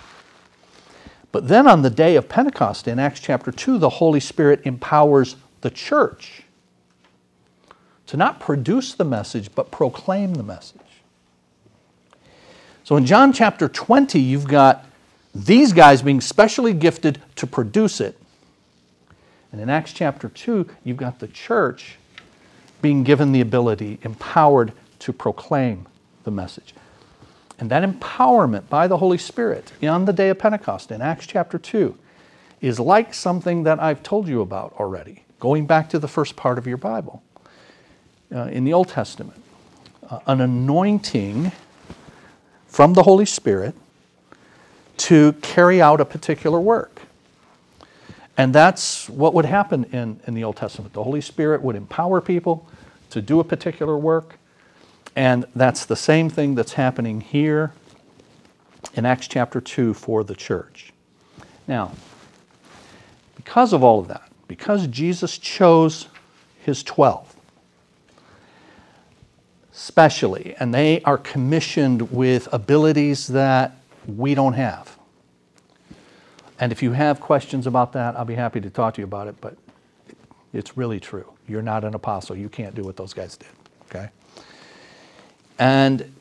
But 1.30 1.48
then 1.48 1.66
on 1.66 1.82
the 1.82 1.90
day 1.90 2.16
of 2.16 2.30
Pentecost 2.30 2.88
in 2.88 2.98
Acts 2.98 3.20
chapter 3.20 3.52
2, 3.52 3.76
the 3.76 3.90
Holy 3.90 4.18
Spirit 4.18 4.62
empowers 4.64 5.36
the 5.60 5.70
church 5.70 6.44
to 8.06 8.16
not 8.16 8.40
produce 8.40 8.94
the 8.94 9.04
message, 9.04 9.54
but 9.54 9.70
proclaim 9.70 10.36
the 10.36 10.42
message. 10.42 10.80
So 12.90 12.96
in 12.96 13.06
John 13.06 13.32
chapter 13.32 13.68
20, 13.68 14.18
you've 14.18 14.48
got 14.48 14.84
these 15.32 15.72
guys 15.72 16.02
being 16.02 16.20
specially 16.20 16.72
gifted 16.72 17.22
to 17.36 17.46
produce 17.46 18.00
it. 18.00 18.18
And 19.52 19.60
in 19.60 19.70
Acts 19.70 19.92
chapter 19.92 20.28
2, 20.28 20.68
you've 20.82 20.96
got 20.96 21.20
the 21.20 21.28
church 21.28 21.98
being 22.82 23.04
given 23.04 23.30
the 23.30 23.40
ability, 23.40 24.00
empowered 24.02 24.72
to 24.98 25.12
proclaim 25.12 25.86
the 26.24 26.32
message. 26.32 26.74
And 27.60 27.70
that 27.70 27.88
empowerment 27.88 28.68
by 28.68 28.88
the 28.88 28.96
Holy 28.96 29.18
Spirit 29.18 29.70
on 29.84 30.06
the 30.06 30.12
day 30.12 30.28
of 30.28 30.40
Pentecost 30.40 30.90
in 30.90 31.00
Acts 31.00 31.28
chapter 31.28 31.60
2 31.60 31.96
is 32.60 32.80
like 32.80 33.14
something 33.14 33.62
that 33.62 33.78
I've 33.78 34.02
told 34.02 34.26
you 34.26 34.40
about 34.40 34.74
already, 34.80 35.22
going 35.38 35.64
back 35.64 35.90
to 35.90 36.00
the 36.00 36.08
first 36.08 36.34
part 36.34 36.58
of 36.58 36.66
your 36.66 36.76
Bible 36.76 37.22
uh, 38.34 38.46
in 38.46 38.64
the 38.64 38.72
Old 38.72 38.88
Testament. 38.88 39.40
Uh, 40.10 40.18
an 40.26 40.40
anointing 40.40 41.52
from 42.70 42.94
the 42.94 43.02
Holy 43.02 43.26
Spirit 43.26 43.74
to 44.96 45.32
carry 45.42 45.82
out 45.82 46.00
a 46.00 46.04
particular 46.04 46.60
work. 46.60 47.02
And 48.36 48.54
that's 48.54 49.08
what 49.10 49.34
would 49.34 49.44
happen 49.44 49.84
in, 49.92 50.20
in 50.26 50.34
the 50.34 50.44
Old 50.44 50.56
Testament. 50.56 50.94
The 50.94 51.02
Holy 51.02 51.20
Spirit 51.20 51.62
would 51.62 51.74
empower 51.76 52.20
people 52.20 52.66
to 53.10 53.20
do 53.20 53.40
a 53.40 53.44
particular 53.44 53.98
work. 53.98 54.38
And 55.16 55.44
that's 55.54 55.84
the 55.84 55.96
same 55.96 56.30
thing 56.30 56.54
that's 56.54 56.74
happening 56.74 57.20
here 57.20 57.72
in 58.94 59.04
Acts 59.04 59.26
chapter 59.26 59.60
2 59.60 59.92
for 59.92 60.22
the 60.22 60.36
church. 60.36 60.92
Now, 61.66 61.92
because 63.36 63.72
of 63.72 63.82
all 63.82 63.98
of 63.98 64.08
that, 64.08 64.30
because 64.46 64.86
Jesus 64.86 65.36
chose 65.38 66.06
his 66.62 66.82
12, 66.84 67.29
specially, 69.80 70.54
and 70.60 70.74
they 70.74 71.00
are 71.02 71.16
commissioned 71.16 72.12
with 72.12 72.46
abilities 72.52 73.28
that 73.28 73.76
we 74.06 74.34
don't 74.34 74.52
have. 74.52 74.98
And 76.58 76.70
if 76.70 76.82
you 76.82 76.92
have 76.92 77.18
questions 77.18 77.66
about 77.66 77.94
that, 77.94 78.14
I'll 78.14 78.26
be 78.26 78.34
happy 78.34 78.60
to 78.60 78.68
talk 78.68 78.94
to 78.94 79.00
you 79.00 79.06
about 79.06 79.26
it, 79.26 79.40
but 79.40 79.56
it's 80.52 80.76
really 80.76 81.00
true. 81.00 81.32
You're 81.48 81.62
not 81.62 81.84
an 81.84 81.94
apostle. 81.94 82.36
You 82.36 82.50
can't 82.50 82.74
do 82.74 82.82
what 82.82 82.96
those 82.98 83.14
guys 83.14 83.38
did. 83.38 83.48
Okay? 83.88 84.10
And 85.58 86.12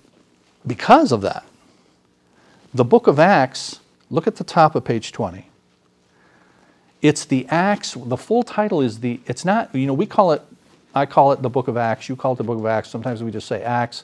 because 0.65 1.11
of 1.11 1.19
that, 1.21 1.45
the 2.73 2.85
book 2.85 3.07
of 3.07 3.19
Acts, 3.19 3.81
look 4.09 4.25
at 4.25 4.37
the 4.37 4.45
top 4.45 4.73
of 4.75 4.85
page 4.85 5.11
20. 5.11 5.49
It's 7.01 7.25
the 7.25 7.45
Acts, 7.49 7.97
the 7.99 8.17
full 8.17 8.43
title 8.43 8.81
is 8.81 9.01
the, 9.01 9.19
it's 9.25 9.43
not, 9.43 9.75
you 9.75 9.85
know, 9.85 9.93
we 9.93 10.05
call 10.05 10.31
it, 10.31 10.43
I 10.93 11.05
call 11.05 11.31
it 11.31 11.41
the 11.41 11.49
book 11.49 11.67
of 11.67 11.77
Acts, 11.77 12.09
you 12.09 12.15
call 12.15 12.33
it 12.33 12.37
the 12.37 12.43
book 12.43 12.59
of 12.59 12.65
Acts. 12.65 12.89
Sometimes 12.89 13.23
we 13.23 13.31
just 13.31 13.47
say 13.47 13.61
Acts. 13.61 14.03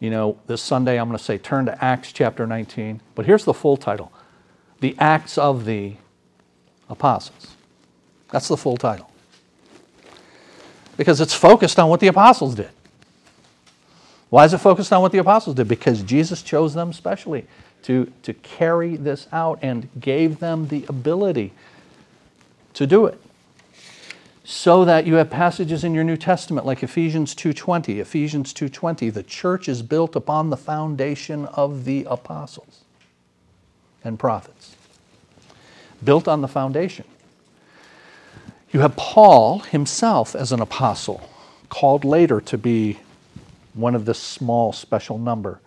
You 0.00 0.10
know, 0.10 0.36
this 0.48 0.60
Sunday 0.60 0.98
I'm 0.98 1.06
going 1.06 1.16
to 1.16 1.22
say 1.22 1.38
turn 1.38 1.66
to 1.66 1.84
Acts 1.84 2.12
chapter 2.12 2.46
19. 2.46 3.00
But 3.14 3.24
here's 3.24 3.44
the 3.44 3.54
full 3.54 3.76
title 3.76 4.12
The 4.80 4.96
Acts 4.98 5.38
of 5.38 5.64
the 5.64 5.94
Apostles. 6.88 7.56
That's 8.32 8.48
the 8.48 8.56
full 8.56 8.76
title. 8.76 9.10
Because 10.96 11.20
it's 11.20 11.34
focused 11.34 11.78
on 11.78 11.88
what 11.88 12.00
the 12.00 12.08
apostles 12.08 12.54
did. 12.56 12.70
Why 14.28 14.44
is 14.44 14.54
it 14.54 14.58
focused 14.58 14.92
on 14.92 15.02
what 15.02 15.12
the 15.12 15.18
apostles 15.18 15.54
did? 15.54 15.68
Because 15.68 16.02
Jesus 16.02 16.42
chose 16.42 16.74
them 16.74 16.92
specially 16.92 17.46
to, 17.82 18.10
to 18.22 18.32
carry 18.32 18.96
this 18.96 19.28
out 19.30 19.58
and 19.62 19.88
gave 20.00 20.40
them 20.40 20.68
the 20.68 20.84
ability 20.88 21.52
to 22.74 22.86
do 22.86 23.06
it. 23.06 23.20
So 24.44 24.84
that 24.84 25.06
you 25.06 25.14
have 25.14 25.30
passages 25.30 25.84
in 25.84 25.94
your 25.94 26.02
New 26.02 26.16
Testament 26.16 26.66
like 26.66 26.82
Ephesians 26.82 27.34
2:20, 27.34 28.00
Ephesians 28.00 28.52
2:20, 28.52 29.08
the 29.08 29.22
church 29.22 29.68
is 29.68 29.82
built 29.82 30.16
upon 30.16 30.50
the 30.50 30.56
foundation 30.56 31.46
of 31.46 31.84
the 31.84 32.04
apostles 32.10 32.80
and 34.02 34.18
prophets. 34.18 34.76
Built 36.02 36.26
on 36.26 36.40
the 36.40 36.48
foundation. 36.48 37.04
You 38.72 38.80
have 38.80 38.96
Paul 38.96 39.60
himself 39.60 40.34
as 40.34 40.50
an 40.50 40.60
apostle, 40.60 41.20
called 41.68 42.04
later 42.04 42.40
to 42.40 42.58
be 42.58 42.98
one 43.74 43.94
of 43.94 44.06
this 44.06 44.18
small 44.18 44.72
special 44.72 45.18
number. 45.18 45.60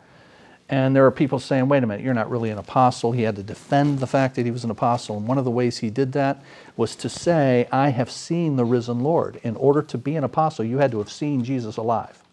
And 0.68 0.96
there 0.96 1.06
are 1.06 1.12
people 1.12 1.38
saying, 1.38 1.68
wait 1.68 1.84
a 1.84 1.88
minute, 1.88 2.04
you're 2.04 2.16
not 2.16 2.30
really 2.30 2.50
an 2.50 2.58
apostle. 2.58 3.12
He 3.12 3.22
had 3.22 3.36
to 3.36 3.44
defend 3.44 4.00
the 4.00 4.08
fact 4.08 4.36
that 4.36 4.46
he 4.46 4.52
was 4.52 4.64
an 4.64 4.72
apostle. 4.72 5.18
And 5.18 5.28
one 5.28 5.38
of 5.38 5.46
the 5.46 5.52
ways 5.52 5.78
he 5.78 5.92
did 5.92 6.14
that 6.14 6.42
was 6.76 6.96
to 6.98 7.10
say, 7.10 7.68
I 7.72 7.90
have 7.90 8.10
seen 8.10 8.56
the 8.56 8.66
risen 8.66 9.02
Lord. 9.02 9.40
In 9.44 9.56
order 9.58 9.84
to 9.84 9.98
be 9.98 10.16
an 10.16 10.24
apostle, 10.24 10.66
you 10.66 10.80
had 10.80 10.92
to 10.92 10.98
have 10.98 11.12
seen 11.12 11.44
Jesus 11.44 11.78
alive. 11.78 12.24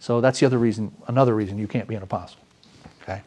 So 0.00 0.20
that's 0.20 0.40
the 0.40 0.46
other 0.46 0.58
reason, 0.58 0.94
another 1.06 1.34
reason 1.34 1.58
you 1.58 1.66
can't 1.66 1.88
be 1.88 1.94
an 1.94 2.02
apostle. 2.02 2.40
Okay? 3.02 3.22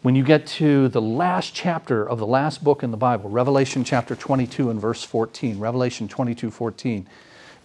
When 0.00 0.14
you 0.14 0.24
get 0.24 0.46
to 0.46 0.88
the 0.88 1.02
last 1.02 1.54
chapter 1.54 2.08
of 2.08 2.18
the 2.18 2.26
last 2.26 2.64
book 2.64 2.82
in 2.82 2.90
the 2.90 2.96
Bible, 2.96 3.28
Revelation 3.28 3.84
chapter 3.84 4.16
22 4.16 4.70
and 4.70 4.80
verse 4.80 5.04
14, 5.04 5.58
Revelation 5.58 6.08
22 6.08 6.50
14, 6.50 7.06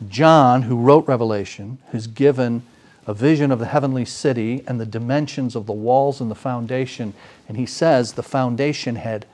John, 0.10 0.64
who 0.64 0.76
wrote 0.76 1.08
Revelation, 1.08 1.78
who's 1.92 2.08
given 2.08 2.64
a 3.08 3.14
vision 3.14 3.52
of 3.52 3.60
the 3.60 3.68
heavenly 3.68 4.06
city 4.06 4.64
and 4.68 4.80
the 4.80 4.86
dimensions 4.86 5.56
of 5.56 5.66
the 5.66 5.74
walls 5.74 6.20
and 6.20 6.32
the 6.32 6.36
foundation. 6.36 7.14
And 7.48 7.58
he 7.58 7.66
says 7.66 8.14
the 8.14 8.24
foundation 8.24 8.96
had 8.96 9.26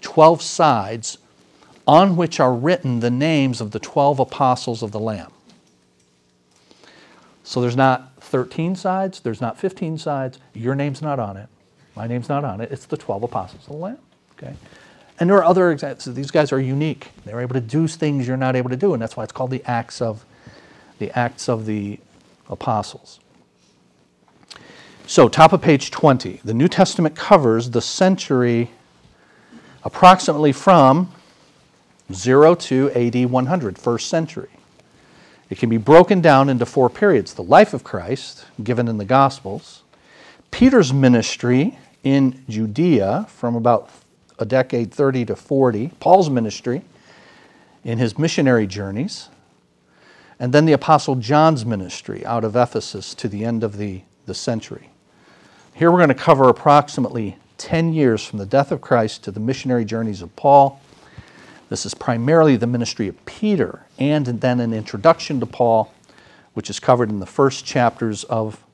12 0.00 0.42
sides 0.42 1.18
on 1.86 2.16
which 2.16 2.40
are 2.40 2.54
written 2.54 3.00
the 3.00 3.10
names 3.10 3.60
of 3.60 3.70
the 3.70 3.78
12 3.78 4.18
apostles 4.18 4.82
of 4.82 4.92
the 4.92 5.00
Lamb. 5.00 5.32
So 7.44 7.60
there's 7.60 7.76
not 7.76 8.22
13 8.22 8.76
sides, 8.76 9.20
there's 9.20 9.40
not 9.40 9.58
15 9.58 9.98
sides. 9.98 10.38
Your 10.54 10.74
name's 10.74 11.02
not 11.02 11.18
on 11.18 11.36
it. 11.36 11.48
My 11.96 12.06
name's 12.06 12.28
not 12.28 12.44
on 12.44 12.60
it. 12.60 12.70
It's 12.70 12.86
the 12.86 12.96
12 12.96 13.24
apostles 13.24 13.62
of 13.62 13.70
the 13.70 13.76
Lamb. 13.76 13.98
Okay? 14.38 14.54
And 15.18 15.28
there 15.28 15.36
are 15.36 15.44
other 15.44 15.70
examples. 15.70 16.14
These 16.14 16.30
guys 16.30 16.52
are 16.52 16.60
unique. 16.60 17.10
They're 17.24 17.40
able 17.40 17.54
to 17.54 17.60
do 17.60 17.86
things 17.88 18.26
you're 18.26 18.36
not 18.36 18.56
able 18.56 18.70
to 18.70 18.76
do, 18.76 18.94
and 18.94 19.02
that's 19.02 19.16
why 19.16 19.24
it's 19.24 19.32
called 19.32 19.50
the 19.50 19.62
acts 19.64 20.00
of 20.00 20.24
the 20.98 21.10
acts 21.18 21.48
of 21.48 21.66
the 21.66 21.98
apostles. 22.50 23.20
So, 25.06 25.28
top 25.28 25.52
of 25.52 25.62
page 25.62 25.90
20, 25.90 26.40
the 26.44 26.54
New 26.54 26.68
Testament 26.68 27.16
covers 27.16 27.70
the 27.70 27.80
century 27.80 28.70
approximately 29.82 30.52
from 30.52 31.12
0 32.12 32.54
to 32.56 32.90
AD 32.92 33.30
100, 33.30 33.78
first 33.78 34.08
century. 34.08 34.50
It 35.48 35.58
can 35.58 35.68
be 35.68 35.78
broken 35.78 36.20
down 36.20 36.48
into 36.48 36.64
four 36.64 36.88
periods 36.88 37.34
the 37.34 37.42
life 37.42 37.74
of 37.74 37.82
Christ, 37.82 38.46
given 38.62 38.86
in 38.86 38.98
the 38.98 39.04
Gospels, 39.04 39.82
Peter's 40.50 40.92
ministry 40.92 41.78
in 42.04 42.44
Judea 42.48 43.26
from 43.28 43.56
about 43.56 43.90
a 44.38 44.44
decade 44.44 44.92
30 44.92 45.26
to 45.26 45.36
40, 45.36 45.88
Paul's 46.00 46.30
ministry 46.30 46.82
in 47.84 47.98
his 47.98 48.18
missionary 48.18 48.66
journeys, 48.66 49.28
and 50.40 50.54
then 50.54 50.64
the 50.64 50.72
Apostle 50.72 51.16
John's 51.16 51.66
ministry 51.66 52.24
out 52.24 52.44
of 52.44 52.56
Ephesus 52.56 53.14
to 53.14 53.28
the 53.28 53.44
end 53.44 53.62
of 53.62 53.76
the, 53.76 54.00
the 54.24 54.34
century. 54.34 54.88
Here 55.74 55.92
we're 55.92 55.98
going 55.98 56.08
to 56.08 56.14
cover 56.14 56.48
approximately 56.48 57.36
10 57.58 57.92
years 57.92 58.24
from 58.24 58.38
the 58.38 58.46
death 58.46 58.72
of 58.72 58.80
Christ 58.80 59.22
to 59.24 59.30
the 59.30 59.38
missionary 59.38 59.84
journeys 59.84 60.22
of 60.22 60.34
Paul. 60.36 60.80
This 61.68 61.84
is 61.84 61.92
primarily 61.92 62.56
the 62.56 62.66
ministry 62.66 63.06
of 63.06 63.22
Peter, 63.26 63.84
and 63.98 64.24
then 64.26 64.60
an 64.60 64.72
introduction 64.72 65.40
to 65.40 65.46
Paul, 65.46 65.92
which 66.54 66.70
is 66.70 66.80
covered 66.80 67.10
in 67.10 67.20
the 67.20 67.26
first 67.26 67.66
chapters 67.66 68.24
of 68.24 68.64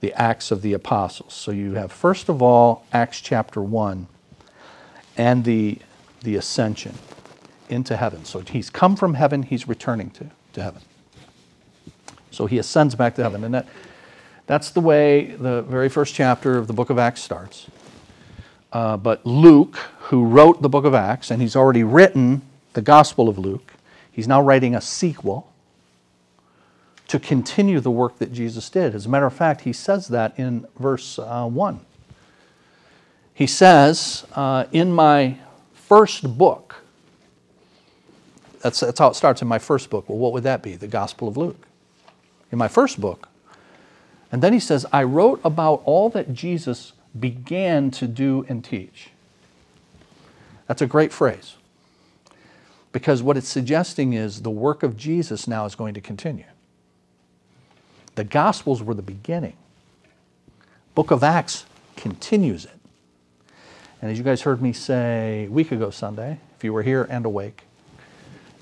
the 0.00 0.12
Acts 0.12 0.50
of 0.50 0.60
the 0.60 0.74
Apostles. 0.74 1.32
So 1.32 1.50
you 1.50 1.74
have, 1.74 1.90
first 1.92 2.28
of 2.28 2.42
all, 2.42 2.84
Acts 2.92 3.20
chapter 3.22 3.62
1 3.62 4.06
and 5.16 5.44
the, 5.44 5.78
the 6.22 6.36
ascension 6.36 6.94
into 7.70 7.96
heaven. 7.96 8.26
So 8.26 8.40
he's 8.40 8.68
come 8.68 8.96
from 8.96 9.14
heaven, 9.14 9.42
he's 9.42 9.66
returning 9.66 10.10
to, 10.10 10.30
to 10.52 10.62
heaven. 10.62 10.82
So 12.30 12.46
he 12.46 12.58
ascends 12.58 12.94
back 12.94 13.14
to 13.16 13.22
heaven. 13.22 13.44
And 13.44 13.54
that, 13.54 13.66
that's 14.46 14.70
the 14.70 14.80
way 14.80 15.36
the 15.38 15.62
very 15.62 15.88
first 15.88 16.14
chapter 16.14 16.56
of 16.56 16.66
the 16.66 16.72
book 16.72 16.90
of 16.90 16.98
Acts 16.98 17.20
starts. 17.20 17.66
Uh, 18.72 18.96
but 18.96 19.24
Luke, 19.26 19.76
who 19.98 20.24
wrote 20.24 20.62
the 20.62 20.68
book 20.68 20.84
of 20.84 20.94
Acts, 20.94 21.30
and 21.30 21.42
he's 21.42 21.56
already 21.56 21.82
written 21.82 22.42
the 22.72 22.82
Gospel 22.82 23.28
of 23.28 23.38
Luke, 23.38 23.74
he's 24.12 24.28
now 24.28 24.40
writing 24.40 24.74
a 24.74 24.80
sequel 24.80 25.52
to 27.08 27.18
continue 27.18 27.80
the 27.80 27.90
work 27.90 28.18
that 28.18 28.32
Jesus 28.32 28.70
did. 28.70 28.94
As 28.94 29.06
a 29.06 29.08
matter 29.08 29.26
of 29.26 29.34
fact, 29.34 29.62
he 29.62 29.72
says 29.72 30.08
that 30.08 30.38
in 30.38 30.66
verse 30.78 31.18
uh, 31.18 31.46
1. 31.46 31.80
He 33.34 33.48
says, 33.48 34.24
uh, 34.34 34.66
In 34.70 34.92
my 34.92 35.38
first 35.74 36.38
book, 36.38 36.76
that's, 38.60 38.80
that's 38.80 38.98
how 38.98 39.08
it 39.08 39.16
starts 39.16 39.42
in 39.42 39.48
my 39.48 39.58
first 39.58 39.90
book. 39.90 40.08
Well, 40.08 40.18
what 40.18 40.32
would 40.32 40.44
that 40.44 40.62
be? 40.62 40.76
The 40.76 40.86
Gospel 40.86 41.26
of 41.26 41.36
Luke 41.36 41.66
in 42.50 42.58
my 42.58 42.68
first 42.68 43.00
book. 43.00 43.28
And 44.32 44.42
then 44.42 44.52
he 44.52 44.60
says, 44.60 44.86
I 44.92 45.02
wrote 45.02 45.40
about 45.44 45.82
all 45.84 46.08
that 46.10 46.32
Jesus 46.32 46.92
began 47.18 47.90
to 47.92 48.06
do 48.06 48.44
and 48.48 48.64
teach. 48.64 49.10
That's 50.66 50.82
a 50.82 50.86
great 50.86 51.12
phrase. 51.12 51.56
Because 52.92 53.22
what 53.22 53.36
it's 53.36 53.48
suggesting 53.48 54.12
is 54.12 54.42
the 54.42 54.50
work 54.50 54.82
of 54.82 54.96
Jesus 54.96 55.48
now 55.48 55.64
is 55.64 55.74
going 55.74 55.94
to 55.94 56.00
continue. 56.00 56.44
The 58.14 58.24
Gospels 58.24 58.82
were 58.82 58.94
the 58.94 59.02
beginning. 59.02 59.56
Book 60.94 61.10
of 61.10 61.22
Acts 61.22 61.64
continues 61.96 62.64
it. 62.64 62.78
And 64.02 64.10
as 64.10 64.18
you 64.18 64.24
guys 64.24 64.42
heard 64.42 64.62
me 64.62 64.72
say 64.72 65.44
a 65.44 65.50
week 65.50 65.72
ago 65.72 65.90
Sunday, 65.90 66.40
if 66.56 66.64
you 66.64 66.72
were 66.72 66.82
here 66.82 67.06
and 67.10 67.24
awake, 67.24 67.62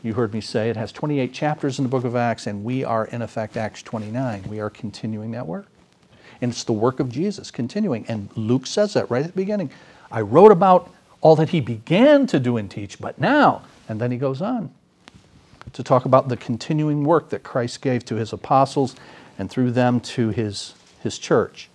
you 0.02 0.14
heard 0.14 0.32
me 0.32 0.40
say 0.40 0.70
it 0.70 0.76
has 0.76 0.92
28 0.92 1.32
chapters 1.32 1.78
in 1.78 1.82
the 1.82 1.88
book 1.88 2.04
of 2.04 2.14
Acts, 2.14 2.46
and 2.46 2.64
we 2.64 2.84
are, 2.84 3.06
in 3.06 3.22
effect, 3.22 3.56
Acts 3.56 3.82
29. 3.82 4.44
We 4.48 4.60
are 4.60 4.70
continuing 4.70 5.32
that 5.32 5.46
work. 5.46 5.66
And 6.40 6.52
it's 6.52 6.64
the 6.64 6.72
work 6.72 7.00
of 7.00 7.10
Jesus 7.10 7.50
continuing. 7.50 8.06
And 8.06 8.28
Luke 8.36 8.66
says 8.66 8.94
that 8.94 9.10
right 9.10 9.24
at 9.24 9.32
the 9.32 9.36
beginning. 9.36 9.70
I 10.10 10.20
wrote 10.20 10.52
about 10.52 10.92
all 11.20 11.34
that 11.36 11.48
he 11.48 11.60
began 11.60 12.26
to 12.28 12.38
do 12.38 12.56
and 12.56 12.70
teach, 12.70 13.00
but 13.00 13.18
now, 13.18 13.62
and 13.88 14.00
then 14.00 14.10
he 14.12 14.18
goes 14.18 14.40
on 14.40 14.72
to 15.72 15.82
talk 15.82 16.04
about 16.04 16.28
the 16.28 16.36
continuing 16.36 17.04
work 17.04 17.30
that 17.30 17.42
Christ 17.42 17.82
gave 17.82 18.04
to 18.06 18.14
his 18.14 18.32
apostles 18.32 18.94
and 19.38 19.50
through 19.50 19.72
them 19.72 20.00
to 20.00 20.30
his, 20.30 20.74
his 21.02 21.18
church. 21.18 21.68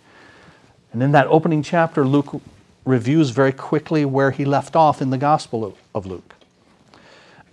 And 0.92 1.04
in 1.04 1.12
that 1.12 1.28
opening 1.28 1.62
chapter, 1.62 2.06
Luke 2.06 2.42
reviews 2.86 3.32
very 3.32 3.52
quickly 3.52 4.06
where 4.06 4.32
he 4.32 4.46
left 4.46 4.76
off 4.76 5.02
in 5.02 5.10
the 5.10 5.18
Gospel 5.18 5.78
of 5.94 6.06
Luke. 6.06 6.36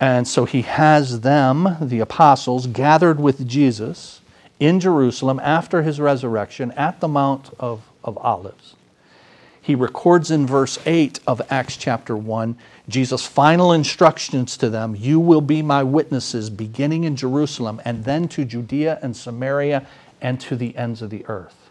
And 0.01 0.27
so 0.27 0.45
he 0.45 0.63
has 0.63 1.21
them, 1.21 1.77
the 1.79 1.99
apostles, 1.99 2.65
gathered 2.65 3.19
with 3.19 3.47
Jesus 3.47 4.21
in 4.59 4.79
Jerusalem 4.79 5.39
after 5.43 5.83
his 5.83 5.99
resurrection 5.99 6.71
at 6.71 6.99
the 6.99 7.07
Mount 7.07 7.51
of, 7.59 7.83
of 8.03 8.17
Olives. 8.17 8.75
He 9.61 9.75
records 9.75 10.31
in 10.31 10.47
verse 10.47 10.79
8 10.87 11.19
of 11.27 11.39
Acts 11.51 11.77
chapter 11.77 12.17
1 12.17 12.57
Jesus' 12.89 13.27
final 13.27 13.71
instructions 13.71 14.57
to 14.57 14.71
them 14.71 14.95
You 14.95 15.19
will 15.19 15.39
be 15.39 15.61
my 15.61 15.83
witnesses, 15.83 16.49
beginning 16.49 17.03
in 17.03 17.15
Jerusalem, 17.15 17.79
and 17.85 18.03
then 18.03 18.27
to 18.29 18.43
Judea 18.43 18.97
and 19.03 19.15
Samaria 19.15 19.85
and 20.19 20.41
to 20.41 20.55
the 20.55 20.75
ends 20.75 21.03
of 21.03 21.11
the 21.11 21.23
earth. 21.27 21.69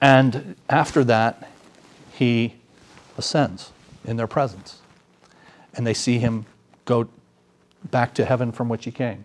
And 0.00 0.56
after 0.70 1.04
that, 1.04 1.46
he 2.14 2.54
ascends 3.18 3.70
in 4.02 4.16
their 4.16 4.26
presence 4.26 4.80
and 5.76 5.86
they 5.86 5.94
see 5.94 6.18
him 6.18 6.46
go 6.84 7.08
back 7.90 8.14
to 8.14 8.24
heaven 8.24 8.50
from 8.50 8.68
which 8.68 8.84
he 8.84 8.90
came. 8.90 9.24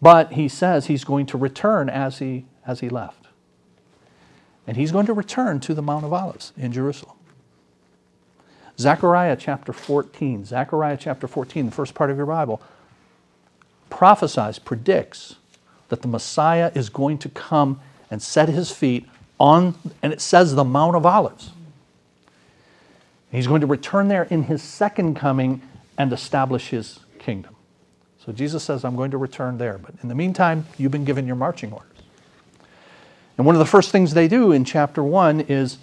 But 0.00 0.32
he 0.32 0.48
says 0.48 0.86
he's 0.86 1.04
going 1.04 1.26
to 1.26 1.38
return 1.38 1.88
as 1.88 2.18
he, 2.18 2.44
as 2.66 2.80
he 2.80 2.88
left. 2.88 3.26
And 4.66 4.76
he's 4.76 4.92
going 4.92 5.06
to 5.06 5.12
return 5.12 5.60
to 5.60 5.74
the 5.74 5.82
Mount 5.82 6.04
of 6.04 6.12
Olives 6.12 6.52
in 6.56 6.72
Jerusalem. 6.72 7.16
Zechariah 8.78 9.36
chapter 9.36 9.72
14, 9.72 10.44
Zechariah 10.44 10.96
chapter 10.96 11.26
14, 11.26 11.66
the 11.66 11.72
first 11.72 11.94
part 11.94 12.10
of 12.10 12.16
your 12.16 12.26
Bible, 12.26 12.60
prophesies, 13.90 14.58
predicts 14.58 15.36
that 15.88 16.02
the 16.02 16.08
Messiah 16.08 16.72
is 16.74 16.88
going 16.88 17.18
to 17.18 17.28
come 17.28 17.80
and 18.10 18.22
set 18.22 18.48
his 18.48 18.70
feet 18.70 19.06
on, 19.38 19.74
and 20.02 20.12
it 20.12 20.20
says 20.20 20.54
the 20.54 20.64
Mount 20.64 20.96
of 20.96 21.04
Olives. 21.04 21.50
He's 23.32 23.46
going 23.46 23.62
to 23.62 23.66
return 23.66 24.08
there 24.08 24.24
in 24.24 24.44
his 24.44 24.62
second 24.62 25.16
coming 25.16 25.62
and 25.96 26.12
establish 26.12 26.68
his 26.68 27.00
kingdom. 27.18 27.56
So 28.24 28.30
Jesus 28.30 28.62
says, 28.62 28.84
I'm 28.84 28.94
going 28.94 29.10
to 29.12 29.18
return 29.18 29.58
there. 29.58 29.78
But 29.78 29.94
in 30.02 30.08
the 30.08 30.14
meantime, 30.14 30.66
you've 30.78 30.92
been 30.92 31.06
given 31.06 31.26
your 31.26 31.34
marching 31.34 31.72
orders. 31.72 31.88
And 33.36 33.46
one 33.46 33.54
of 33.54 33.58
the 33.58 33.66
first 33.66 33.90
things 33.90 34.12
they 34.14 34.28
do 34.28 34.52
in 34.52 34.64
chapter 34.64 35.02
1 35.02 35.40
is, 35.42 35.78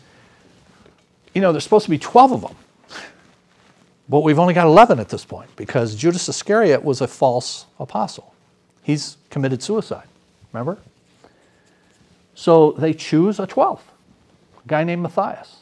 you 1.34 1.42
know, 1.42 1.52
there's 1.52 1.64
supposed 1.64 1.86
to 1.86 1.90
be 1.90 1.98
12 1.98 2.32
of 2.32 2.42
them. 2.42 2.56
But 4.08 4.22
we've 4.22 4.40
only 4.40 4.54
got 4.54 4.66
11 4.66 5.00
at 5.00 5.10
this 5.10 5.26
point 5.26 5.56
because 5.56 5.96
Judas 5.96 6.30
Iscariot 6.30 6.84
was 6.84 7.02
a 7.02 7.08
false 7.08 7.66
apostle. 7.80 8.34
He's 8.84 9.18
committed 9.30 9.62
suicide, 9.62 10.08
remember? 10.54 10.80
So 12.34 12.72
they 12.72 12.94
choose 12.94 13.40
a 13.40 13.46
12th, 13.46 13.82
a 14.64 14.68
guy 14.68 14.84
named 14.84 15.04
Matthias. 15.04 15.59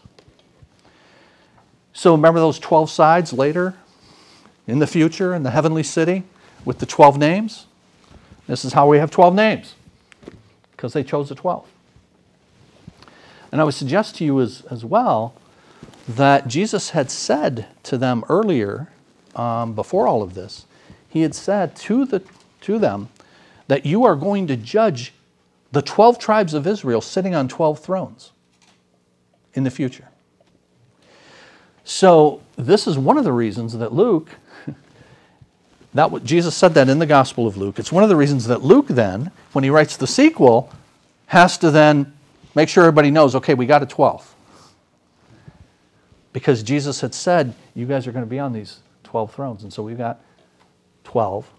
So 1.97 2.11
remember 2.11 2.39
those 2.39 2.59
12 2.59 2.91
sides 2.91 3.33
later 3.33 3.73
in 4.67 4.77
the 4.77 4.85
future 4.85 5.33
in 5.33 5.41
the 5.41 5.49
heavenly 5.49 5.81
city 5.81 6.25
with 6.63 6.77
the 6.77 6.85
12 6.85 7.17
names? 7.17 7.65
This 8.45 8.63
is 8.63 8.73
how 8.73 8.87
we 8.87 8.99
have 8.99 9.09
12 9.09 9.33
names 9.33 9.73
because 10.73 10.93
they 10.93 11.03
chose 11.03 11.29
the 11.29 11.33
12. 11.33 11.67
And 13.51 13.59
I 13.59 13.63
would 13.63 13.73
suggest 13.73 14.15
to 14.17 14.25
you 14.25 14.39
as, 14.39 14.61
as 14.69 14.85
well 14.85 15.33
that 16.07 16.47
Jesus 16.47 16.91
had 16.91 17.09
said 17.09 17.65
to 17.81 17.97
them 17.97 18.23
earlier, 18.29 18.89
um, 19.35 19.73
before 19.73 20.07
all 20.07 20.21
of 20.21 20.35
this, 20.35 20.67
he 21.09 21.23
had 21.23 21.33
said 21.33 21.75
to, 21.77 22.05
the, 22.05 22.21
to 22.61 22.77
them 22.77 23.09
that 23.69 23.87
you 23.87 24.05
are 24.05 24.15
going 24.15 24.45
to 24.45 24.55
judge 24.55 25.13
the 25.71 25.81
12 25.81 26.19
tribes 26.19 26.53
of 26.53 26.67
Israel 26.67 27.01
sitting 27.01 27.33
on 27.33 27.47
12 27.47 27.79
thrones 27.79 28.33
in 29.55 29.63
the 29.63 29.71
future. 29.71 30.09
So, 31.89 32.41
this 32.57 32.85
is 32.85 32.97
one 32.97 33.17
of 33.17 33.23
the 33.23 33.31
reasons 33.31 33.77
that 33.77 33.93
Luke, 33.93 34.29
that 35.93 36.21
Jesus 36.25 36.53
said 36.53 36.73
that 36.73 36.89
in 36.89 36.99
the 36.99 37.05
Gospel 37.05 37.47
of 37.47 37.55
Luke. 37.55 37.79
It's 37.79 37.93
one 37.93 38.03
of 38.03 38.09
the 38.09 38.15
reasons 38.17 38.45
that 38.47 38.61
Luke 38.61 38.87
then, 38.89 39.31
when 39.53 39.63
he 39.63 39.69
writes 39.69 39.95
the 39.95 40.05
sequel, 40.05 40.69
has 41.27 41.57
to 41.59 41.71
then 41.71 42.11
make 42.55 42.67
sure 42.67 42.83
everybody 42.83 43.09
knows, 43.09 43.35
okay, 43.35 43.53
we 43.53 43.65
got 43.65 43.83
a 43.83 43.85
12. 43.85 44.35
Because 46.33 46.61
Jesus 46.61 46.99
had 46.99 47.15
said, 47.15 47.53
you 47.73 47.85
guys 47.85 48.05
are 48.05 48.11
going 48.11 48.25
to 48.25 48.29
be 48.29 48.37
on 48.37 48.51
these 48.51 48.79
12 49.05 49.33
thrones. 49.33 49.63
And 49.63 49.71
so 49.71 49.81
we've 49.81 49.97
got 49.97 50.19
12 51.05 51.49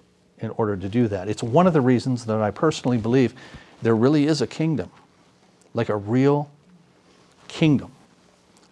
in 0.41 0.51
order 0.51 0.77
to 0.77 0.91
do 0.91 1.09
that. 1.09 1.31
It's 1.31 1.43
one 1.43 1.67
of 1.67 1.73
the 1.73 1.81
reasons 1.81 2.27
that 2.27 2.43
I 2.43 2.51
personally 2.51 2.99
believe 2.99 3.33
there 3.81 3.97
really 3.97 4.27
is 4.27 4.43
a 4.43 4.47
kingdom, 4.47 4.91
like 5.73 5.89
a 5.89 5.97
real 5.97 6.51
kingdom 7.49 7.93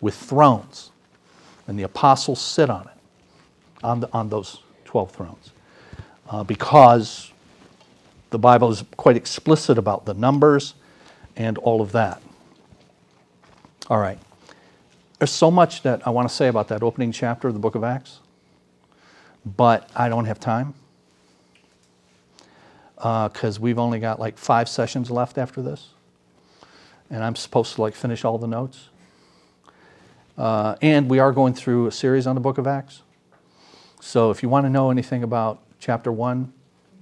with 0.02 0.14
thrones 0.14 0.90
and 1.66 1.78
the 1.78 1.82
apostles 1.82 2.40
sit 2.40 2.70
on 2.70 2.82
it, 2.82 3.84
on, 3.84 4.00
the, 4.00 4.12
on 4.12 4.28
those 4.28 4.60
12 4.84 5.10
thrones. 5.10 5.50
Uh, 6.28 6.42
because 6.44 7.32
the 8.30 8.38
Bible 8.38 8.70
is 8.70 8.84
quite 8.96 9.16
explicit 9.16 9.78
about 9.78 10.04
the 10.06 10.14
numbers 10.14 10.74
and 11.36 11.58
all 11.58 11.80
of 11.80 11.92
that. 11.92 12.22
All 13.88 13.98
right. 13.98 14.18
There's 15.18 15.30
so 15.30 15.50
much 15.50 15.82
that 15.82 16.06
I 16.06 16.10
want 16.10 16.28
to 16.28 16.34
say 16.34 16.48
about 16.48 16.68
that 16.68 16.82
opening 16.82 17.12
chapter 17.12 17.48
of 17.48 17.54
the 17.54 17.60
book 17.60 17.74
of 17.74 17.84
Acts, 17.84 18.18
but 19.44 19.88
I 19.94 20.08
don't 20.08 20.26
have 20.26 20.40
time 20.40 20.74
because 22.96 23.58
uh, 23.58 23.60
we've 23.60 23.78
only 23.78 24.00
got 24.00 24.18
like 24.18 24.36
five 24.38 24.68
sessions 24.68 25.10
left 25.10 25.38
after 25.38 25.62
this, 25.62 25.90
and 27.10 27.22
I'm 27.22 27.36
supposed 27.36 27.74
to 27.76 27.82
like 27.82 27.94
finish 27.94 28.24
all 28.24 28.38
the 28.38 28.46
notes. 28.46 28.88
Uh, 30.36 30.76
and 30.82 31.08
we 31.08 31.18
are 31.18 31.32
going 31.32 31.54
through 31.54 31.86
a 31.86 31.92
series 31.92 32.26
on 32.26 32.34
the 32.34 32.40
book 32.40 32.58
of 32.58 32.66
Acts. 32.66 33.02
So 34.00 34.30
if 34.30 34.42
you 34.42 34.48
want 34.48 34.66
to 34.66 34.70
know 34.70 34.90
anything 34.90 35.22
about 35.22 35.60
chapter 35.80 36.12
one, 36.12 36.52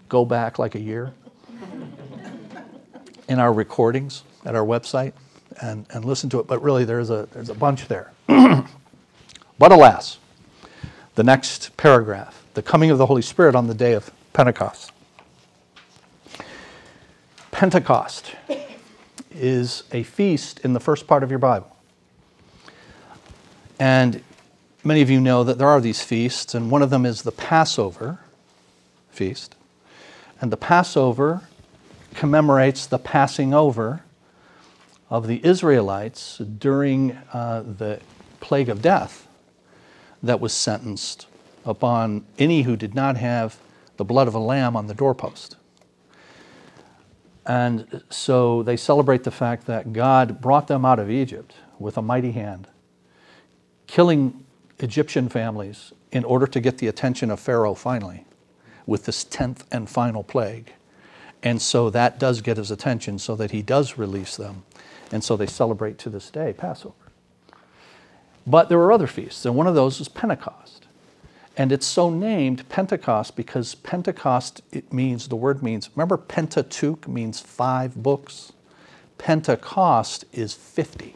go 0.09 0.25
back 0.25 0.59
like 0.59 0.75
a 0.75 0.81
year 0.81 1.13
in 3.29 3.39
our 3.39 3.53
recordings 3.53 4.23
at 4.45 4.55
our 4.55 4.65
website 4.65 5.13
and, 5.61 5.87
and 5.91 6.05
listen 6.05 6.31
to 6.31 6.41
it. 6.41 6.47
But 6.47 6.63
really, 6.63 6.85
there's 6.85 7.11
a, 7.11 7.29
there's 7.33 7.51
a 7.51 7.55
bunch 7.55 7.89
there. 7.89 8.13
but 8.27 9.73
alas, 9.73 10.19
the 11.15 11.25
next 11.25 11.77
paragraph 11.77 12.45
the 12.55 12.63
coming 12.63 12.91
of 12.91 12.99
the 12.99 13.07
Holy 13.07 13.23
Spirit 13.23 13.57
on 13.57 13.67
the 13.67 13.75
day 13.75 13.93
of 13.93 14.13
Pentecost. 14.33 14.93
Pentecost 17.51 18.35
is 19.33 19.83
a 19.93 20.05
feast 20.05 20.61
in 20.61 20.73
the 20.73 20.81
first 20.81 21.09
part 21.09 21.25
of 21.25 21.31
your 21.31 21.41
Bible. 21.41 21.74
And 23.79 24.23
many 24.85 25.03
of 25.03 25.11
you 25.11 25.21
know 25.21 25.45
that 25.45 25.59
there 25.59 25.69
are 25.69 25.81
these 25.81 26.03
feasts, 26.03 26.55
and 26.55 26.71
one 26.71 26.83
of 26.83 26.91
them 26.91 27.05
is 27.05 27.23
the 27.23 27.33
Passover 27.33 28.21
feast. 29.11 29.57
And 30.41 30.53
the 30.53 30.57
Passover 30.57 31.43
commemorates 32.15 32.87
the 32.87 32.99
passing 32.99 33.53
over 33.53 34.03
of 35.11 35.27
the 35.27 35.45
Israelites 35.45 36.39
during 36.39 37.13
uh, 37.33 37.63
the 37.63 38.01
plague 38.41 38.69
of 38.69 38.83
death 38.83 39.27
that 40.23 40.41
was 40.41 40.53
sentenced 40.53 41.27
upon 41.65 42.25
any 42.39 42.63
who 42.63 42.77
did 42.77 42.95
not 42.95 43.17
have 43.17 43.59
the 43.97 44.05
blood 44.05 44.29
of 44.29 44.35
a 44.35 44.39
lamb 44.39 44.77
on 44.77 44.87
the 44.87 44.95
doorpost. 44.95 45.57
And 47.47 48.03
so 48.11 48.63
they 48.63 48.77
celebrate 48.77 49.25
the 49.25 49.31
fact 49.31 49.67
that 49.67 49.93
God 49.93 50.41
brought 50.41 50.67
them 50.67 50.85
out 50.85 50.99
of 50.99 51.11
Egypt 51.11 51.55
with 51.79 51.99
a 51.99 52.03
mighty 52.03 52.33
hand 52.33 52.69
killing 53.87 54.45
Egyptian 54.79 55.29
families 55.29 55.93
in 56.13 56.25
order 56.25 56.47
to 56.47 56.61
get 56.61 56.79
the 56.79 56.89
attention 56.89 57.31
of 57.31 57.41
Pharaoh 57.41 57.75
finally 57.75 58.25
with 58.87 59.05
this 59.05 59.25
10th 59.25 59.63
and 59.73 59.89
final 59.89 60.23
plague. 60.23 60.73
And 61.43 61.61
so 61.61 61.91
that 61.91 62.19
does 62.19 62.41
get 62.41 62.57
his 62.57 62.71
attention 62.71 63.19
so 63.19 63.37
that 63.37 63.51
he 63.51 63.63
does 63.63 63.99
release 63.99 64.37
them. 64.37 64.65
And 65.13 65.23
so 65.23 65.37
they 65.37 65.47
celebrate 65.47 65.99
to 65.99 66.11
this 66.11 66.31
day 66.31 66.55
Passover. 66.57 66.95
But 68.47 68.69
there 68.69 68.79
were 68.79 68.93
other 68.93 69.07
feasts, 69.07 69.47
and 69.47 69.57
one 69.57 69.67
of 69.67 69.75
those 69.75 69.99
was 69.99 70.09
Pentecost. 70.09 70.87
And 71.57 71.71
it's 71.71 71.87
so 71.87 72.11
named 72.11 72.69
Pentecost 72.69 73.37
because 73.37 73.75
Pentecost, 73.77 74.61
it 74.73 74.93
means, 74.93 75.29
the 75.29 75.37
word 75.37 75.63
means, 75.63 75.89
remember 75.95 76.17
Pentateuch 76.17 77.07
means 77.07 77.41
five 77.41 77.95
books? 77.95 78.53
Pentecost 79.19 80.25
is 80.33 80.53
50. 80.55 81.15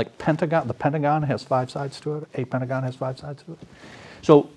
Like 0.00 0.16
Pentagon, 0.16 0.66
the 0.66 0.72
Pentagon 0.72 1.24
has 1.24 1.44
five 1.44 1.70
sides 1.70 2.00
to 2.00 2.16
it. 2.16 2.28
A 2.32 2.46
Pentagon 2.46 2.84
has 2.84 2.96
five 2.96 3.18
sides 3.18 3.42
to 3.42 3.52
it. 3.52 3.58
So 4.22 4.48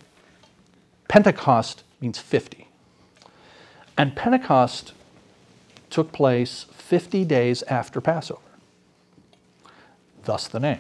Pentecost 1.10 1.84
means 2.00 2.18
50. 2.18 2.70
And 3.98 4.16
Pentecost 4.16 4.94
took 5.90 6.14
place 6.14 6.68
50 6.72 7.26
days 7.26 7.62
after 7.64 8.00
Passover. 8.00 8.40
Thus 10.24 10.48
the 10.48 10.62
name. 10.62 10.80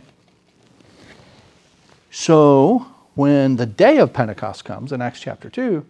So 2.09 2.87
when 3.15 3.57
the 3.57 3.65
day 3.65 3.97
of 3.97 4.13
Pentecost 4.13 4.63
comes 4.63 4.93
in 4.93 5.01
Acts 5.01 5.19
chapter 5.19 5.49
2, 5.49 5.85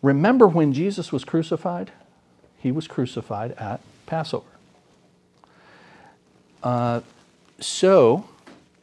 remember 0.00 0.46
when 0.46 0.72
Jesus 0.72 1.10
was 1.10 1.24
crucified? 1.24 1.90
He 2.56 2.70
was 2.70 2.86
crucified 2.86 3.50
at 3.58 3.80
Passover. 4.06 4.46
Uh, 6.62 7.00
so, 7.60 8.28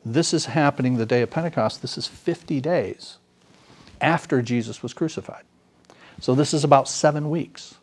this 0.04 0.34
is 0.34 0.46
happening 0.46 0.98
the 0.98 1.06
day 1.06 1.22
of 1.22 1.30
Pentecost. 1.30 1.82
This 1.82 1.98
is 1.98 2.08
50 2.08 2.60
days 2.62 3.18
after 4.00 4.42
Jesus 4.42 4.82
was 4.82 4.94
crucified. 4.94 5.44
So, 6.20 6.34
this 6.36 6.54
is 6.54 6.64
about 6.64 6.88
seven 6.88 7.30
weeks 7.30 7.76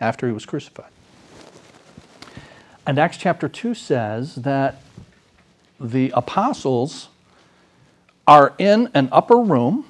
after 0.00 0.26
he 0.26 0.32
was 0.32 0.46
crucified. 0.46 0.90
And 2.86 2.98
Acts 2.98 3.16
chapter 3.16 3.48
2 3.48 3.74
says 3.74 4.36
that 4.36 4.82
the 5.78 6.12
apostles 6.14 7.08
are 8.26 8.54
in 8.58 8.90
an 8.94 9.08
upper 9.12 9.38
room 9.38 9.86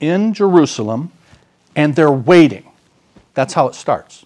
in 0.00 0.32
Jerusalem 0.32 1.12
and 1.74 1.94
they're 1.94 2.10
waiting. 2.10 2.70
That's 3.34 3.54
how 3.54 3.68
it 3.68 3.74
starts. 3.74 4.24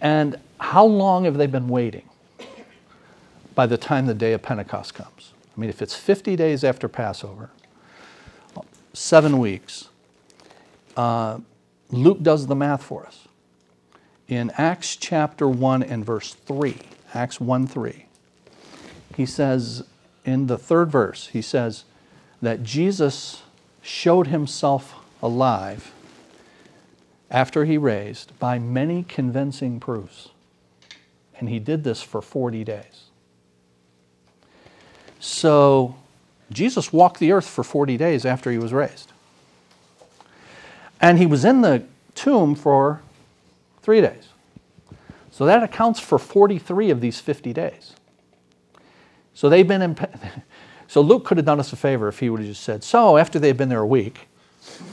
And 0.00 0.38
how 0.58 0.84
long 0.84 1.24
have 1.24 1.36
they 1.36 1.46
been 1.46 1.68
waiting? 1.68 2.08
By 3.54 3.66
the 3.66 3.76
time 3.76 4.06
the 4.06 4.14
day 4.14 4.32
of 4.32 4.42
Pentecost 4.42 4.94
comes. 4.94 5.32
I 5.56 5.60
mean, 5.60 5.70
if 5.70 5.82
it's 5.82 5.94
50 5.94 6.36
days 6.36 6.64
after 6.64 6.88
Passover, 6.88 7.50
seven 8.92 9.38
weeks, 9.38 9.88
uh, 10.96 11.38
Luke 11.90 12.22
does 12.22 12.46
the 12.46 12.56
math 12.56 12.82
for 12.82 13.06
us. 13.06 13.28
In 14.28 14.50
Acts 14.56 14.96
chapter 14.96 15.46
1 15.46 15.82
and 15.82 16.04
verse 16.04 16.34
3, 16.34 16.76
Acts 17.12 17.40
1 17.40 17.66
3, 17.66 18.06
he 19.14 19.26
says, 19.26 19.84
in 20.24 20.46
the 20.46 20.56
third 20.56 20.90
verse, 20.90 21.28
he 21.28 21.42
says 21.42 21.84
that 22.40 22.62
Jesus 22.62 23.42
showed 23.82 24.28
himself 24.28 24.94
alive 25.22 25.92
after 27.30 27.64
he 27.64 27.76
raised 27.76 28.38
by 28.38 28.58
many 28.58 29.02
convincing 29.02 29.80
proofs. 29.80 30.28
And 31.38 31.48
he 31.48 31.58
did 31.58 31.82
this 31.82 32.02
for 32.02 32.22
40 32.22 32.62
days. 32.64 33.04
So 35.22 35.94
Jesus 36.50 36.92
walked 36.92 37.20
the 37.20 37.30
earth 37.30 37.48
for 37.48 37.62
40 37.62 37.96
days 37.96 38.26
after 38.26 38.50
he 38.50 38.58
was 38.58 38.72
raised. 38.72 39.12
And 41.00 41.16
he 41.16 41.26
was 41.26 41.44
in 41.44 41.60
the 41.60 41.84
tomb 42.16 42.56
for 42.56 43.02
three 43.82 44.00
days. 44.00 44.30
So 45.30 45.46
that 45.46 45.62
accounts 45.62 46.00
for 46.00 46.18
43 46.18 46.90
of 46.90 47.00
these 47.00 47.20
50 47.20 47.52
days. 47.52 47.94
So 49.32 49.48
they've 49.48 49.66
been 49.66 49.80
in, 49.80 49.96
so 50.88 51.00
Luke 51.00 51.24
could 51.24 51.36
have 51.36 51.46
done 51.46 51.60
us 51.60 51.72
a 51.72 51.76
favor 51.76 52.08
if 52.08 52.18
he 52.18 52.28
would 52.28 52.40
have 52.40 52.48
just 52.48 52.64
said, 52.64 52.82
so 52.82 53.16
after 53.16 53.38
they've 53.38 53.56
been 53.56 53.68
there 53.68 53.78
a 53.78 53.86
week. 53.86 54.26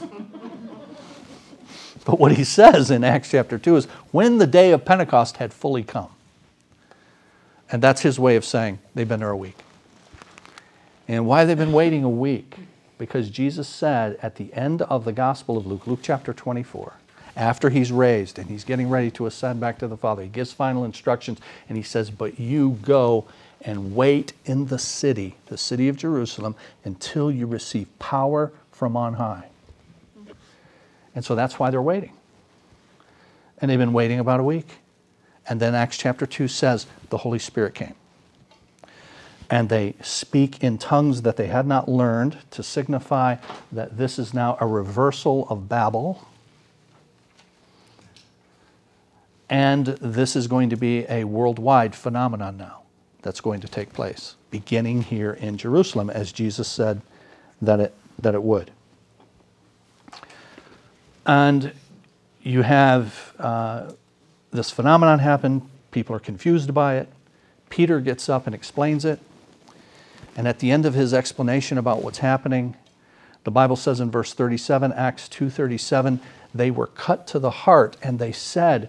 but 2.04 2.20
what 2.20 2.36
he 2.36 2.44
says 2.44 2.92
in 2.92 3.02
Acts 3.02 3.32
chapter 3.32 3.58
2 3.58 3.76
is 3.76 3.86
when 4.12 4.38
the 4.38 4.46
day 4.46 4.70
of 4.70 4.84
Pentecost 4.84 5.38
had 5.38 5.52
fully 5.52 5.82
come. 5.82 6.10
And 7.72 7.82
that's 7.82 8.02
his 8.02 8.16
way 8.16 8.36
of 8.36 8.44
saying 8.44 8.78
they've 8.94 9.08
been 9.08 9.18
there 9.18 9.30
a 9.30 9.36
week. 9.36 9.56
And 11.10 11.26
why 11.26 11.44
they've 11.44 11.58
been 11.58 11.72
waiting 11.72 12.04
a 12.04 12.08
week? 12.08 12.54
Because 12.96 13.30
Jesus 13.30 13.66
said 13.66 14.16
at 14.22 14.36
the 14.36 14.54
end 14.54 14.80
of 14.82 15.04
the 15.04 15.10
Gospel 15.10 15.56
of 15.56 15.66
Luke, 15.66 15.88
Luke 15.88 15.98
chapter 16.02 16.32
24, 16.32 16.92
after 17.34 17.68
he's 17.68 17.90
raised 17.90 18.38
and 18.38 18.48
he's 18.48 18.62
getting 18.62 18.88
ready 18.88 19.10
to 19.12 19.26
ascend 19.26 19.58
back 19.58 19.76
to 19.80 19.88
the 19.88 19.96
Father, 19.96 20.22
he 20.22 20.28
gives 20.28 20.52
final 20.52 20.84
instructions 20.84 21.40
and 21.68 21.76
he 21.76 21.82
says, 21.82 22.10
But 22.10 22.38
you 22.38 22.78
go 22.82 23.26
and 23.62 23.96
wait 23.96 24.34
in 24.44 24.66
the 24.66 24.78
city, 24.78 25.34
the 25.46 25.58
city 25.58 25.88
of 25.88 25.96
Jerusalem, 25.96 26.54
until 26.84 27.28
you 27.28 27.48
receive 27.48 27.88
power 27.98 28.52
from 28.70 28.96
on 28.96 29.14
high. 29.14 29.48
And 31.16 31.24
so 31.24 31.34
that's 31.34 31.58
why 31.58 31.70
they're 31.70 31.82
waiting. 31.82 32.12
And 33.60 33.68
they've 33.68 33.80
been 33.80 33.92
waiting 33.92 34.20
about 34.20 34.38
a 34.38 34.44
week. 34.44 34.78
And 35.48 35.58
then 35.58 35.74
Acts 35.74 35.96
chapter 35.96 36.24
2 36.24 36.46
says 36.46 36.86
the 37.08 37.18
Holy 37.18 37.40
Spirit 37.40 37.74
came 37.74 37.96
and 39.50 39.68
they 39.68 39.94
speak 40.00 40.62
in 40.62 40.78
tongues 40.78 41.22
that 41.22 41.36
they 41.36 41.48
had 41.48 41.66
not 41.66 41.88
learned 41.88 42.38
to 42.52 42.62
signify 42.62 43.36
that 43.72 43.98
this 43.98 44.16
is 44.16 44.32
now 44.32 44.56
a 44.60 44.66
reversal 44.66 45.46
of 45.48 45.68
Babel. 45.68 46.24
And 49.48 49.86
this 49.86 50.36
is 50.36 50.46
going 50.46 50.70
to 50.70 50.76
be 50.76 51.04
a 51.08 51.24
worldwide 51.24 51.96
phenomenon 51.96 52.56
now 52.56 52.82
that's 53.22 53.40
going 53.40 53.60
to 53.60 53.68
take 53.68 53.92
place, 53.92 54.36
beginning 54.52 55.02
here 55.02 55.32
in 55.32 55.58
Jerusalem, 55.58 56.08
as 56.08 56.30
Jesus 56.30 56.68
said 56.68 57.02
that 57.60 57.80
it, 57.80 57.94
that 58.20 58.36
it 58.36 58.42
would. 58.44 58.70
And 61.26 61.72
you 62.40 62.62
have 62.62 63.34
uh, 63.40 63.90
this 64.52 64.70
phenomenon 64.70 65.18
happen, 65.18 65.68
people 65.90 66.14
are 66.14 66.20
confused 66.20 66.72
by 66.72 66.98
it. 66.98 67.08
Peter 67.68 68.00
gets 68.00 68.28
up 68.28 68.46
and 68.46 68.54
explains 68.54 69.04
it. 69.04 69.20
And 70.40 70.48
at 70.48 70.60
the 70.60 70.70
end 70.70 70.86
of 70.86 70.94
his 70.94 71.12
explanation 71.12 71.76
about 71.76 72.02
what's 72.02 72.20
happening, 72.20 72.74
the 73.44 73.50
Bible 73.50 73.76
says 73.76 74.00
in 74.00 74.10
verse 74.10 74.32
37, 74.32 74.90
Acts 74.90 75.28
2:37, 75.28 76.18
they 76.54 76.70
were 76.70 76.86
cut 76.86 77.26
to 77.26 77.38
the 77.38 77.50
heart 77.50 77.98
and 78.02 78.18
they 78.18 78.32
said, 78.32 78.88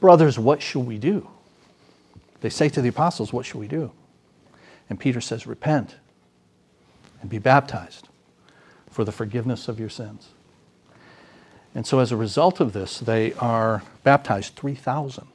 "Brothers, 0.00 0.36
what 0.36 0.60
shall 0.60 0.82
we 0.82 0.98
do?" 0.98 1.28
They 2.40 2.50
say 2.50 2.68
to 2.70 2.82
the 2.82 2.88
apostles, 2.88 3.32
"What 3.32 3.46
shall 3.46 3.60
we 3.60 3.68
do?" 3.68 3.92
And 4.90 4.98
Peter 4.98 5.20
says, 5.20 5.46
"Repent 5.46 5.94
and 7.20 7.30
be 7.30 7.38
baptized 7.38 8.08
for 8.90 9.04
the 9.04 9.12
forgiveness 9.12 9.68
of 9.68 9.78
your 9.78 9.90
sins." 9.90 10.30
And 11.72 11.86
so 11.86 12.00
as 12.00 12.10
a 12.10 12.16
result 12.16 12.58
of 12.58 12.72
this, 12.72 12.98
they 12.98 13.32
are 13.34 13.84
baptized 14.02 14.56
3,000 14.56 15.28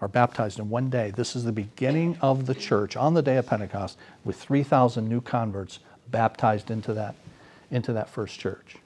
are 0.00 0.08
baptized 0.08 0.58
in 0.58 0.70
one 0.70 0.90
day. 0.90 1.10
This 1.10 1.34
is 1.34 1.44
the 1.44 1.52
beginning 1.52 2.16
of 2.20 2.46
the 2.46 2.54
church 2.54 2.96
on 2.96 3.14
the 3.14 3.22
day 3.22 3.36
of 3.36 3.46
Pentecost 3.46 3.98
with 4.24 4.36
3,000 4.36 5.08
new 5.08 5.20
converts 5.20 5.80
baptized 6.10 6.70
into 6.70 6.94
that, 6.94 7.14
into 7.70 7.92
that 7.92 8.08
first 8.08 8.38
church. 8.38 8.76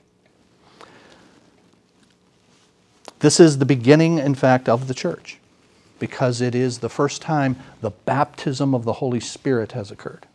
This 3.18 3.38
is 3.38 3.58
the 3.58 3.66
beginning, 3.66 4.18
in 4.18 4.34
fact, 4.34 4.68
of 4.68 4.88
the 4.88 4.94
church 4.94 5.38
because 5.98 6.40
it 6.40 6.54
is 6.54 6.80
the 6.80 6.88
first 6.88 7.22
time 7.22 7.56
the 7.80 7.90
baptism 7.90 8.74
of 8.74 8.84
the 8.84 8.94
Holy 8.94 9.20
Spirit 9.20 9.72
has 9.72 9.92
occurred. 9.92 10.26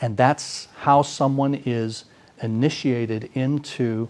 And 0.00 0.16
that's 0.16 0.68
how 0.78 1.02
someone 1.02 1.54
is 1.66 2.06
initiated 2.42 3.30
into 3.34 4.08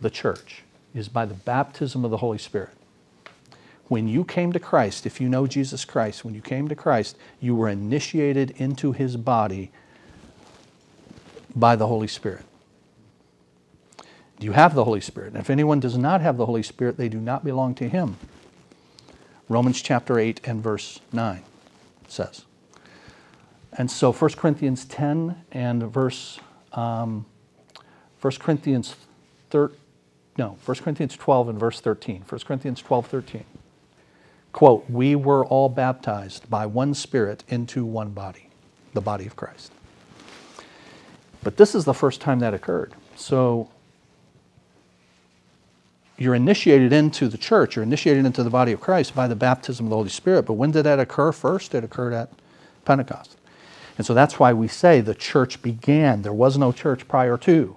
the 0.00 0.08
church, 0.08 0.62
is 0.94 1.08
by 1.08 1.26
the 1.26 1.34
baptism 1.34 2.04
of 2.06 2.10
the 2.10 2.16
Holy 2.18 2.38
Spirit 2.38 2.77
when 3.88 4.06
you 4.06 4.22
came 4.22 4.52
to 4.52 4.60
Christ, 4.60 5.06
if 5.06 5.20
you 5.20 5.28
know 5.28 5.46
Jesus 5.46 5.84
Christ, 5.84 6.24
when 6.24 6.34
you 6.34 6.42
came 6.42 6.68
to 6.68 6.76
Christ, 6.76 7.16
you 7.40 7.56
were 7.56 7.68
initiated 7.68 8.50
into 8.52 8.92
his 8.92 9.16
body 9.16 9.72
by 11.56 11.74
the 11.74 11.86
Holy 11.86 12.06
Spirit. 12.06 12.44
Do 14.38 14.46
you 14.46 14.52
have 14.52 14.74
the 14.74 14.84
Holy 14.84 15.00
Spirit. 15.00 15.32
And 15.32 15.40
if 15.40 15.50
anyone 15.50 15.80
does 15.80 15.98
not 15.98 16.20
have 16.20 16.36
the 16.36 16.46
Holy 16.46 16.62
Spirit, 16.62 16.96
they 16.96 17.08
do 17.08 17.18
not 17.18 17.44
belong 17.44 17.74
to 17.76 17.88
him. 17.88 18.16
Romans 19.48 19.80
chapter 19.80 20.18
8 20.18 20.42
and 20.44 20.62
verse 20.62 21.00
9 21.12 21.42
says. 22.06 22.44
And 23.72 23.90
so 23.90 24.12
1 24.12 24.32
Corinthians 24.32 24.84
10 24.84 25.44
and 25.50 25.82
verse, 25.82 26.38
um, 26.74 27.26
1 28.20 28.32
Corinthians 28.38 28.94
13, 29.50 29.76
no, 30.36 30.56
1 30.64 30.76
Corinthians 30.76 31.16
12 31.16 31.48
and 31.48 31.58
verse 31.58 31.80
13. 31.80 32.24
1 32.28 32.40
Corinthians 32.46 32.80
12, 32.80 33.06
13 33.06 33.44
quote, 34.58 34.90
we 34.90 35.14
were 35.14 35.46
all 35.46 35.68
baptized 35.68 36.50
by 36.50 36.66
one 36.66 36.92
Spirit 36.92 37.44
into 37.46 37.84
one 37.84 38.10
body, 38.10 38.48
the 38.92 39.00
body 39.00 39.24
of 39.24 39.36
Christ. 39.36 39.70
But 41.44 41.56
this 41.56 41.76
is 41.76 41.84
the 41.84 41.94
first 41.94 42.20
time 42.20 42.40
that 42.40 42.54
occurred. 42.54 42.92
So 43.14 43.70
you're 46.16 46.34
initiated 46.34 46.92
into 46.92 47.28
the 47.28 47.38
church, 47.38 47.76
you're 47.76 47.84
initiated 47.84 48.26
into 48.26 48.42
the 48.42 48.50
body 48.50 48.72
of 48.72 48.80
Christ 48.80 49.14
by 49.14 49.28
the 49.28 49.36
baptism 49.36 49.86
of 49.86 49.90
the 49.90 49.96
Holy 49.96 50.08
Spirit. 50.08 50.42
But 50.42 50.54
when 50.54 50.72
did 50.72 50.82
that 50.86 50.98
occur 50.98 51.30
first? 51.30 51.72
It 51.72 51.84
occurred 51.84 52.12
at 52.12 52.28
Pentecost. 52.84 53.36
And 53.96 54.04
so 54.04 54.12
that's 54.12 54.40
why 54.40 54.52
we 54.52 54.66
say 54.66 55.00
the 55.00 55.14
church 55.14 55.62
began. 55.62 56.22
There 56.22 56.32
was 56.32 56.58
no 56.58 56.72
church 56.72 57.06
prior 57.06 57.36
to 57.36 57.76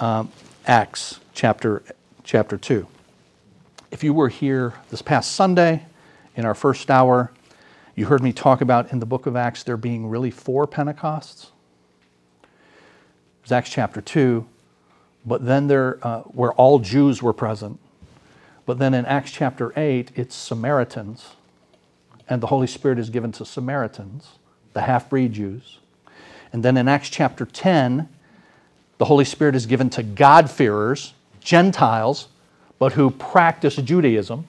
um, 0.00 0.32
Acts 0.66 1.20
chapter, 1.34 1.82
chapter 2.24 2.56
2. 2.56 2.86
If 3.92 4.02
you 4.02 4.14
were 4.14 4.30
here 4.30 4.72
this 4.88 5.02
past 5.02 5.32
Sunday 5.32 5.84
in 6.34 6.46
our 6.46 6.54
first 6.54 6.90
hour, 6.90 7.30
you 7.94 8.06
heard 8.06 8.22
me 8.22 8.32
talk 8.32 8.62
about 8.62 8.90
in 8.90 9.00
the 9.00 9.06
book 9.06 9.26
of 9.26 9.36
Acts 9.36 9.62
there 9.64 9.76
being 9.76 10.08
really 10.08 10.30
four 10.30 10.66
Pentecosts. 10.66 11.50
Was 13.42 13.52
Acts 13.52 13.68
chapter 13.68 14.00
2, 14.00 14.46
but 15.26 15.44
then 15.44 15.66
there, 15.66 15.98
uh, 16.02 16.22
where 16.22 16.54
all 16.54 16.78
Jews 16.78 17.22
were 17.22 17.34
present. 17.34 17.78
But 18.64 18.78
then 18.78 18.94
in 18.94 19.04
Acts 19.04 19.30
chapter 19.30 19.74
8, 19.76 20.12
it's 20.14 20.34
Samaritans, 20.34 21.36
and 22.26 22.42
the 22.42 22.46
Holy 22.46 22.68
Spirit 22.68 22.98
is 22.98 23.10
given 23.10 23.30
to 23.32 23.44
Samaritans, 23.44 24.38
the 24.72 24.80
half 24.80 25.10
breed 25.10 25.34
Jews. 25.34 25.80
And 26.50 26.62
then 26.62 26.78
in 26.78 26.88
Acts 26.88 27.10
chapter 27.10 27.44
10, 27.44 28.08
the 28.96 29.04
Holy 29.04 29.26
Spirit 29.26 29.54
is 29.54 29.66
given 29.66 29.90
to 29.90 30.02
God-fearers, 30.02 31.12
Gentiles, 31.40 32.28
but 32.82 32.94
who 32.94 33.12
practice 33.12 33.76
Judaism. 33.76 34.48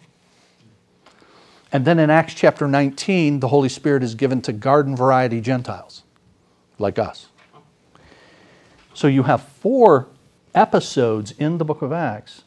And 1.71 1.85
then 1.85 1.99
in 1.99 2.09
Acts 2.09 2.33
chapter 2.33 2.67
19, 2.67 3.41
the 3.41 3.49
Holy 3.49 3.69
Spirit 3.69 4.01
is 4.01 4.15
given 4.15 4.41
to 4.41 4.51
garden 4.51 4.95
variety 4.95 5.39
Gentiles, 5.39 6.01
like 6.79 6.97
us. 6.97 7.27
So 8.95 9.05
you 9.05 9.21
have 9.21 9.43
four 9.43 10.07
episodes 10.55 11.35
in 11.37 11.59
the 11.59 11.63
book 11.63 11.83
of 11.83 11.91
Acts 11.91 12.41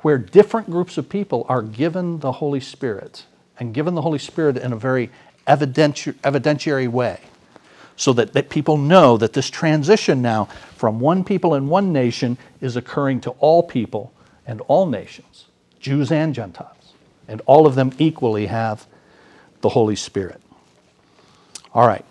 where 0.00 0.18
different 0.18 0.68
groups 0.68 0.98
of 0.98 1.08
people 1.08 1.46
are 1.48 1.62
given 1.62 2.18
the 2.18 2.32
Holy 2.32 2.60
Spirit 2.60 3.24
and 3.58 3.72
given 3.72 3.94
the 3.94 4.02
Holy 4.02 4.18
Spirit 4.18 4.58
in 4.58 4.74
a 4.74 4.76
very 4.76 5.08
evidenti- 5.46 6.12
evidentiary 6.16 6.86
way 6.86 7.18
so 7.96 8.12
that, 8.12 8.34
that 8.34 8.50
people 8.50 8.76
know 8.76 9.16
that 9.16 9.32
this 9.32 9.48
transition 9.48 10.20
now 10.20 10.44
from 10.76 11.00
one 11.00 11.24
people 11.24 11.54
in 11.54 11.66
one 11.66 11.94
nation 11.94 12.36
is 12.60 12.76
occurring 12.76 13.22
to 13.22 13.30
all 13.38 13.62
people 13.62 14.12
and 14.50 14.60
all 14.62 14.84
nations, 14.84 15.46
Jews 15.78 16.10
and 16.10 16.34
Gentiles, 16.34 16.92
and 17.28 17.40
all 17.46 17.68
of 17.68 17.76
them 17.76 17.92
equally 17.98 18.46
have 18.46 18.84
the 19.60 19.68
Holy 19.68 19.94
Spirit. 19.94 20.40
All 21.72 21.86
right. 21.86 22.04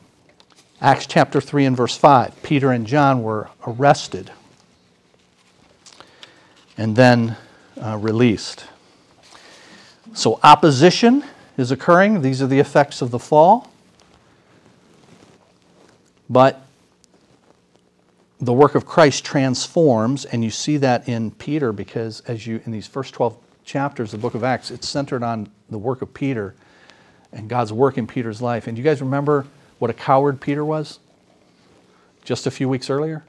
Acts 0.80 1.06
chapter 1.06 1.42
3 1.42 1.66
and 1.66 1.76
verse 1.76 1.98
5. 1.98 2.42
Peter 2.42 2.72
and 2.72 2.88
John 2.88 3.24
were 3.24 3.50
arrested 3.68 4.32
and 6.78 6.96
then 6.96 7.36
uh, 7.78 7.98
released. 7.98 8.68
So, 10.14 10.40
opposition 10.42 11.26
is 11.58 11.72
occurring. 11.72 12.22
These 12.22 12.42
are 12.42 12.48
the 12.48 12.60
effects 12.60 13.02
of 13.02 13.12
the 13.12 13.20
fall. 13.20 13.70
But 16.30 16.66
the 18.40 18.54
work 18.54 18.76
of 18.76 18.86
Christ 18.86 19.26
transforms, 19.26 20.26
and 20.26 20.44
you 20.44 20.50
see 20.50 20.78
that 20.78 21.10
in 21.10 21.32
Peter 21.32 21.74
because 21.74 22.22
as 22.22 22.48
you 22.48 22.62
in 22.66 22.72
these 22.72 22.88
first 22.88 23.14
12 23.14 23.38
chapters 23.66 24.14
of 24.14 24.22
the 24.22 24.22
book 24.22 24.34
of 24.34 24.44
Acts, 24.44 24.72
it's 24.72 24.88
centered 24.88 25.24
on 25.24 25.50
the 25.70 25.78
work 25.78 26.02
of 26.02 26.14
Peter 26.14 26.56
and 27.32 27.50
God's 27.50 27.74
work 27.74 27.98
in 27.98 28.08
Peter's 28.08 28.42
life. 28.42 28.68
And 28.68 28.78
you 28.78 28.84
guys 28.84 29.02
remember 29.02 29.46
what 29.78 29.92
a 29.92 29.94
coward 29.94 30.42
Peter 30.42 30.64
was 30.64 31.00
just 32.24 32.48
a 32.48 32.52
few 32.52 32.70
weeks 32.70 32.90
earlier? 32.90 33.24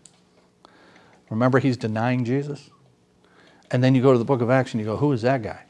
Remember 1.28 1.58
he's 1.58 1.76
denying 1.76 2.24
Jesus? 2.24 2.70
And 3.70 3.84
then 3.84 3.94
you 3.94 4.02
go 4.02 4.12
to 4.12 4.18
the 4.18 4.24
book 4.24 4.40
of 4.40 4.50
Acts 4.50 4.72
and 4.72 4.80
you 4.80 4.86
go, 4.86 4.96
who 4.96 5.12
is 5.12 5.22
that 5.22 5.42
guy? 5.42 5.62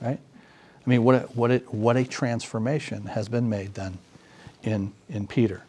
Right? 0.00 0.18
I 0.18 0.90
mean, 0.90 1.04
what 1.04 1.14
a, 1.14 1.18
what 1.34 1.50
a, 1.50 1.58
what 1.70 1.96
a 1.96 2.04
transformation 2.04 3.04
has 3.06 3.28
been 3.28 3.48
made 3.48 3.74
then 3.74 3.98
in, 4.62 4.92
in 5.08 5.26
Peter. 5.26 5.62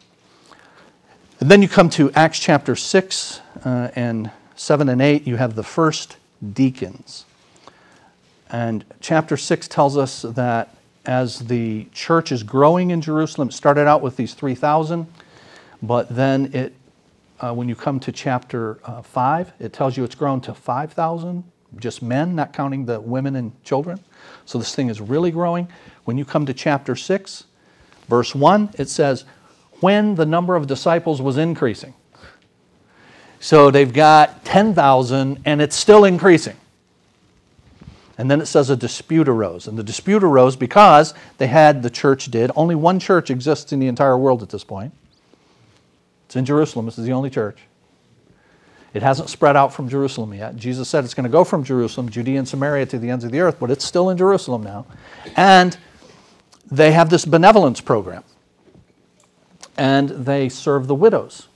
And 1.40 1.50
then 1.50 1.62
you 1.62 1.68
come 1.68 1.90
to 1.90 2.12
Acts 2.12 2.38
chapter 2.38 2.76
6 2.76 3.40
uh, 3.64 3.88
and 3.96 4.30
7 4.54 4.88
and 4.88 5.02
8, 5.02 5.26
you 5.26 5.34
have 5.34 5.56
the 5.56 5.64
first 5.64 6.16
deacons. 6.52 7.24
And 8.50 8.84
chapter 9.00 9.36
6 9.36 9.66
tells 9.66 9.96
us 9.96 10.22
that 10.22 10.76
as 11.04 11.40
the 11.40 11.88
church 11.92 12.30
is 12.30 12.44
growing 12.44 12.92
in 12.92 13.00
Jerusalem, 13.00 13.48
it 13.48 13.52
started 13.52 13.88
out 13.88 14.00
with 14.00 14.16
these 14.16 14.32
3,000, 14.34 15.08
but 15.82 16.08
then 16.14 16.54
it, 16.54 16.72
uh, 17.40 17.52
when 17.52 17.68
you 17.68 17.74
come 17.74 17.98
to 18.00 18.12
chapter 18.12 18.78
uh, 18.84 19.02
5, 19.02 19.54
it 19.58 19.72
tells 19.72 19.96
you 19.96 20.04
it's 20.04 20.14
grown 20.14 20.40
to 20.42 20.54
5,000, 20.54 21.42
just 21.78 22.00
men, 22.00 22.36
not 22.36 22.52
counting 22.52 22.86
the 22.86 23.00
women 23.00 23.34
and 23.34 23.52
children. 23.64 23.98
So 24.44 24.56
this 24.56 24.72
thing 24.72 24.88
is 24.88 25.00
really 25.00 25.32
growing. 25.32 25.66
When 26.04 26.16
you 26.16 26.24
come 26.24 26.46
to 26.46 26.54
chapter 26.54 26.94
6, 26.94 27.44
verse 28.08 28.36
1, 28.36 28.70
it 28.78 28.88
says, 28.88 29.24
when 29.84 30.14
the 30.14 30.24
number 30.24 30.56
of 30.56 30.66
disciples 30.66 31.20
was 31.20 31.36
increasing. 31.36 31.92
So 33.38 33.70
they've 33.70 33.92
got 33.92 34.42
10,000 34.46 35.42
and 35.44 35.60
it's 35.60 35.76
still 35.76 36.06
increasing. 36.06 36.56
And 38.16 38.30
then 38.30 38.40
it 38.40 38.46
says 38.46 38.70
a 38.70 38.76
dispute 38.76 39.28
arose. 39.28 39.68
And 39.68 39.76
the 39.76 39.82
dispute 39.82 40.24
arose 40.24 40.56
because 40.56 41.12
they 41.36 41.48
had, 41.48 41.82
the 41.82 41.90
church 41.90 42.30
did, 42.30 42.50
only 42.56 42.74
one 42.74 42.98
church 42.98 43.28
exists 43.28 43.74
in 43.74 43.78
the 43.78 43.86
entire 43.86 44.16
world 44.16 44.42
at 44.42 44.48
this 44.48 44.64
point. 44.64 44.94
It's 46.24 46.36
in 46.36 46.46
Jerusalem. 46.46 46.86
This 46.86 46.98
is 46.98 47.04
the 47.04 47.12
only 47.12 47.28
church. 47.28 47.58
It 48.94 49.02
hasn't 49.02 49.28
spread 49.28 49.54
out 49.54 49.74
from 49.74 49.90
Jerusalem 49.90 50.32
yet. 50.32 50.56
Jesus 50.56 50.88
said 50.88 51.04
it's 51.04 51.12
going 51.12 51.24
to 51.24 51.30
go 51.30 51.44
from 51.44 51.62
Jerusalem, 51.62 52.08
Judea 52.08 52.38
and 52.38 52.48
Samaria 52.48 52.86
to 52.86 52.98
the 52.98 53.10
ends 53.10 53.22
of 53.22 53.32
the 53.32 53.40
earth, 53.40 53.58
but 53.60 53.70
it's 53.70 53.84
still 53.84 54.08
in 54.08 54.16
Jerusalem 54.16 54.62
now. 54.62 54.86
And 55.36 55.76
they 56.70 56.92
have 56.92 57.10
this 57.10 57.26
benevolence 57.26 57.82
program 57.82 58.24
and 59.76 60.08
they 60.08 60.48
serve 60.48 60.86
the 60.86 60.94
widows. 60.94 61.48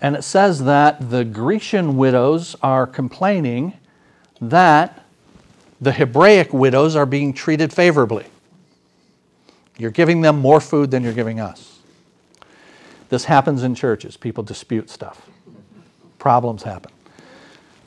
And 0.00 0.14
it 0.14 0.22
says 0.22 0.64
that 0.64 1.10
the 1.10 1.24
Grecian 1.24 1.96
widows 1.96 2.56
are 2.62 2.86
complaining 2.86 3.74
that 4.40 5.04
the 5.80 5.92
Hebraic 5.92 6.52
widows 6.52 6.94
are 6.96 7.06
being 7.06 7.32
treated 7.32 7.72
favorably. 7.72 8.26
You're 9.76 9.90
giving 9.90 10.20
them 10.20 10.38
more 10.38 10.60
food 10.60 10.90
than 10.90 11.02
you're 11.02 11.12
giving 11.12 11.40
us. 11.40 11.80
This 13.08 13.24
happens 13.24 13.62
in 13.62 13.74
churches. 13.74 14.16
People 14.16 14.44
dispute 14.44 14.90
stuff, 14.90 15.28
problems 16.18 16.62
happen. 16.62 16.92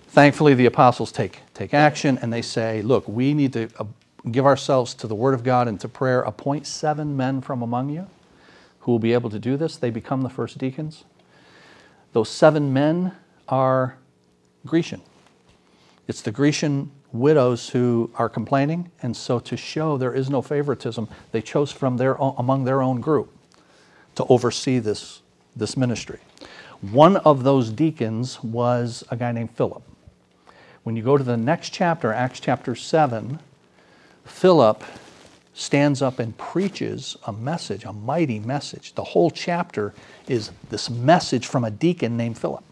Thankfully, 0.07 0.53
the 0.53 0.66
apostles 0.66 1.12
take, 1.12 1.39
take 1.53 1.74
action 1.74 2.18
and 2.22 2.34
they 2.34 2.41
say, 2.41 2.82
look, 2.82 3.07
we 3.07 3.34
need 3.34 3.53
to 3.53 3.70
uh, 3.80 3.86
give 4.30 4.45
ourselves 4.45 4.93
to 4.95 5.07
the 5.07 5.16
Word 5.16 5.34
of 5.34 5.43
God 5.43 5.70
and 5.70 5.80
to 5.80 5.88
prayer. 5.88 6.22
Appoint 6.22 6.68
seven 6.68 7.16
men 7.16 7.39
from 7.39 7.62
among 7.62 7.89
you 7.89 8.07
who 8.82 8.92
will 8.92 9.00
be 9.00 9.14
able 9.14 9.30
to 9.30 9.40
do 9.40 9.58
this. 9.58 9.78
They 9.78 9.90
become 9.90 10.22
the 10.22 10.30
first 10.30 10.58
deacons. 10.58 11.04
Those 12.14 12.30
seven 12.30 12.74
men 12.74 13.14
are 13.48 13.98
Grecian. 14.66 15.02
It's 16.08 16.22
the 16.22 16.32
Grecian 16.32 16.92
widows 17.12 17.70
who 17.70 18.12
are 18.16 18.30
complaining, 18.30 18.92
and 19.02 19.16
so 19.16 19.40
to 19.40 19.58
show 19.58 19.98
there 19.98 20.14
is 20.14 20.30
no 20.30 20.42
favoritism, 20.42 21.08
they 21.32 21.42
chose 21.42 21.72
from 21.72 21.98
their 21.98 22.20
own, 22.20 22.36
among 22.38 22.64
their 22.64 22.82
own 22.82 23.02
group 23.02 23.34
to 24.16 24.26
oversee 24.26 24.80
this, 24.80 25.22
this 25.56 25.78
ministry. 25.78 26.20
One 26.82 27.18
of 27.18 27.44
those 27.44 27.70
deacons 27.70 28.44
was 28.44 29.04
a 29.10 29.16
guy 29.16 29.32
named 29.32 29.52
Philip. 29.52 29.84
When 30.84 30.96
you 30.96 31.04
go 31.04 31.18
to 31.18 31.24
the 31.24 31.38
next 31.38 31.70
chapter, 31.70 32.12
Acts 32.12 32.40
chapter 32.40 32.76
7, 32.76 33.40
Philip 34.26 34.84
stands 35.54 36.02
up 36.02 36.20
and 36.20 36.38
preaches 36.38 37.18
a 37.26 37.34
message, 37.34 37.84
a 37.84 37.93
mighty 37.93 38.39
message. 38.39 38.93
The 38.93 39.04
whole 39.04 39.30
chapter 39.30 39.93
is 40.28 40.52
this 40.70 40.89
message 40.89 41.47
from 41.47 41.64
a 41.64 41.72
deacon 41.72 42.16
named 42.18 42.38
Philip. 42.38 42.64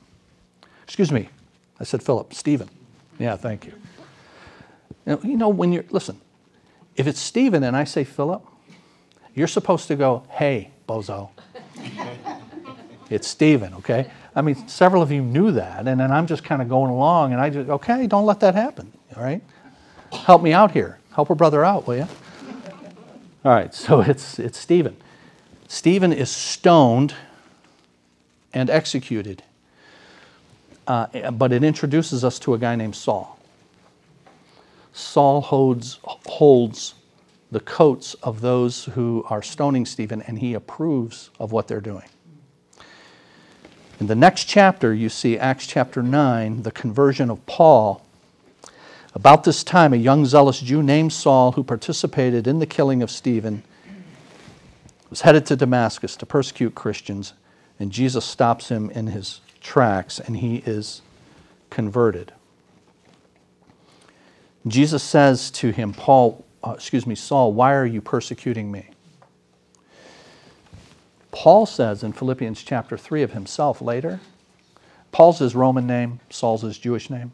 Excuse 0.83 1.11
me, 1.11 1.29
I 1.79 1.83
said 1.83 2.01
Philip, 2.01 2.33
Stephen. 2.33 2.69
Yeah, 3.19 3.35
thank 3.35 3.65
you. 3.65 3.73
You 5.05 5.37
know, 5.37 5.49
when 5.49 5.73
you're, 5.73 5.85
listen, 5.89 6.19
if 6.95 7.07
it's 7.07 7.19
Stephen 7.19 7.63
and 7.63 7.75
I 7.75 7.83
say 7.83 8.03
Philip, 8.03 8.45
you're 9.33 9.47
supposed 9.47 9.87
to 9.87 9.95
go, 9.95 10.23
hey, 10.29 10.71
bozo. 10.87 11.29
it's 13.09 13.27
Stephen, 13.27 13.73
okay? 13.75 14.09
I 14.35 14.41
mean, 14.41 14.67
several 14.67 15.01
of 15.01 15.11
you 15.11 15.21
knew 15.21 15.51
that, 15.51 15.87
and 15.87 15.99
then 15.99 16.11
I'm 16.11 16.27
just 16.27 16.43
kind 16.43 16.61
of 16.61 16.69
going 16.69 16.91
along, 16.91 17.33
and 17.33 17.41
I 17.41 17.49
just, 17.49 17.69
okay, 17.69 18.07
don't 18.07 18.25
let 18.25 18.39
that 18.41 18.55
happen, 18.55 18.91
all 19.15 19.23
right? 19.23 19.41
Help 20.11 20.41
me 20.41 20.53
out 20.53 20.71
here. 20.71 20.99
Help 21.11 21.29
a 21.29 21.35
brother 21.35 21.65
out, 21.65 21.87
will 21.87 21.97
you? 21.97 22.07
All 23.45 23.51
right, 23.53 23.73
so 23.73 24.01
it's, 24.07 24.39
it's 24.39 24.57
Stephen. 24.57 24.97
Stephen 25.67 26.11
is 26.11 26.29
stoned 26.29 27.13
and 28.53 28.69
executed, 28.69 29.43
uh, 30.87 31.31
but 31.31 31.51
it 31.51 31.63
introduces 31.63 32.23
us 32.23 32.39
to 32.39 32.53
a 32.53 32.57
guy 32.57 32.75
named 32.75 32.95
Saul. 32.95 33.37
Saul 34.91 35.41
holds, 35.41 35.99
holds 36.03 36.95
the 37.51 37.59
coats 37.59 38.15
of 38.15 38.41
those 38.41 38.85
who 38.85 39.23
are 39.29 39.41
stoning 39.41 39.85
Stephen, 39.85 40.21
and 40.23 40.39
he 40.39 40.53
approves 40.53 41.29
of 41.39 41.51
what 41.51 41.67
they're 41.67 41.79
doing. 41.79 42.05
In 43.99 44.07
the 44.07 44.15
next 44.15 44.45
chapter, 44.45 44.93
you 44.93 45.09
see 45.09 45.37
Acts 45.37 45.67
chapter 45.67 46.01
9, 46.01 46.63
the 46.63 46.71
conversion 46.71 47.29
of 47.29 47.45
Paul 47.45 48.05
about 49.19 49.43
this 49.43 49.65
time, 49.65 49.91
a 49.91 49.97
young 49.97 50.25
zealous 50.25 50.61
Jew 50.61 50.81
named 50.81 51.11
Saul, 51.11 51.51
who 51.51 51.61
participated 51.61 52.47
in 52.47 52.59
the 52.59 52.65
killing 52.65 53.03
of 53.03 53.11
Stephen, 53.11 53.63
was 55.09 55.21
headed 55.21 55.45
to 55.47 55.57
Damascus 55.57 56.15
to 56.15 56.25
persecute 56.25 56.73
Christians, 56.73 57.33
and 57.81 57.91
Jesus 57.91 58.23
stops 58.23 58.69
him 58.69 58.89
in 58.91 59.07
his 59.07 59.41
tracks, 59.59 60.21
and 60.21 60.37
he 60.37 60.63
is 60.65 61.01
converted. 61.69 62.31
Jesus 64.65 65.03
says 65.03 65.51
to 65.51 65.71
him, 65.71 65.91
Paul, 65.93 66.45
uh, 66.63 66.71
excuse 66.71 67.05
me, 67.05 67.15
Saul, 67.15 67.51
why 67.51 67.73
are 67.73 67.85
you 67.85 67.99
persecuting 67.99 68.71
me? 68.71 68.87
Paul 71.31 71.65
says 71.65 72.03
in 72.03 72.13
Philippians 72.13 72.63
chapter 72.63 72.97
3 72.97 73.23
of 73.23 73.33
himself 73.33 73.81
later, 73.81 74.21
Paul's 75.11 75.39
his 75.39 75.55
Roman 75.55 75.85
name, 75.85 76.21
Saul's 76.29 76.61
his 76.61 76.77
Jewish 76.77 77.09
name. 77.09 77.33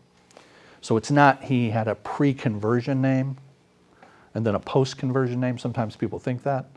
So 0.86 0.98
it's 0.98 1.10
not 1.10 1.46
he 1.46 1.72
had 1.72 1.88
a 1.88 1.96
pre 1.96 2.32
conversion 2.32 3.02
name 3.02 3.38
and 4.36 4.46
then 4.46 4.54
a 4.54 4.60
post 4.60 5.00
conversion 5.00 5.40
name. 5.40 5.58
Sometimes 5.58 5.96
people 5.96 6.20
think 6.20 6.44
that. 6.44 6.68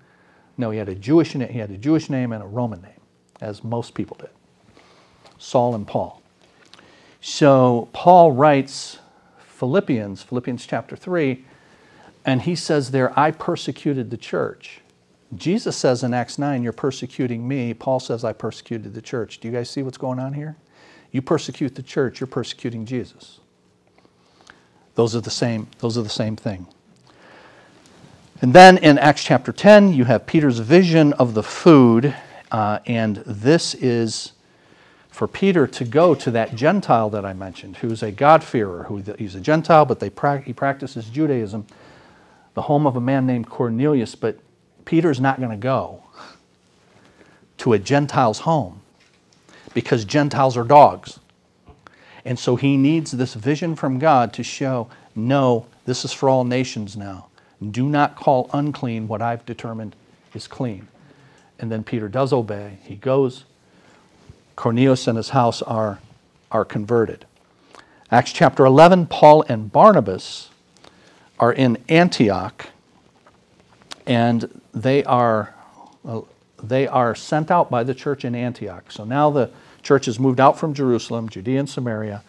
No, 0.56 0.70
he 0.70 0.78
had 0.78 0.88
a 0.88 0.94
Jewish 0.94 1.32
he 1.32 1.58
had 1.58 1.70
a 1.70 1.76
Jewish 1.76 2.08
name 2.08 2.32
and 2.32 2.42
a 2.42 2.46
Roman 2.46 2.80
name, 2.80 3.02
as 3.42 3.62
most 3.62 3.92
people 3.92 4.16
did. 4.18 4.30
Saul 5.36 5.74
and 5.74 5.86
Paul. 5.86 6.22
So 7.20 7.90
Paul 7.92 8.32
writes 8.32 8.98
Philippians, 9.40 10.22
Philippians 10.22 10.64
chapter 10.64 10.96
3, 10.96 11.44
and 12.24 12.40
he 12.40 12.54
says 12.54 12.92
there, 12.92 13.12
I 13.18 13.30
persecuted 13.30 14.08
the 14.08 14.16
church. 14.16 14.80
Jesus 15.36 15.76
says 15.76 16.02
in 16.02 16.14
Acts 16.14 16.38
9, 16.38 16.62
You're 16.62 16.72
persecuting 16.72 17.46
me. 17.46 17.74
Paul 17.74 18.00
says, 18.00 18.24
I 18.24 18.32
persecuted 18.32 18.94
the 18.94 19.02
church. 19.02 19.38
Do 19.38 19.48
you 19.48 19.52
guys 19.52 19.68
see 19.68 19.82
what's 19.82 19.98
going 19.98 20.18
on 20.18 20.32
here? 20.32 20.56
You 21.12 21.20
persecute 21.20 21.74
the 21.74 21.82
church, 21.82 22.20
you're 22.20 22.26
persecuting 22.26 22.86
Jesus. 22.86 23.40
Those 24.98 25.14
are 25.14 25.20
the 25.20 25.30
same, 25.30 25.68
those 25.78 25.96
are 25.96 26.02
the 26.02 26.08
same 26.08 26.34
thing. 26.34 26.66
And 28.42 28.52
then 28.52 28.78
in 28.78 28.98
Acts 28.98 29.22
chapter 29.22 29.52
10, 29.52 29.92
you 29.92 30.06
have 30.06 30.26
Peter's 30.26 30.58
vision 30.58 31.12
of 31.12 31.34
the 31.34 31.42
food, 31.44 32.16
uh, 32.50 32.80
and 32.84 33.18
this 33.18 33.74
is 33.74 34.32
for 35.08 35.28
Peter 35.28 35.68
to 35.68 35.84
go 35.84 36.16
to 36.16 36.32
that 36.32 36.56
Gentile 36.56 37.10
that 37.10 37.24
I 37.24 37.32
mentioned, 37.32 37.76
who's 37.76 38.02
a 38.02 38.10
God-fearer, 38.10 38.86
who 38.88 39.04
he's 39.16 39.36
a 39.36 39.40
Gentile, 39.40 39.84
but 39.84 40.00
they 40.00 40.10
pra- 40.10 40.40
he 40.40 40.52
practices 40.52 41.08
Judaism, 41.08 41.64
the 42.54 42.62
home 42.62 42.84
of 42.84 42.96
a 42.96 43.00
man 43.00 43.24
named 43.24 43.48
Cornelius, 43.48 44.16
but 44.16 44.40
Peter's 44.84 45.20
not 45.20 45.38
going 45.38 45.52
to 45.52 45.56
go 45.56 46.02
to 47.58 47.72
a 47.72 47.78
Gentile's 47.78 48.40
home 48.40 48.80
because 49.74 50.04
Gentiles 50.04 50.56
are 50.56 50.64
dogs. 50.64 51.20
And 52.28 52.38
so 52.38 52.56
he 52.56 52.76
needs 52.76 53.12
this 53.12 53.32
vision 53.32 53.74
from 53.74 53.98
God 53.98 54.34
to 54.34 54.42
show 54.42 54.88
no, 55.16 55.64
this 55.86 56.04
is 56.04 56.12
for 56.12 56.28
all 56.28 56.44
nations 56.44 56.94
now. 56.94 57.28
Do 57.70 57.88
not 57.88 58.16
call 58.16 58.50
unclean 58.52 59.08
what 59.08 59.22
I've 59.22 59.46
determined 59.46 59.96
is 60.34 60.46
clean. 60.46 60.88
And 61.58 61.72
then 61.72 61.84
Peter 61.84 62.06
does 62.06 62.34
obey. 62.34 62.80
He 62.82 62.96
goes. 62.96 63.46
Cornelius 64.56 65.08
and 65.08 65.16
his 65.16 65.30
house 65.30 65.62
are, 65.62 66.00
are 66.52 66.66
converted. 66.66 67.24
Acts 68.10 68.34
chapter 68.34 68.66
11, 68.66 69.06
Paul 69.06 69.42
and 69.48 69.72
Barnabas 69.72 70.50
are 71.40 71.54
in 71.54 71.78
Antioch, 71.88 72.66
and 74.06 74.60
they 74.74 75.02
are, 75.04 75.54
uh, 76.06 76.20
they 76.62 76.86
are 76.86 77.14
sent 77.14 77.50
out 77.50 77.70
by 77.70 77.84
the 77.84 77.94
church 77.94 78.26
in 78.26 78.34
Antioch. 78.34 78.92
So 78.92 79.04
now 79.04 79.30
the 79.30 79.50
church 79.88 80.04
has 80.04 80.20
moved 80.20 80.38
out 80.38 80.58
from 80.58 80.74
Jerusalem, 80.74 81.30
Judea 81.30 81.60
and 81.60 81.70
Samaria. 81.70 82.22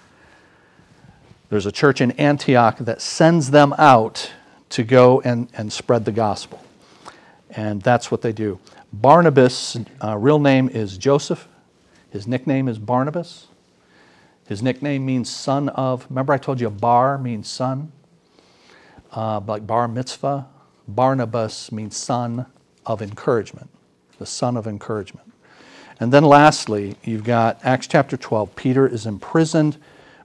There's 1.49 1.65
a 1.65 1.73
church 1.73 1.99
in 1.99 2.11
Antioch 2.11 2.77
that 2.77 3.01
sends 3.01 3.51
them 3.51 3.73
out 3.77 4.31
to 4.69 4.81
go 4.81 5.19
and, 5.25 5.49
and 5.53 5.73
spread 5.73 6.05
the 6.05 6.13
gospel. 6.13 6.63
And 7.49 7.81
that's 7.81 8.09
what 8.09 8.21
they 8.21 8.31
do. 8.31 8.59
Barnabas' 8.93 9.77
uh, 10.01 10.17
real 10.17 10.39
name 10.39 10.69
is 10.69 10.97
Joseph. 10.97 11.49
His 12.09 12.27
nickname 12.27 12.69
is 12.69 12.79
Barnabas. 12.79 13.47
His 14.47 14.63
nickname 14.63 15.05
means 15.05 15.29
son 15.29 15.67
of. 15.67 16.07
Remember, 16.09 16.31
I 16.31 16.37
told 16.37 16.61
you 16.61 16.69
bar 16.69 17.17
means 17.17 17.49
son, 17.49 17.91
uh, 19.11 19.41
like 19.45 19.67
bar 19.67 19.89
mitzvah. 19.89 20.47
Barnabas 20.87 21.73
means 21.73 21.97
son 21.97 22.45
of 22.85 23.01
encouragement, 23.01 23.69
the 24.17 24.25
son 24.25 24.55
of 24.55 24.65
encouragement. 24.65 25.28
And 25.99 26.13
then 26.13 26.23
lastly, 26.23 26.95
you've 27.03 27.25
got 27.25 27.59
Acts 27.63 27.87
chapter 27.87 28.15
12. 28.15 28.55
Peter 28.55 28.87
is 28.87 29.05
imprisoned, 29.05 29.77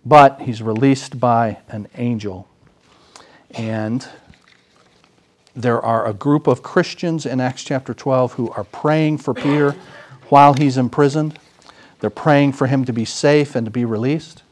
but 0.06 0.42
he's 0.42 0.62
released 0.62 1.18
by 1.18 1.58
an 1.68 1.88
angel. 1.96 2.48
And 3.50 4.08
there 5.56 5.80
are 5.80 6.06
a 6.06 6.12
group 6.12 6.46
of 6.46 6.62
Christians 6.62 7.26
in 7.26 7.40
Acts 7.40 7.64
chapter 7.64 7.92
12 7.92 8.34
who 8.34 8.50
are 8.50 8.64
praying 8.64 9.18
for 9.18 9.34
Peter 9.34 9.74
while 10.28 10.54
he's 10.54 10.76
imprisoned. 10.76 11.38
They're 12.00 12.10
praying 12.10 12.52
for 12.52 12.66
him 12.66 12.84
to 12.84 12.92
be 12.92 13.04
safe 13.04 13.56
and 13.56 13.64
to 13.64 13.70
be 13.70 13.84
released. 13.84 14.42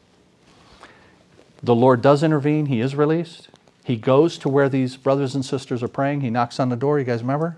The 1.61 1.75
Lord 1.75 2.01
does 2.01 2.23
intervene, 2.23 2.65
he 2.65 2.81
is 2.81 2.95
released. 2.95 3.47
He 3.85 3.95
goes 3.95 4.37
to 4.39 4.49
where 4.49 4.69
these 4.69 4.97
brothers 4.97 5.35
and 5.35 5.45
sisters 5.45 5.83
are 5.83 5.89
praying. 5.89 6.21
He 6.21 6.29
knocks 6.29 6.59
on 6.59 6.69
the 6.69 6.75
door. 6.75 6.99
You 6.99 7.05
guys 7.05 7.21
remember? 7.21 7.57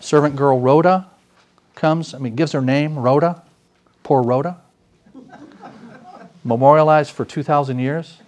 Servant 0.00 0.34
girl 0.34 0.60
Rhoda 0.60 1.11
comes. 1.74 2.14
I 2.14 2.18
mean, 2.18 2.34
gives 2.34 2.52
her 2.52 2.60
name, 2.60 2.98
Rhoda. 2.98 3.42
Poor 4.02 4.22
Rhoda. 4.22 4.60
Memorialized 6.44 7.12
for 7.12 7.24
2,000 7.24 7.78
years 7.78 8.18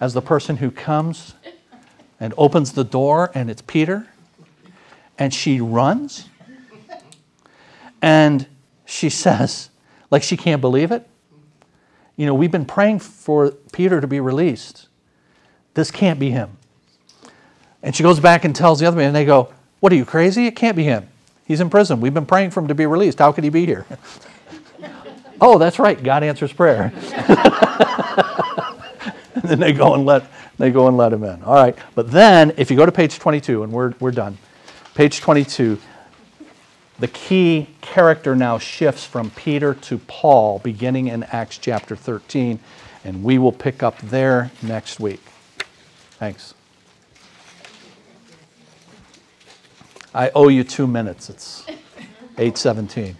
as 0.00 0.14
the 0.14 0.22
person 0.22 0.56
who 0.58 0.70
comes 0.70 1.34
and 2.20 2.32
opens 2.36 2.72
the 2.72 2.84
door, 2.84 3.30
and 3.34 3.50
it's 3.50 3.62
Peter. 3.62 4.06
And 5.18 5.34
she 5.34 5.60
runs. 5.60 6.28
And 8.00 8.46
she 8.86 9.10
says, 9.10 9.70
like 10.10 10.22
she 10.22 10.36
can't 10.36 10.60
believe 10.60 10.90
it. 10.90 11.06
You 12.16 12.26
know, 12.26 12.34
we've 12.34 12.50
been 12.50 12.64
praying 12.64 13.00
for 13.00 13.50
Peter 13.72 14.00
to 14.00 14.06
be 14.06 14.20
released. 14.20 14.88
This 15.74 15.90
can't 15.90 16.18
be 16.18 16.30
him. 16.30 16.56
And 17.82 17.94
she 17.94 18.02
goes 18.02 18.18
back 18.18 18.44
and 18.44 18.54
tells 18.54 18.80
the 18.80 18.86
other 18.86 18.96
man, 18.96 19.08
and 19.08 19.16
they 19.16 19.24
go, 19.24 19.52
What 19.80 19.92
are 19.92 19.96
you, 19.96 20.04
crazy? 20.04 20.46
It 20.46 20.56
can't 20.56 20.76
be 20.76 20.84
him. 20.84 21.08
He's 21.48 21.60
in 21.60 21.70
prison. 21.70 22.00
We've 22.00 22.14
been 22.14 22.26
praying 22.26 22.50
for 22.50 22.60
him 22.60 22.68
to 22.68 22.74
be 22.74 22.86
released. 22.86 23.18
How 23.18 23.32
could 23.32 23.42
he 23.42 23.50
be 23.50 23.64
here? 23.66 23.86
oh, 25.40 25.58
that's 25.58 25.78
right. 25.78 26.00
God 26.00 26.22
answers 26.22 26.52
prayer. 26.52 26.92
and 29.34 29.42
then 29.42 29.58
they 29.58 29.72
go 29.72 29.94
and 29.94 30.04
let 30.06 30.30
they 30.58 30.70
go 30.70 30.88
and 30.88 30.96
let 30.96 31.12
him 31.12 31.24
in. 31.24 31.42
All 31.42 31.54
right. 31.54 31.76
But 31.94 32.10
then 32.10 32.52
if 32.56 32.70
you 32.70 32.76
go 32.76 32.84
to 32.84 32.92
page 32.92 33.18
22, 33.18 33.62
and 33.62 33.72
we're, 33.72 33.94
we're 34.00 34.10
done. 34.10 34.36
Page 34.94 35.20
22, 35.20 35.78
the 36.98 37.08
key 37.08 37.68
character 37.80 38.34
now 38.34 38.58
shifts 38.58 39.04
from 39.04 39.30
Peter 39.30 39.72
to 39.72 39.98
Paul, 39.98 40.58
beginning 40.58 41.06
in 41.06 41.22
Acts 41.22 41.58
chapter 41.58 41.94
13, 41.94 42.58
and 43.04 43.22
we 43.22 43.38
will 43.38 43.52
pick 43.52 43.84
up 43.84 43.96
there 43.98 44.50
next 44.62 44.98
week. 44.98 45.22
Thanks. 46.18 46.54
I 50.14 50.30
owe 50.34 50.48
you 50.48 50.64
two 50.64 50.86
minutes. 50.86 51.28
It's 51.30 51.66
817. 52.38 53.16